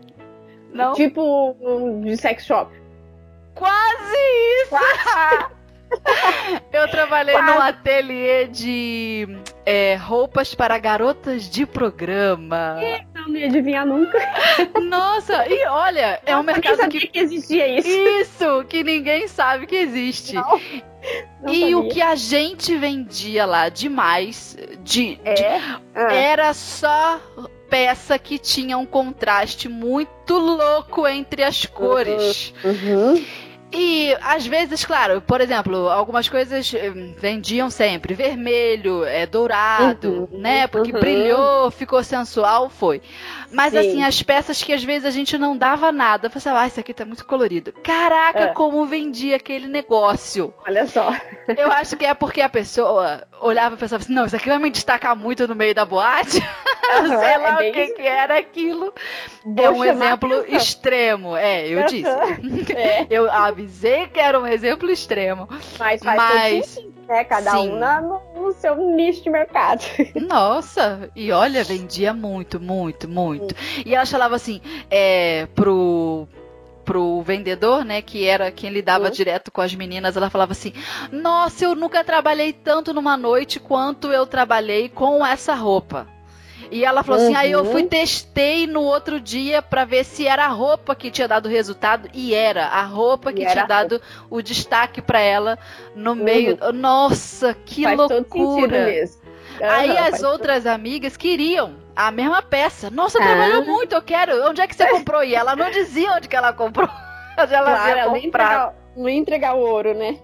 Não? 0.74 0.94
Tipo 0.94 1.56
de 2.04 2.18
sex 2.18 2.46
shop. 2.46 2.72
Quase 3.56 4.18
isso! 4.64 4.70
Quase. 4.70 5.58
Eu 6.72 6.88
trabalhei 6.90 7.34
Quase. 7.34 7.52
num 7.52 7.62
ateliê 7.62 8.48
de 8.48 9.28
é, 9.66 9.96
roupas 9.96 10.54
para 10.54 10.78
garotas 10.78 11.50
de 11.50 11.66
programa. 11.66 12.78
Não, 13.14 13.28
não 13.28 13.36
ia 13.36 13.48
adivinhar 13.48 13.86
nunca. 13.86 14.18
Nossa, 14.82 15.48
e 15.48 15.66
olha, 15.68 16.22
é 16.26 16.38
um 16.38 16.44
mercado 16.44 16.88
que... 16.90 17.08
que 17.08 17.20
existia 17.20 17.80
isso. 17.80 17.88
Isso, 17.88 18.66
que 18.66 18.84
ninguém 18.84 19.28
sabe 19.28 19.66
que 19.66 19.76
existe. 19.76 20.36
Não, 20.36 20.62
não 21.42 21.54
e 21.54 21.60
sabia. 21.62 21.78
o 21.78 21.90
que 21.90 22.02
a 22.02 22.16
gente 22.16 22.76
vendia 22.76 23.46
lá 23.46 23.70
demais 23.70 24.58
de, 24.84 25.20
é? 25.24 25.34
de 25.34 25.44
ah. 25.96 26.14
era 26.14 26.54
só 26.54 27.20
peça 27.70 28.18
que 28.18 28.38
tinha 28.38 28.78
um 28.78 28.86
contraste 28.86 29.70
muito 29.70 30.38
louco 30.38 31.08
entre 31.08 31.44
as 31.44 31.66
cores. 31.66 32.54
Uhum. 32.64 33.26
Uhum. 33.74 33.80
E 33.80 34.16
às 34.22 34.46
vezes, 34.46 34.86
claro, 34.86 35.22
por 35.22 35.42
exemplo, 35.42 35.90
algumas 35.90 36.30
coisas 36.30 36.74
eh, 36.74 36.90
vendiam 37.18 37.70
sempre 37.70 38.14
vermelho, 38.14 39.04
é 39.04 39.26
dourado, 39.26 40.30
uhum, 40.32 40.40
né? 40.40 40.68
Porque 40.68 40.94
uhum. 40.94 41.00
brilhou, 41.00 41.72
ficou 41.72 42.04
sensual, 42.04 42.70
foi. 42.70 43.02
Mas 43.52 43.72
Sim. 43.72 43.80
assim, 43.80 44.04
as 44.04 44.22
peças 44.22 44.62
que 44.62 44.74
às 44.74 44.84
vezes 44.84 45.06
a 45.06 45.12
gente 45.12 45.38
não 45.38 45.58
dava 45.58 45.92
nada, 45.92 46.30
você 46.30 46.50
ah, 46.50 46.68
isso 46.68 46.80
aqui 46.80 46.94
tá 46.94 47.06
muito 47.06 47.26
colorido. 47.26 47.74
Caraca, 47.84 48.40
é. 48.40 48.48
como 48.48 48.86
vendia 48.86 49.36
aquele 49.36 49.68
negócio. 49.68 50.54
Olha 50.66 50.86
só. 50.88 51.16
Eu 51.58 51.72
acho 51.72 51.96
que 51.96 52.06
é 52.06 52.14
porque 52.14 52.42
a 52.42 52.50
pessoa 52.50 53.24
olhava 53.42 53.76
e 53.76 53.78
pensava 53.78 54.04
assim, 54.04 54.14
não, 54.14 54.26
isso 54.26 54.36
aqui 54.36 54.50
vai 54.50 54.60
me 54.60 54.70
destacar 54.70 55.16
muito 55.16 55.48
no 55.48 55.56
meio 55.56 55.74
da 55.74 55.86
boate. 55.86 56.42
Sei 56.88 57.38
lá 57.38 57.64
é 57.64 57.70
o 57.70 57.74
que, 57.74 57.88
que 57.88 58.02
era 58.02 58.38
aquilo. 58.38 58.94
é 59.58 59.70
um 59.70 59.84
exemplo 59.84 60.46
extremo. 60.48 61.36
É, 61.36 61.68
eu 61.68 61.86
disse. 61.86 62.08
É. 62.78 63.08
Eu 63.10 63.30
avisei 63.58 64.06
que 64.08 64.20
era 64.20 64.40
um 64.40 64.46
exemplo 64.46 64.90
extremo. 64.92 65.50
Mas 65.80 66.02
faz 66.04 66.16
Mas... 66.16 66.80
né? 67.08 67.24
Cada 67.24 67.52
Sim. 67.52 67.70
um 67.70 67.80
na, 67.80 68.00
no, 68.00 68.22
no, 68.36 68.52
seu 68.54 68.76
nicho 68.76 69.24
de 69.24 69.30
mercado. 69.30 69.84
Nossa, 70.16 71.10
e 71.16 71.32
olha, 71.32 71.64
vendia 71.64 72.14
muito, 72.14 72.60
muito, 72.60 73.10
muito. 73.10 73.56
Sim. 73.58 73.84
E 73.86 73.96
ela 73.96 74.06
falava 74.06 74.36
assim, 74.36 74.62
é, 74.90 75.48
pro 75.56 76.28
pro 76.86 77.22
vendedor, 77.22 77.84
né, 77.84 78.02
que 78.02 78.24
era 78.24 78.50
quem 78.50 78.70
lidava 78.70 79.08
uhum. 79.08 79.12
direto 79.12 79.52
com 79.52 79.60
as 79.60 79.76
meninas, 79.76 80.16
ela 80.16 80.30
falava 80.30 80.54
assim: 80.54 80.72
"Nossa, 81.12 81.66
eu 81.66 81.76
nunca 81.76 82.02
trabalhei 82.02 82.54
tanto 82.54 82.94
numa 82.94 83.18
noite 83.18 83.60
quanto 83.60 84.10
eu 84.10 84.26
trabalhei 84.26 84.88
com 84.88 85.26
essa 85.26 85.54
roupa". 85.54 86.08
E 86.72 86.84
ela 86.84 87.04
falou 87.04 87.22
uhum. 87.22 87.28
assim: 87.28 87.36
aí 87.36 87.52
eu 87.52 87.66
fui 87.66 87.84
uhum. 87.84 87.88
testei 87.88 88.68
no 88.68 88.82
outro 88.82 89.20
dia 89.20 89.62
para 89.62 89.86
ver 89.86 90.04
se 90.04 90.28
era 90.28 90.46
a 90.46 90.50
roupa 90.50 90.96
que 90.96 91.12
tinha 91.12 91.28
dado 91.28 91.46
o 91.48 91.50
resultado 91.50 92.10
e 92.14 92.34
era 92.34 92.66
a 92.68 92.84
roupa 92.84 93.32
que 93.32 93.46
tinha 93.46 93.66
dado 93.66 94.02
o 94.30 94.42
destaque 94.42 95.02
para 95.02 95.20
ela 95.20 95.58
no 95.96 96.12
uhum. 96.12 96.24
meio. 96.24 96.58
Nossa, 96.74 97.54
que 97.66 97.84
Faz 97.84 97.98
loucura! 97.98 98.86
Mesmo. 98.86 99.28
Aí 99.62 99.98
as 99.98 100.22
outras 100.22 100.66
amigas 100.66 101.18
queriam 101.18 101.76
a 101.96 102.12
mesma 102.12 102.42
peça. 102.42 102.90
Nossa, 102.90 103.18
ah. 103.18 103.24
trabalhou 103.24 103.66
muito, 103.66 103.94
eu 103.94 104.02
quero. 104.02 104.48
Onde 104.48 104.62
é 104.62 104.68
que 104.68 104.76
você 104.76 104.88
comprou? 104.92 105.24
E 105.24 105.34
ela 105.34 105.56
não 105.56 105.72
dizia 105.72 106.12
onde 106.14 106.28
que 106.28 106.36
ela 106.36 106.54
comprou. 106.54 106.90
Onde 107.40 107.54
ela 107.54 107.70
claro, 107.70 108.18
entregar, 108.18 108.74
não 108.98 109.08
ia 109.08 109.18
entregar 109.18 109.56
o 109.56 109.60
ouro, 109.60 109.94
né? 109.94 110.18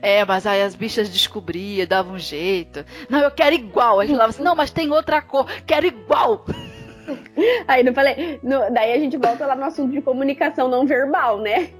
é, 0.00 0.24
mas 0.24 0.46
aí 0.46 0.62
as 0.62 0.74
bichas 0.74 1.08
descobriam, 1.08 1.86
davam 1.86 2.14
um 2.14 2.18
jeito. 2.18 2.84
Não, 3.08 3.20
eu 3.20 3.30
quero 3.30 3.54
igual. 3.54 4.00
A 4.00 4.04
gente 4.04 4.14
falava 4.14 4.30
assim, 4.30 4.42
não, 4.42 4.54
mas 4.54 4.70
tem 4.70 4.90
outra 4.90 5.20
cor, 5.20 5.46
quero 5.66 5.86
igual. 5.86 6.44
Aí 7.66 7.82
não 7.82 7.94
falei. 7.94 8.38
No, 8.42 8.70
daí 8.70 8.92
a 8.92 8.98
gente 8.98 9.16
volta 9.16 9.46
lá 9.46 9.56
no 9.56 9.64
assunto 9.64 9.92
de 9.92 10.02
comunicação 10.02 10.68
não 10.68 10.86
verbal, 10.86 11.38
né? 11.38 11.70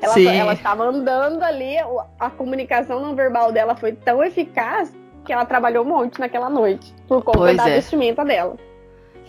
Ela, 0.00 0.14
Sim. 0.14 0.26
ela 0.26 0.52
estava 0.54 0.84
andando 0.84 1.42
ali, 1.42 1.76
a 2.18 2.30
comunicação 2.30 3.00
não 3.00 3.14
verbal 3.14 3.52
dela 3.52 3.76
foi 3.76 3.92
tão 3.92 4.22
eficaz 4.22 4.90
que 5.24 5.32
ela 5.32 5.44
trabalhou 5.44 5.84
um 5.84 5.88
monte 5.88 6.18
naquela 6.18 6.48
noite, 6.48 6.94
por 7.06 7.22
conta 7.22 7.38
pois 7.38 7.56
da 7.56 7.68
é. 7.68 7.74
vestimenta 7.74 8.24
dela. 8.24 8.56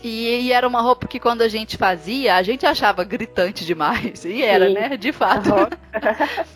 E, 0.04 0.47
e, 0.47 0.52
era 0.52 0.68
uma 0.68 0.82
roupa 0.82 1.08
que 1.08 1.20
quando 1.20 1.41
a 1.41 1.47
gente 1.47 1.78
fazia, 1.78 2.36
a 2.36 2.43
gente 2.43 2.66
achava 2.66 3.04
gritante 3.04 3.66
demais. 3.66 4.26
E 4.26 4.41
era, 4.41 4.68
Sim. 4.68 4.74
né? 4.74 4.97
De 4.97 5.12
fato. 5.12 5.49
Uhum. 5.49 5.68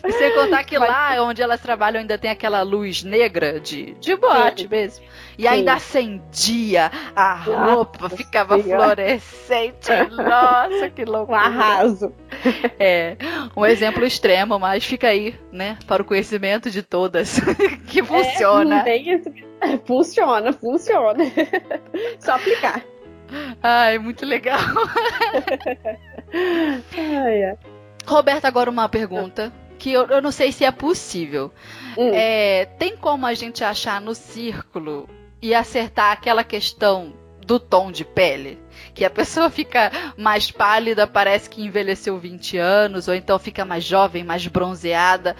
e 0.04 0.12
sem 0.12 0.34
contar 0.34 0.64
que 0.64 0.78
Mas... 0.78 0.88
lá 0.88 1.22
onde 1.22 1.42
elas 1.42 1.60
trabalham 1.60 2.00
ainda 2.00 2.18
tem 2.18 2.30
aquela 2.30 2.62
luz 2.62 3.04
negra 3.04 3.60
de, 3.60 3.94
de 4.00 4.16
boate 4.16 4.62
Sim. 4.62 4.68
mesmo. 4.68 5.04
E 5.38 5.42
Sim. 5.42 5.48
ainda 5.48 5.74
acendia 5.74 6.90
a 7.14 7.34
roupa, 7.34 8.04
Nossa, 8.04 8.16
ficava 8.16 8.58
fluorescente. 8.58 9.90
Nossa, 10.10 10.90
que 10.90 11.04
louco. 11.04 11.32
Um 11.32 11.36
arraso. 11.36 12.12
É, 12.78 13.16
um 13.56 13.64
exemplo 13.64 14.04
extremo, 14.04 14.58
mas 14.58 14.84
fica 14.84 15.08
aí, 15.08 15.38
né? 15.52 15.78
Para 15.86 16.02
o 16.02 16.04
conhecimento 16.04 16.70
de 16.70 16.82
todas. 16.82 17.40
que 17.86 18.02
funciona. 18.02 18.84
É, 18.88 19.78
funciona, 19.84 20.52
funciona. 20.52 21.24
Só 22.18 22.32
aplicar. 22.32 22.82
Ai, 23.62 23.98
muito 23.98 24.24
legal. 24.24 24.58
ai, 26.96 27.44
ai. 27.44 27.58
Roberta, 28.06 28.46
agora 28.46 28.70
uma 28.70 28.88
pergunta 28.88 29.52
que 29.78 29.92
eu, 29.92 30.06
eu, 30.06 30.22
não 30.22 30.30
sei 30.30 30.52
se 30.52 30.64
é 30.64 30.70
possível. 30.70 31.52
Hum. 31.96 32.10
É, 32.14 32.66
tem 32.78 32.96
como 32.96 33.26
a 33.26 33.34
gente 33.34 33.64
achar 33.64 34.00
no 34.00 34.14
círculo 34.14 35.08
e 35.42 35.54
acertar 35.54 36.12
aquela 36.12 36.44
questão 36.44 37.14
do 37.44 37.60
tom 37.60 37.90
de 37.90 38.04
pele? 38.04 38.58
Que 38.94 39.04
a 39.04 39.10
pessoa 39.10 39.50
fica 39.50 39.90
mais 40.16 40.50
pálida, 40.50 41.06
parece 41.06 41.48
que 41.48 41.62
envelheceu 41.62 42.18
20 42.18 42.58
anos, 42.58 43.08
ou 43.08 43.14
então 43.14 43.38
fica 43.38 43.64
mais 43.64 43.84
jovem, 43.84 44.24
mais 44.24 44.46
bronzeada. 44.46 45.36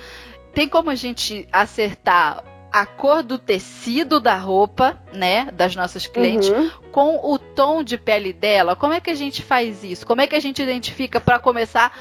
Tem 0.52 0.68
como 0.68 0.90
a 0.90 0.94
gente 0.94 1.46
acertar 1.52 2.42
a 2.76 2.84
cor 2.84 3.22
do 3.22 3.38
tecido 3.38 4.20
da 4.20 4.36
roupa, 4.36 5.00
né, 5.10 5.48
das 5.50 5.74
nossas 5.74 6.06
clientes, 6.06 6.50
uhum. 6.50 6.70
com 6.92 7.32
o 7.32 7.38
tom 7.38 7.82
de 7.82 7.96
pele 7.96 8.34
dela. 8.34 8.76
Como 8.76 8.92
é 8.92 9.00
que 9.00 9.08
a 9.08 9.14
gente 9.14 9.42
faz 9.42 9.82
isso? 9.82 10.06
Como 10.06 10.20
é 10.20 10.26
que 10.26 10.34
a 10.34 10.40
gente 10.40 10.62
identifica 10.62 11.18
para 11.18 11.38
começar 11.38 11.98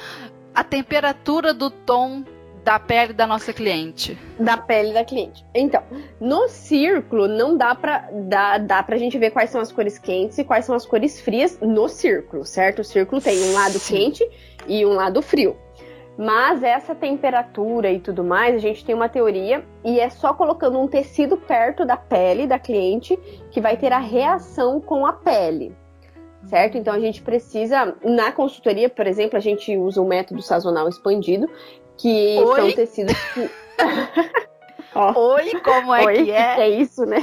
a 0.53 0.65
temperatura 0.65 1.53
do 1.53 1.69
tom 1.69 2.26
da 2.61 2.78
pele 2.78 3.13
da 3.13 3.26
nossa 3.26 3.53
cliente? 3.53 4.17
Da 4.38 4.57
pele 4.57 4.91
da 4.91 5.05
cliente. 5.05 5.45
Então, 5.55 5.82
no 6.19 6.49
círculo 6.49 7.26
não 7.26 7.55
dá 7.55 7.73
para 7.73 8.09
dá, 8.11 8.57
dá 8.57 8.84
pra 8.84 8.97
gente 8.97 9.17
ver 9.17 9.32
quais 9.32 9.51
são 9.51 9.61
as 9.61 9.71
cores 9.71 9.97
quentes 9.97 10.38
e 10.39 10.43
quais 10.43 10.65
são 10.65 10.76
as 10.76 10.86
cores 10.86 11.21
frias 11.21 11.57
no 11.61 11.88
círculo, 11.88 12.43
certo? 12.43 12.80
O 12.80 12.84
círculo 12.84 13.21
tem 13.21 13.41
um 13.43 13.53
lado 13.53 13.80
Sim. 13.80 13.95
quente 13.95 14.30
e 14.67 14.86
um 14.86 14.91
lado 14.91 15.21
frio. 15.21 15.55
Mas 16.18 16.63
essa 16.63 16.95
temperatura 16.95 17.91
e 17.91 17.99
tudo 17.99 18.24
mais, 18.24 18.55
a 18.55 18.59
gente 18.59 18.86
tem 18.86 18.95
uma 18.95 19.09
teoria 19.09 19.66
e 19.84 19.99
é 19.99 20.09
só 20.09 20.34
colocando 20.34 20.80
um 20.80 20.88
tecido 20.88 21.36
perto 21.36 21.86
da 21.86 21.97
pele 21.97 22.47
da 22.47 22.57
cliente 22.57 23.18
que 23.51 23.59
vai 23.59 23.76
ter 23.76 23.91
a 23.91 23.99
reação 23.99 24.80
com 24.80 25.05
a 25.05 25.11
pele. 25.11 25.76
Certo? 26.45 26.78
Então 26.78 26.93
a 26.93 26.99
gente 26.99 27.22
precisa, 27.22 27.95
na 28.03 28.32
consultoria, 28.32 28.88
por 28.88 29.07
exemplo, 29.07 29.36
a 29.36 29.41
gente 29.41 29.76
usa 29.76 30.01
o 30.01 30.07
método 30.07 30.41
sazonal 30.41 30.88
expandido, 30.88 31.49
que 31.97 32.38
Oi? 32.38 32.61
são 32.61 32.72
tecidos 32.72 33.16
que. 33.34 33.49
Oi, 34.95 35.59
como 35.61 35.93
é 35.93 36.05
Oi, 36.05 36.24
que 36.24 36.32
é? 36.32 36.61
É 36.61 36.70
isso, 36.70 37.05
né? 37.05 37.18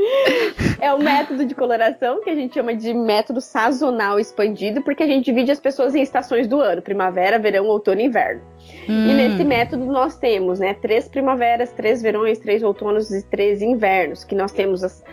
é 0.80 0.92
o 0.92 0.98
método 0.98 1.44
de 1.44 1.54
coloração 1.54 2.22
que 2.22 2.30
a 2.30 2.34
gente 2.34 2.54
chama 2.54 2.74
de 2.74 2.92
método 2.94 3.40
sazonal 3.40 4.18
expandido, 4.18 4.82
porque 4.82 5.02
a 5.02 5.06
gente 5.06 5.24
divide 5.26 5.50
as 5.50 5.60
pessoas 5.60 5.94
em 5.94 6.02
estações 6.02 6.46
do 6.46 6.60
ano: 6.60 6.82
primavera, 6.82 7.38
verão, 7.38 7.66
outono 7.66 8.00
e 8.00 8.04
inverno. 8.04 8.42
Hum. 8.88 9.08
E 9.08 9.14
nesse 9.14 9.44
método 9.44 9.84
nós 9.84 10.16
temos, 10.16 10.58
né, 10.58 10.74
três 10.74 11.08
primaveras, 11.08 11.72
três 11.72 12.02
verões, 12.02 12.38
três 12.38 12.62
outonos 12.62 13.10
e 13.10 13.22
três 13.24 13.62
invernos, 13.62 14.24
que 14.24 14.34
nós 14.34 14.52
temos 14.52 14.82
as, 14.82 15.04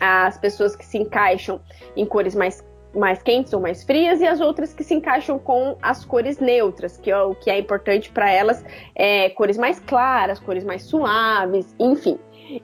as 0.00 0.38
pessoas 0.38 0.76
que 0.76 0.84
se 0.84 0.98
encaixam 0.98 1.60
em 1.96 2.04
cores 2.04 2.34
mais 2.34 2.64
mais 2.94 3.22
quentes 3.22 3.52
ou 3.52 3.60
mais 3.60 3.84
frias 3.84 4.20
e 4.20 4.26
as 4.26 4.40
outras 4.40 4.72
que 4.72 4.82
se 4.82 4.94
encaixam 4.94 5.38
com 5.38 5.76
as 5.82 6.04
cores 6.04 6.38
neutras, 6.38 6.96
que 6.96 7.10
é 7.10 7.18
o 7.20 7.34
que 7.34 7.50
é 7.50 7.58
importante 7.58 8.10
para 8.10 8.30
elas, 8.30 8.64
é, 8.94 9.28
cores 9.30 9.58
mais 9.58 9.78
claras, 9.78 10.40
cores 10.40 10.64
mais 10.64 10.82
suaves, 10.82 11.74
enfim. 11.78 12.18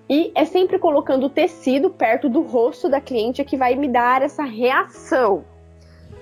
E 0.08 0.32
é 0.34 0.44
sempre 0.44 0.78
colocando 0.78 1.26
o 1.26 1.30
tecido 1.30 1.90
perto 1.90 2.28
do 2.28 2.42
rosto 2.42 2.88
da 2.88 3.00
cliente 3.00 3.44
que 3.44 3.56
vai 3.56 3.74
me 3.74 3.88
dar 3.88 4.22
essa 4.22 4.44
reação. 4.44 5.44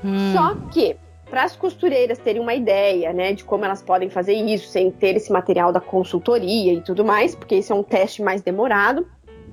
Hum. 0.04 0.32
Só 0.32 0.54
que 0.72 0.96
para 1.28 1.44
as 1.44 1.54
costureiras 1.54 2.18
terem 2.18 2.42
uma 2.42 2.54
ideia, 2.54 3.12
né, 3.12 3.32
de 3.32 3.44
como 3.44 3.64
elas 3.64 3.82
podem 3.82 4.10
fazer 4.10 4.34
isso 4.34 4.68
sem 4.68 4.90
ter 4.90 5.16
esse 5.16 5.30
material 5.30 5.72
da 5.72 5.80
consultoria 5.80 6.72
e 6.72 6.80
tudo 6.80 7.04
mais, 7.04 7.36
porque 7.36 7.56
esse 7.56 7.70
é 7.70 7.74
um 7.74 7.84
teste 7.84 8.20
mais 8.22 8.42
demorado. 8.42 9.06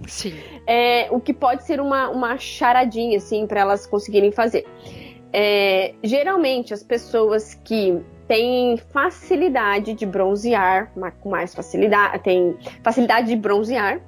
Sim. 0.07 0.33
É, 0.65 1.07
o 1.11 1.19
que 1.19 1.33
pode 1.33 1.63
ser 1.63 1.79
uma, 1.79 2.09
uma 2.09 2.37
charadinha, 2.37 3.17
assim, 3.17 3.45
para 3.45 3.61
elas 3.61 3.85
conseguirem 3.85 4.31
fazer. 4.31 4.65
É, 5.31 5.93
geralmente, 6.03 6.73
as 6.73 6.83
pessoas 6.83 7.53
que 7.53 8.01
têm 8.27 8.77
facilidade 8.77 9.93
de 9.93 10.05
bronzear, 10.05 10.91
com 11.21 11.29
mais 11.29 11.55
facilidade, 11.55 12.19
têm 12.23 12.57
facilidade 12.83 13.27
de 13.27 13.35
bronzear, 13.35 14.01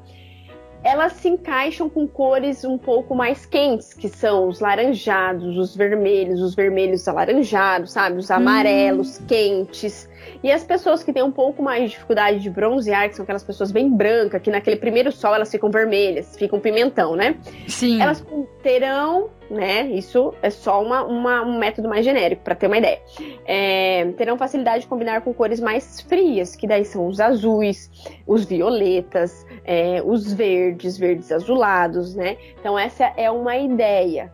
elas 0.83 1.13
se 1.13 1.27
encaixam 1.27 1.89
com 1.89 2.07
cores 2.07 2.63
um 2.63 2.77
pouco 2.77 3.13
mais 3.13 3.45
quentes, 3.45 3.93
que 3.93 4.07
são 4.07 4.47
os 4.47 4.59
laranjados, 4.59 5.57
os 5.57 5.75
vermelhos, 5.75 6.41
os 6.41 6.55
vermelhos 6.55 7.07
alaranjados, 7.07 7.91
sabe? 7.91 8.17
Os 8.17 8.31
amarelos 8.31 9.19
hum. 9.19 9.25
quentes. 9.27 10.09
E 10.41 10.51
as 10.51 10.63
pessoas 10.63 11.03
que 11.03 11.11
têm 11.11 11.23
um 11.23 11.31
pouco 11.31 11.61
mais 11.61 11.83
de 11.83 11.89
dificuldade 11.89 12.39
de 12.39 12.49
bronzear, 12.49 13.09
que 13.09 13.15
são 13.15 13.23
aquelas 13.23 13.43
pessoas 13.43 13.71
bem 13.71 13.89
brancas, 13.89 14.41
que 14.41 14.49
naquele 14.49 14.77
primeiro 14.77 15.11
sol 15.11 15.35
elas 15.35 15.51
ficam 15.51 15.69
vermelhas, 15.69 16.37
ficam 16.37 16.59
pimentão, 16.59 17.15
né? 17.15 17.35
Sim. 17.67 18.01
Elas 18.01 18.25
terão, 18.63 19.29
né? 19.49 19.83
Isso 19.87 20.33
é 20.41 20.49
só 20.49 20.81
uma, 20.81 21.03
uma 21.03 21.41
um 21.41 21.57
método 21.57 21.89
mais 21.89 22.05
genérico, 22.05 22.43
para 22.43 22.55
ter 22.55 22.67
uma 22.67 22.77
ideia. 22.77 22.99
É, 23.45 24.05
terão 24.17 24.37
facilidade 24.37 24.81
de 24.81 24.87
combinar 24.87 25.21
com 25.21 25.33
cores 25.33 25.59
mais 25.59 26.01
frias, 26.01 26.55
que 26.55 26.67
daí 26.67 26.85
são 26.85 27.07
os 27.07 27.19
azuis, 27.19 27.89
os 28.27 28.45
violetas, 28.45 29.45
é, 29.65 30.01
os 30.05 30.31
verdes, 30.33 30.97
verdes 30.97 31.31
azulados, 31.31 32.15
né? 32.15 32.37
Então, 32.59 32.77
essa 32.77 33.11
é 33.17 33.29
uma 33.29 33.57
ideia. 33.57 34.31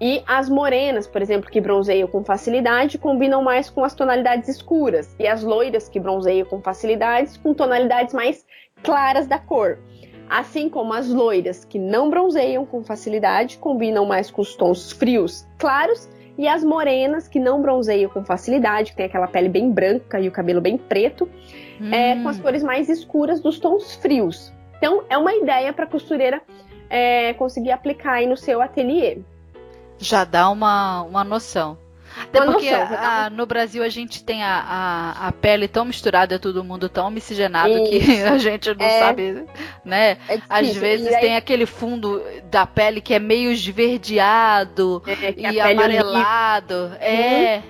E 0.00 0.22
as 0.26 0.48
morenas, 0.48 1.06
por 1.06 1.22
exemplo, 1.22 1.50
que 1.50 1.60
bronzeiam 1.60 2.08
com 2.08 2.24
facilidade, 2.24 2.98
combinam 2.98 3.42
mais 3.42 3.70
com 3.70 3.84
as 3.84 3.94
tonalidades 3.94 4.48
escuras. 4.48 5.14
E 5.18 5.26
as 5.26 5.42
loiras, 5.42 5.88
que 5.88 6.00
bronzeiam 6.00 6.46
com 6.46 6.60
facilidade, 6.60 7.38
com 7.38 7.54
tonalidades 7.54 8.12
mais 8.12 8.44
claras 8.82 9.26
da 9.26 9.38
cor. 9.38 9.78
Assim 10.28 10.68
como 10.68 10.92
as 10.92 11.08
loiras, 11.08 11.64
que 11.64 11.78
não 11.78 12.10
bronzeiam 12.10 12.64
com 12.64 12.82
facilidade, 12.82 13.58
combinam 13.58 14.06
mais 14.06 14.30
com 14.30 14.42
os 14.42 14.56
tons 14.56 14.92
frios, 14.92 15.46
claros. 15.58 16.08
E 16.36 16.48
as 16.48 16.64
morenas, 16.64 17.28
que 17.28 17.38
não 17.38 17.62
bronzeiam 17.62 18.10
com 18.10 18.24
facilidade, 18.24 18.90
que 18.90 18.96
tem 18.96 19.06
aquela 19.06 19.28
pele 19.28 19.48
bem 19.48 19.70
branca 19.70 20.18
e 20.18 20.26
o 20.26 20.32
cabelo 20.32 20.60
bem 20.60 20.76
preto, 20.76 21.28
hum. 21.80 21.92
é, 21.92 22.20
com 22.20 22.28
as 22.28 22.38
hum. 22.38 22.42
cores 22.42 22.62
mais 22.62 22.88
escuras 22.88 23.40
dos 23.40 23.60
tons 23.60 23.94
frios. 23.94 24.52
Então, 24.78 25.04
é 25.08 25.16
uma 25.16 25.32
ideia 25.32 25.72
para 25.72 25.84
a 25.84 25.88
costureira 25.88 26.42
é, 26.90 27.32
conseguir 27.34 27.70
aplicar 27.70 28.14
aí 28.14 28.26
no 28.26 28.36
seu 28.36 28.60
ateliê. 28.60 29.18
Já 29.98 30.24
dá 30.24 30.50
uma, 30.50 31.02
uma 31.02 31.22
noção. 31.22 31.78
Até 32.22 32.40
uma 32.40 32.52
porque 32.52 32.70
noção, 32.70 32.96
a, 32.96 33.24
a, 33.24 33.30
no 33.30 33.46
Brasil 33.46 33.82
a 33.82 33.88
gente 33.88 34.22
tem 34.22 34.42
a, 34.42 34.56
a, 34.56 35.28
a, 35.28 35.32
pele 35.32 35.66
tão 35.66 35.84
misturada, 35.84 36.38
todo 36.38 36.62
mundo 36.62 36.88
tão 36.88 37.10
miscigenado 37.10 37.72
Isso. 37.72 37.90
que 37.90 38.22
a 38.22 38.38
gente 38.38 38.74
não 38.74 38.86
é, 38.86 38.98
sabe, 38.98 39.44
né? 39.84 40.18
É 40.28 40.40
Às 40.48 40.74
vezes 40.74 41.08
aí... 41.08 41.20
tem 41.20 41.36
aquele 41.36 41.66
fundo 41.66 42.22
da 42.50 42.66
pele 42.66 43.00
que 43.00 43.14
é 43.14 43.18
meio 43.18 43.50
esverdeado 43.50 45.02
é, 45.06 45.34
e 45.36 45.60
amarelado. 45.60 46.92
É. 47.00 47.56
Uhum. 47.56 47.62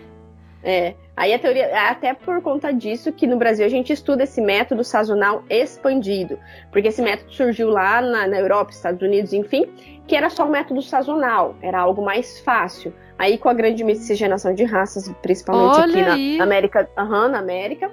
É. 0.63 0.95
Aí 1.17 1.33
a 1.33 1.39
teoria, 1.39 1.89
até 1.89 2.13
por 2.13 2.43
conta 2.43 2.73
disso 2.73 3.13
que 3.13 3.27
no 3.27 3.37
Brasil 3.37 3.65
a 3.65 3.69
gente 3.69 3.93
estuda 3.93 4.25
esse 4.25 4.41
método 4.41 4.83
sazonal 4.83 5.45
expandido, 5.49 6.39
porque 6.73 6.89
esse 6.89 7.01
método 7.01 7.33
surgiu 7.33 7.69
lá 7.71 8.01
na, 8.01 8.27
na 8.27 8.39
Europa, 8.39 8.73
Estados 8.73 9.01
Unidos, 9.01 9.33
enfim, 9.33 9.67
que 10.09 10.17
era 10.17 10.29
só 10.29 10.45
um 10.45 10.51
método 10.51 10.83
sazonal, 10.83 11.55
era 11.63 11.79
algo 11.79 12.05
mais 12.05 12.41
fácil. 12.41 12.93
Aí 13.17 13.39
com 13.39 13.49
a 13.49 13.55
grande 13.55 13.85
miscigenação 13.85 14.53
de 14.55 14.65
raças, 14.65 15.09
principalmente 15.23 15.81
Olha 15.81 15.85
aqui 15.85 16.11
aí. 16.11 16.37
na 16.37 16.45
América, 16.45 16.91
uhum, 16.99 17.29
na 17.29 17.39
América, 17.39 17.91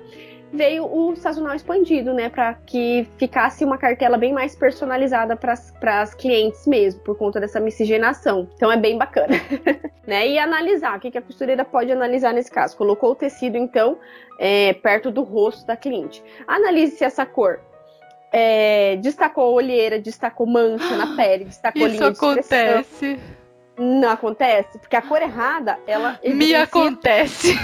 veio 0.53 0.85
o 0.85 1.15
sazonal 1.15 1.55
expandido, 1.55 2.13
né, 2.13 2.29
para 2.29 2.53
que 2.53 3.07
ficasse 3.17 3.63
uma 3.63 3.77
cartela 3.77 4.17
bem 4.17 4.33
mais 4.33 4.55
personalizada 4.55 5.35
para 5.35 6.01
as 6.01 6.13
clientes 6.13 6.67
mesmo, 6.67 6.99
por 7.01 7.17
conta 7.17 7.39
dessa 7.39 7.59
miscigenação. 7.59 8.49
Então 8.55 8.71
é 8.71 8.77
bem 8.77 8.97
bacana, 8.97 9.35
né? 10.05 10.27
E 10.27 10.37
analisar, 10.37 10.97
o 10.97 10.99
que, 10.99 11.11
que 11.11 11.17
a 11.17 11.21
costureira 11.21 11.63
pode 11.63 11.91
analisar 11.91 12.33
nesse 12.33 12.51
caso? 12.51 12.75
Colocou 12.75 13.11
o 13.11 13.15
tecido 13.15 13.57
então 13.57 13.97
é, 14.37 14.73
perto 14.73 15.09
do 15.09 15.23
rosto 15.23 15.65
da 15.65 15.77
cliente. 15.77 16.21
Analise 16.47 16.97
se 16.97 17.03
essa 17.03 17.25
cor 17.25 17.59
é, 18.31 18.97
destacou 18.97 19.53
olheira, 19.53 19.99
destacou 19.99 20.45
mancha 20.45 20.95
na 20.97 21.15
pele, 21.17 21.45
destacou 21.45 21.87
Isso 21.87 21.95
linha 21.95 22.11
de 22.11 22.17
acontece. 22.17 23.19
Não 23.77 24.09
acontece, 24.09 24.77
porque 24.77 24.95
a 24.95 25.01
cor 25.01 25.21
errada, 25.21 25.79
ela 25.87 26.19
me 26.23 26.53
acontece. 26.53 27.57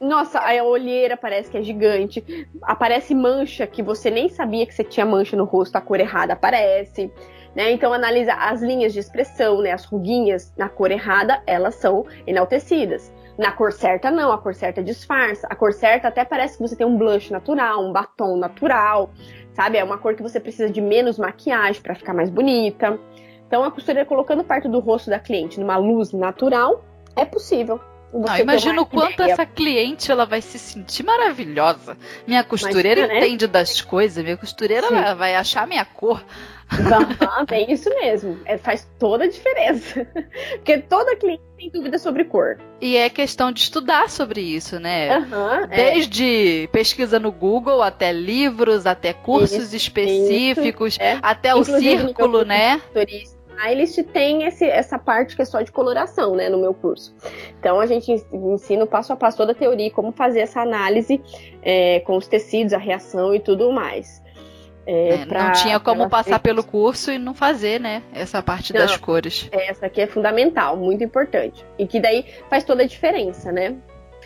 Nossa, 0.00 0.38
a 0.38 0.64
olheira 0.64 1.14
parece 1.14 1.50
que 1.50 1.58
é 1.58 1.62
gigante. 1.62 2.48
Aparece 2.62 3.14
mancha 3.14 3.66
que 3.66 3.82
você 3.82 4.10
nem 4.10 4.30
sabia 4.30 4.64
que 4.64 4.74
você 4.74 4.82
tinha 4.82 5.04
mancha 5.04 5.36
no 5.36 5.44
rosto, 5.44 5.76
a 5.76 5.80
cor 5.80 6.00
errada 6.00 6.32
aparece. 6.32 7.12
Né? 7.54 7.72
Então 7.72 7.92
analisa 7.92 8.32
as 8.32 8.62
linhas 8.62 8.94
de 8.94 9.00
expressão, 9.00 9.60
né? 9.60 9.72
As 9.72 9.84
ruguinhas 9.84 10.54
na 10.56 10.68
cor 10.70 10.90
errada, 10.90 11.42
elas 11.46 11.74
são 11.74 12.06
enaltecidas. 12.26 13.12
Na 13.36 13.52
cor 13.52 13.72
certa, 13.72 14.10
não. 14.10 14.32
A 14.32 14.38
cor 14.38 14.54
certa 14.54 14.82
disfarça. 14.82 15.46
A 15.50 15.54
cor 15.54 15.74
certa 15.74 16.08
até 16.08 16.24
parece 16.24 16.56
que 16.56 16.62
você 16.62 16.76
tem 16.76 16.86
um 16.86 16.96
blush 16.96 17.30
natural, 17.30 17.84
um 17.84 17.92
batom 17.92 18.38
natural, 18.38 19.10
sabe? 19.52 19.76
É 19.76 19.84
uma 19.84 19.98
cor 19.98 20.14
que 20.14 20.22
você 20.22 20.40
precisa 20.40 20.70
de 20.70 20.80
menos 20.80 21.18
maquiagem 21.18 21.82
para 21.82 21.94
ficar 21.94 22.14
mais 22.14 22.30
bonita. 22.30 22.98
Então 23.46 23.64
a 23.64 23.70
costureira 23.70 24.08
colocando 24.08 24.44
perto 24.44 24.68
do 24.68 24.78
rosto 24.78 25.10
da 25.10 25.18
cliente 25.18 25.60
numa 25.60 25.76
luz 25.76 26.12
natural 26.12 26.84
é 27.16 27.24
possível. 27.24 27.80
Não, 28.12 28.36
imagina 28.38 28.82
o 28.82 28.86
quanto 28.86 29.22
essa 29.22 29.46
cliente 29.46 30.10
ela 30.10 30.26
vai 30.26 30.42
se 30.42 30.58
sentir 30.58 31.04
maravilhosa. 31.04 31.96
Minha 32.26 32.42
costureira 32.42 33.00
Imagina, 33.00 33.20
né? 33.20 33.26
entende 33.26 33.46
das 33.46 33.80
coisas, 33.80 34.22
minha 34.22 34.36
costureira 34.36 35.14
vai 35.14 35.36
achar 35.36 35.66
minha 35.66 35.84
cor. 35.84 36.24
Uhum, 36.72 37.46
é 37.50 37.72
isso 37.72 37.90
mesmo. 37.90 38.38
É, 38.44 38.56
faz 38.56 38.88
toda 38.98 39.24
a 39.24 39.28
diferença. 39.28 40.06
Porque 40.56 40.78
toda 40.78 41.16
cliente 41.16 41.42
tem 41.56 41.70
dúvida 41.70 41.98
sobre 41.98 42.24
cor. 42.24 42.58
E 42.80 42.96
é 42.96 43.10
questão 43.10 43.50
de 43.50 43.60
estudar 43.60 44.08
sobre 44.08 44.40
isso, 44.40 44.78
né? 44.78 45.18
Uhum, 45.18 45.66
Desde 45.68 46.64
é. 46.64 46.66
pesquisa 46.68 47.18
no 47.18 47.32
Google, 47.32 47.82
até 47.82 48.12
livros, 48.12 48.86
até 48.86 49.12
cursos 49.12 49.72
isso, 49.72 49.76
específicos, 49.76 50.94
isso, 50.94 51.02
é. 51.02 51.18
até 51.22 51.50
Inclusive, 51.50 51.96
o 51.96 52.06
círculo, 52.06 52.44
né? 52.44 52.80
Turista 52.92 53.39
eles 53.68 53.94
têm 54.12 54.44
esse, 54.44 54.64
essa 54.64 54.98
parte 54.98 55.36
que 55.36 55.42
é 55.42 55.44
só 55.44 55.60
de 55.60 55.72
coloração, 55.72 56.34
né, 56.34 56.48
no 56.48 56.58
meu 56.58 56.72
curso. 56.72 57.14
Então 57.58 57.80
a 57.80 57.86
gente 57.86 58.10
ensina 58.32 58.86
passo 58.86 59.12
a 59.12 59.16
passo 59.16 59.36
toda 59.36 59.52
a 59.52 59.54
teoria, 59.54 59.90
como 59.90 60.12
fazer 60.12 60.40
essa 60.40 60.60
análise 60.60 61.20
é, 61.62 62.00
com 62.00 62.16
os 62.16 62.26
tecidos, 62.26 62.72
a 62.72 62.78
reação 62.78 63.34
e 63.34 63.40
tudo 63.40 63.70
mais. 63.72 64.20
É, 64.86 65.10
é, 65.10 65.26
pra, 65.26 65.44
não 65.44 65.52
tinha 65.52 65.78
como 65.78 66.08
passar 66.08 66.40
pelo 66.40 66.64
curso 66.64 67.12
e 67.12 67.18
não 67.18 67.34
fazer, 67.34 67.78
né? 67.78 68.02
Essa 68.12 68.42
parte 68.42 68.72
não, 68.72 68.80
das 68.80 68.96
cores. 68.96 69.48
Essa 69.52 69.86
aqui 69.86 70.00
é 70.00 70.06
fundamental, 70.06 70.76
muito 70.76 71.04
importante. 71.04 71.64
E 71.78 71.86
que 71.86 72.00
daí 72.00 72.24
faz 72.48 72.64
toda 72.64 72.82
a 72.82 72.86
diferença, 72.86 73.52
né? 73.52 73.76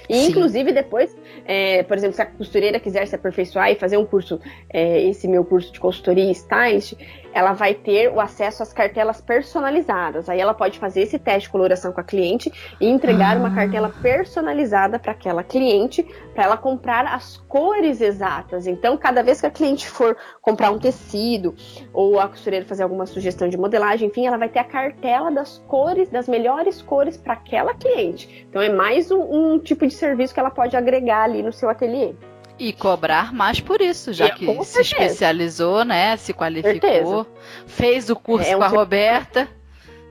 E, 0.08 0.14
Sim. 0.14 0.30
inclusive, 0.30 0.72
depois, 0.72 1.16
é, 1.44 1.82
por 1.82 1.96
exemplo, 1.96 2.14
se 2.14 2.22
a 2.22 2.26
costureira 2.26 2.78
quiser 2.78 3.06
se 3.06 3.14
aperfeiçoar 3.14 3.70
e 3.70 3.74
fazer 3.74 3.96
um 3.96 4.04
curso, 4.04 4.40
é, 4.68 5.02
esse 5.02 5.26
meu 5.26 5.44
curso 5.44 5.72
de 5.72 5.80
consultoria 5.80 6.24
e 6.24 6.32
stylist, 6.32 6.94
ela 7.34 7.52
vai 7.52 7.74
ter 7.74 8.08
o 8.10 8.20
acesso 8.20 8.62
às 8.62 8.72
cartelas 8.72 9.20
personalizadas. 9.20 10.28
Aí 10.28 10.40
ela 10.40 10.54
pode 10.54 10.78
fazer 10.78 11.02
esse 11.02 11.18
teste 11.18 11.48
de 11.48 11.50
coloração 11.50 11.92
com 11.92 12.00
a 12.00 12.04
cliente 12.04 12.50
e 12.80 12.88
entregar 12.88 13.36
ah. 13.36 13.40
uma 13.40 13.52
cartela 13.52 13.92
personalizada 14.00 15.00
para 15.00 15.10
aquela 15.10 15.42
cliente, 15.42 16.04
para 16.32 16.44
ela 16.44 16.56
comprar 16.56 17.04
as 17.06 17.36
cores 17.48 18.00
exatas. 18.00 18.68
Então, 18.68 18.96
cada 18.96 19.22
vez 19.22 19.40
que 19.40 19.46
a 19.46 19.50
cliente 19.50 19.88
for 19.88 20.16
comprar 20.40 20.70
um 20.70 20.78
tecido 20.78 21.54
ou 21.92 22.20
a 22.20 22.28
costureira 22.28 22.64
fazer 22.64 22.84
alguma 22.84 23.04
sugestão 23.04 23.48
de 23.48 23.56
modelagem, 23.56 24.08
enfim, 24.08 24.26
ela 24.26 24.38
vai 24.38 24.48
ter 24.48 24.60
a 24.60 24.64
cartela 24.64 25.30
das 25.30 25.58
cores, 25.66 26.08
das 26.08 26.28
melhores 26.28 26.80
cores 26.80 27.16
para 27.16 27.32
aquela 27.32 27.74
cliente. 27.74 28.46
Então, 28.48 28.62
é 28.62 28.68
mais 28.68 29.10
um, 29.10 29.54
um 29.54 29.58
tipo 29.58 29.84
de 29.84 29.92
serviço 29.92 30.32
que 30.32 30.38
ela 30.38 30.50
pode 30.50 30.76
agregar 30.76 31.24
ali 31.24 31.42
no 31.42 31.52
seu 31.52 31.68
ateliê. 31.68 32.14
E 32.58 32.72
cobrar 32.72 33.32
mais 33.32 33.60
por 33.60 33.80
isso, 33.80 34.12
já 34.12 34.30
que 34.30 34.46
se 34.64 34.80
especializou, 34.80 35.84
né? 35.84 36.16
Se 36.16 36.32
qualificou, 36.32 36.80
certeza. 36.80 37.26
fez 37.66 38.10
o 38.10 38.16
curso 38.16 38.48
é 38.48 38.56
um 38.56 38.58
com 38.60 38.64
a 38.64 38.68
Roberta. 38.68 39.48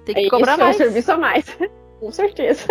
Tem 0.06 0.16
que 0.16 0.26
é 0.26 0.30
cobrar 0.30 0.58
mais. 0.58 0.80
É 0.80 0.84
um 0.84 0.86
serviço 0.86 1.12
a 1.12 1.18
mais. 1.18 1.58
Com 2.00 2.12
certeza. 2.12 2.66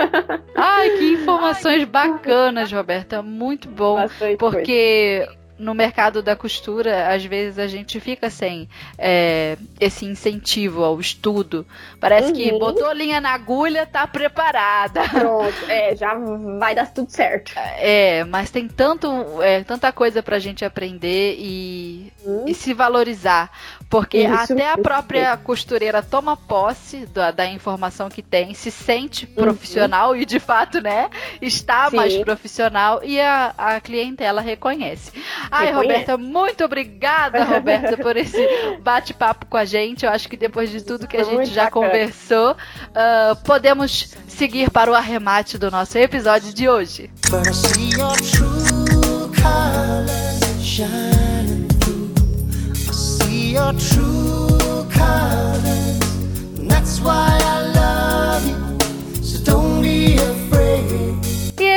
Ai, 0.54 0.90
que 0.90 1.12
informações 1.14 1.80
Ai, 1.80 1.86
bacanas, 1.86 2.70
Roberta. 2.70 3.22
Muito 3.22 3.66
bom. 3.66 3.96
Bastante 3.96 4.36
porque 4.36 5.24
coisa 5.26 5.41
no 5.62 5.74
mercado 5.74 6.22
da 6.22 6.34
costura, 6.34 7.14
às 7.14 7.24
vezes 7.24 7.58
a 7.58 7.68
gente 7.68 8.00
fica 8.00 8.28
sem 8.28 8.68
é, 8.98 9.56
esse 9.80 10.04
incentivo 10.04 10.82
ao 10.82 11.00
estudo. 11.00 11.64
Parece 12.00 12.28
uhum. 12.28 12.34
que 12.34 12.58
botou 12.58 12.92
linha 12.92 13.20
na 13.20 13.30
agulha, 13.30 13.86
tá 13.86 14.06
preparada. 14.06 15.08
Pronto, 15.08 15.54
é, 15.68 15.94
já 15.94 16.14
vai 16.58 16.74
dar 16.74 16.92
tudo 16.92 17.10
certo. 17.10 17.52
É, 17.78 18.24
mas 18.24 18.50
tem 18.50 18.66
tanto, 18.66 19.08
é, 19.40 19.62
tanta 19.62 19.92
coisa 19.92 20.22
pra 20.22 20.40
gente 20.40 20.64
aprender 20.64 21.36
e, 21.38 22.12
uhum. 22.24 22.44
e 22.48 22.54
se 22.54 22.74
valorizar. 22.74 23.50
Porque 23.92 24.20
isso, 24.20 24.54
até 24.54 24.72
a 24.72 24.78
própria 24.78 25.34
isso. 25.34 25.42
costureira 25.42 26.02
toma 26.02 26.34
posse 26.34 27.04
da, 27.04 27.30
da, 27.30 27.44
informação 27.44 28.08
que 28.08 28.22
tem, 28.22 28.54
se 28.54 28.70
sente 28.70 29.26
uhum. 29.26 29.44
profissional 29.44 30.16
e 30.16 30.24
de 30.24 30.40
fato, 30.40 30.80
né, 30.80 31.10
está 31.42 31.90
Sim. 31.90 31.96
mais 31.96 32.16
profissional 32.16 33.02
e 33.04 33.20
a, 33.20 33.52
a 33.54 33.80
clientela 33.82 34.40
reconhece. 34.40 35.12
Ai, 35.50 35.72
Roberta, 35.72 36.16
muito 36.16 36.64
obrigada, 36.64 37.44
Roberta, 37.44 37.98
por 37.98 38.16
esse 38.16 38.40
bate-papo 38.80 39.44
com 39.44 39.58
a 39.58 39.66
gente. 39.66 40.06
Eu 40.06 40.10
acho 40.10 40.26
que 40.26 40.38
depois 40.38 40.70
de 40.70 40.82
tudo 40.82 41.06
que 41.06 41.18
a 41.18 41.24
gente 41.24 41.50
já 41.50 41.64
bacana. 41.64 41.86
conversou, 41.88 42.52
uh, 42.52 43.36
podemos 43.44 44.16
seguir 44.26 44.70
para 44.70 44.90
o 44.90 44.94
arremate 44.94 45.58
do 45.58 45.70
nosso 45.70 45.98
episódio 45.98 46.54
de 46.54 46.66
hoje. 46.66 47.10
That's 56.68 57.00
why 57.00 57.38
I 57.42 57.62
love 57.74 58.46
you, 58.46 59.22
so 59.22 59.44
don't 59.44 59.82
be 59.82 60.16
afraid. 60.16 61.14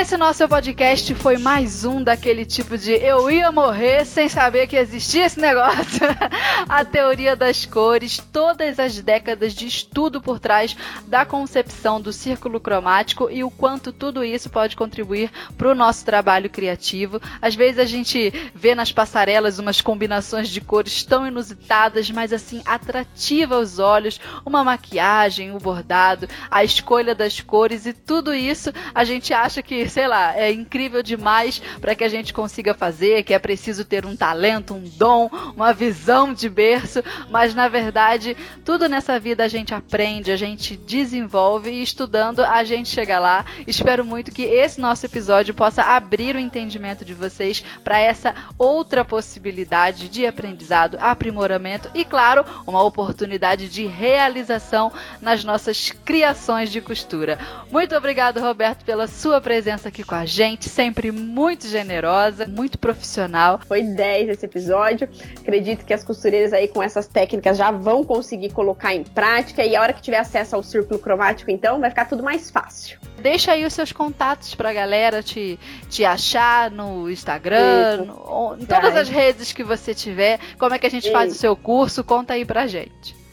Esse 0.06 0.18
nosso 0.18 0.48
podcast 0.48 1.16
foi 1.16 1.36
mais 1.40 1.84
um 1.84 2.04
daquele 2.04 2.46
tipo 2.46 2.78
de 2.78 2.92
eu 2.92 3.28
ia 3.32 3.52
morrer 3.52 4.06
sem 4.06 4.30
saber 4.30 4.68
que 4.68 4.76
existia 4.76 5.26
esse 5.26 5.40
negócio. 5.40 6.06
a 6.70 6.86
teoria 6.86 7.36
das 7.36 7.66
cores, 7.66 8.20
todas 8.32 8.78
as 8.78 9.02
décadas 9.02 9.52
de 9.56 9.66
estudo 9.66 10.22
por 10.22 10.40
trás 10.40 10.78
da 11.08 11.26
concepção 11.26 12.00
do 12.00 12.14
círculo 12.14 12.60
cromático 12.60 13.32
e 13.32 13.44
o 13.44 13.50
quanto 13.50 13.92
tudo 13.92 14.24
isso 14.24 14.48
pode 14.48 14.76
contribuir 14.76 15.32
para 15.58 15.72
o 15.72 15.76
nosso 15.76 16.06
trabalho 16.06 16.52
criativo. 16.52 17.20
Às 17.42 17.56
vezes 17.56 17.80
a 17.80 17.86
gente 17.86 18.32
vê 18.54 18.76
nas 18.76 18.92
passarelas 18.92 19.58
umas 19.58 19.82
combinações 19.82 20.50
de 20.50 20.62
cores 20.62 21.04
tão 21.04 21.26
inusitadas, 21.26 22.12
mas 22.12 22.32
assim 22.32 22.62
atrativa 22.64 23.56
aos 23.56 23.80
olhos, 23.80 24.22
uma 24.46 24.64
maquiagem, 24.64 25.52
o 25.52 25.56
um 25.56 25.58
bordado, 25.58 26.30
a 26.52 26.64
escolha 26.64 27.16
das 27.16 27.42
cores 27.42 27.88
e 27.88 27.94
tudo 27.94 28.32
isso 28.36 28.72
a 28.94 29.04
gente 29.04 29.34
acha 29.34 29.64
que, 29.64 29.95
sei 29.96 30.10
lá, 30.10 30.38
é 30.38 30.52
incrível 30.52 31.02
demais 31.02 31.62
para 31.80 31.96
que 31.96 32.04
a 32.04 32.10
gente 32.10 32.34
consiga 32.34 32.74
fazer, 32.74 33.24
que 33.24 33.34
é 33.34 33.40
preciso 33.40 33.86
ter 33.86 34.06
um 34.06 34.14
talento, 34.14 34.74
um 34.74 34.84
dom, 34.84 35.30
uma 35.56 35.72
visão 35.72 36.34
de 36.34 36.50
berço, 36.50 37.02
mas 37.30 37.56
na 37.56 37.70
verdade, 37.70 38.36
tudo 38.66 38.90
nessa 38.90 39.18
vida 39.18 39.46
a 39.46 39.48
gente 39.48 39.74
aprende, 39.74 40.34
a 40.34 40.36
gente 40.36 40.76
desenvolve 40.76 41.70
e 41.70 41.82
estudando 41.82 42.42
a 42.42 42.62
gente 42.66 42.90
chega 42.90 43.18
lá. 43.20 43.46
Espero 43.66 44.04
muito 44.04 44.34
que 44.34 44.42
esse 44.44 44.82
nosso 44.82 45.06
episódio 45.06 45.54
possa 45.54 45.82
abrir 45.82 46.36
o 46.36 46.40
entendimento 46.40 47.06
de 47.06 47.14
vocês 47.14 47.64
para 47.82 47.98
essa 47.98 48.36
outra 48.58 49.06
possibilidade 49.06 50.10
de 50.10 50.28
aprendizado, 50.28 50.98
aprimoramento 51.00 51.90
e, 51.94 52.04
claro, 52.04 52.44
uma 52.68 52.84
oportunidade 52.84 53.70
de 53.70 53.86
realização 53.86 54.92
nas 55.22 55.46
nossas 55.46 55.90
criações 56.04 56.70
de 56.70 56.82
costura. 56.82 57.40
Muito 57.72 57.96
obrigado, 57.96 58.42
Roberto, 58.42 58.84
pela 58.84 59.08
sua 59.08 59.40
presença 59.40 59.85
aqui 59.88 60.04
com 60.04 60.16
a 60.16 60.26
gente, 60.26 60.70
sempre 60.70 61.12
muito 61.12 61.68
generosa, 61.68 62.46
muito 62.48 62.78
profissional. 62.78 63.60
Foi 63.68 63.84
10 63.84 64.30
esse 64.30 64.46
episódio. 64.46 65.08
Acredito 65.40 65.86
que 65.86 65.94
as 65.94 66.04
costureiras 66.04 66.54
aí 66.54 66.68
com 66.68 66.82
essas 66.82 67.08
técnicas 67.08 67.58
já 67.58 67.72
vão 67.72 68.04
conseguir 68.04 68.52
colocar 68.52 68.94
em 68.94 69.04
prática 69.04 69.66
e 69.66 69.76
a 69.76 69.82
hora 69.82 69.94
que 69.94 70.02
tiver 70.02 70.18
acesso 70.18 70.56
ao 70.56 70.64
círculo 70.64 71.00
cromático, 71.00 71.52
então, 71.52 71.80
vai 71.80 71.90
ficar 71.90 72.06
tudo 72.06 72.24
mais 72.24 72.50
fácil. 72.50 73.00
Deixa 73.22 73.54
aí 73.54 73.66
os 73.66 73.74
seus 73.74 73.92
contatos 73.92 74.54
pra 74.56 74.72
galera 74.74 75.24
te, 75.24 75.60
te 75.90 76.06
achar 76.06 76.70
no 76.70 77.10
Instagram, 77.10 78.06
no, 78.06 78.58
em 78.60 78.66
todas 78.66 78.96
as 78.96 79.10
redes 79.10 79.52
que 79.52 79.64
você 79.64 79.94
tiver. 79.94 80.40
Como 80.60 80.74
é 80.74 80.80
que 80.80 80.86
a 80.86 80.92
gente 80.92 81.06
Isso. 81.06 81.14
faz 81.14 81.32
o 81.32 81.36
seu 81.36 81.56
curso? 81.56 82.04
Conta 82.04 82.34
aí 82.34 82.46
pra 82.46 82.68
gente. 82.68 83.25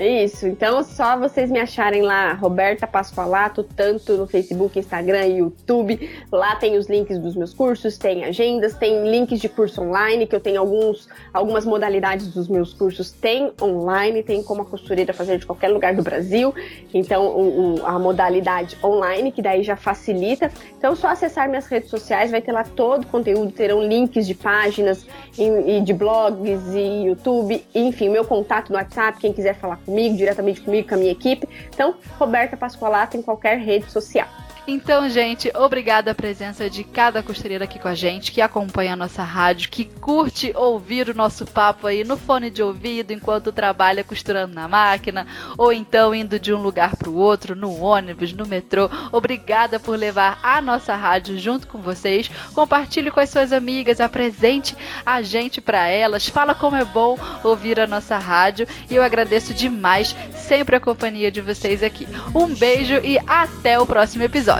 Isso, 0.00 0.46
então 0.46 0.82
só 0.82 1.18
vocês 1.18 1.50
me 1.50 1.60
acharem 1.60 2.00
lá, 2.00 2.32
Roberta 2.32 2.86
Pascoalato, 2.86 3.62
tanto 3.62 4.16
no 4.16 4.26
Facebook, 4.26 4.78
Instagram 4.78 5.26
e 5.26 5.38
YouTube. 5.40 6.10
Lá 6.32 6.56
tem 6.56 6.78
os 6.78 6.88
links 6.88 7.18
dos 7.18 7.36
meus 7.36 7.52
cursos, 7.52 7.98
tem 7.98 8.24
agendas, 8.24 8.72
tem 8.72 9.06
links 9.10 9.38
de 9.38 9.46
curso 9.46 9.82
online, 9.82 10.26
que 10.26 10.34
eu 10.34 10.40
tenho 10.40 10.58
alguns, 10.58 11.06
algumas 11.34 11.66
modalidades 11.66 12.28
dos 12.28 12.48
meus 12.48 12.72
cursos, 12.72 13.12
tem 13.12 13.52
online, 13.60 14.22
tem 14.22 14.42
como 14.42 14.62
a 14.62 14.64
costureira 14.64 15.12
fazer 15.12 15.36
de 15.36 15.44
qualquer 15.44 15.68
lugar 15.68 15.94
do 15.94 16.02
Brasil. 16.02 16.54
Então, 16.94 17.26
o, 17.26 17.74
o, 17.74 17.86
a 17.86 17.98
modalidade 17.98 18.78
online, 18.82 19.30
que 19.30 19.42
daí 19.42 19.62
já 19.62 19.76
facilita. 19.76 20.50
Então, 20.78 20.96
só 20.96 21.08
acessar 21.08 21.46
minhas 21.46 21.66
redes 21.66 21.90
sociais, 21.90 22.30
vai 22.30 22.40
ter 22.40 22.52
lá 22.52 22.64
todo 22.64 23.02
o 23.02 23.06
conteúdo, 23.06 23.52
terão 23.52 23.86
links 23.86 24.26
de 24.26 24.34
páginas 24.34 25.06
e, 25.36 25.76
e 25.76 25.80
de 25.82 25.92
blogs 25.92 26.62
e 26.72 27.04
YouTube, 27.04 27.62
enfim, 27.74 28.08
meu 28.08 28.24
contato 28.24 28.70
no 28.70 28.76
WhatsApp, 28.76 29.20
quem 29.20 29.34
quiser 29.34 29.54
falar 29.56 29.76
comigo 29.76 29.89
comigo, 29.90 30.16
diretamente 30.16 30.60
comigo, 30.60 30.88
com 30.88 30.94
a 30.94 30.98
minha 30.98 31.12
equipe. 31.12 31.46
Então, 31.68 31.96
Roberta 32.18 32.56
Pascoalato 32.56 33.16
em 33.16 33.22
qualquer 33.22 33.58
rede 33.58 33.90
social. 33.90 34.28
Então, 34.66 35.08
gente, 35.08 35.50
obrigada 35.56 36.10
a 36.10 36.14
presença 36.14 36.68
de 36.68 36.84
cada 36.84 37.22
costureira 37.22 37.64
aqui 37.64 37.78
com 37.78 37.88
a 37.88 37.94
gente, 37.94 38.30
que 38.30 38.40
acompanha 38.40 38.92
a 38.92 38.96
nossa 38.96 39.22
rádio, 39.22 39.70
que 39.70 39.84
curte 39.84 40.52
ouvir 40.54 41.08
o 41.08 41.14
nosso 41.14 41.46
papo 41.46 41.86
aí 41.86 42.04
no 42.04 42.16
fone 42.16 42.50
de 42.50 42.62
ouvido 42.62 43.12
enquanto 43.12 43.52
trabalha 43.52 44.04
costurando 44.04 44.54
na 44.54 44.68
máquina, 44.68 45.26
ou 45.56 45.72
então 45.72 46.14
indo 46.14 46.38
de 46.38 46.52
um 46.52 46.60
lugar 46.60 46.94
para 46.94 47.08
o 47.08 47.16
outro, 47.16 47.56
no 47.56 47.80
ônibus, 47.80 48.32
no 48.32 48.46
metrô. 48.46 48.90
Obrigada 49.10 49.80
por 49.80 49.98
levar 49.98 50.38
a 50.42 50.60
nossa 50.60 50.94
rádio 50.94 51.38
junto 51.38 51.66
com 51.66 51.78
vocês. 51.78 52.30
Compartilhe 52.54 53.10
com 53.10 53.20
as 53.20 53.30
suas 53.30 53.52
amigas, 53.52 54.00
apresente 54.00 54.76
a 55.04 55.22
gente 55.22 55.60
para 55.60 55.88
elas. 55.88 56.28
Fala 56.28 56.54
como 56.54 56.76
é 56.76 56.84
bom 56.84 57.18
ouvir 57.42 57.80
a 57.80 57.86
nossa 57.86 58.18
rádio 58.18 58.68
e 58.90 58.94
eu 58.94 59.02
agradeço 59.02 59.54
demais 59.54 60.14
sempre 60.34 60.76
a 60.76 60.80
companhia 60.80 61.30
de 61.30 61.40
vocês 61.40 61.82
aqui. 61.82 62.06
Um 62.34 62.54
beijo 62.54 62.94
e 63.02 63.18
até 63.26 63.78
o 63.80 63.86
próximo 63.86 64.22
episódio 64.22 64.59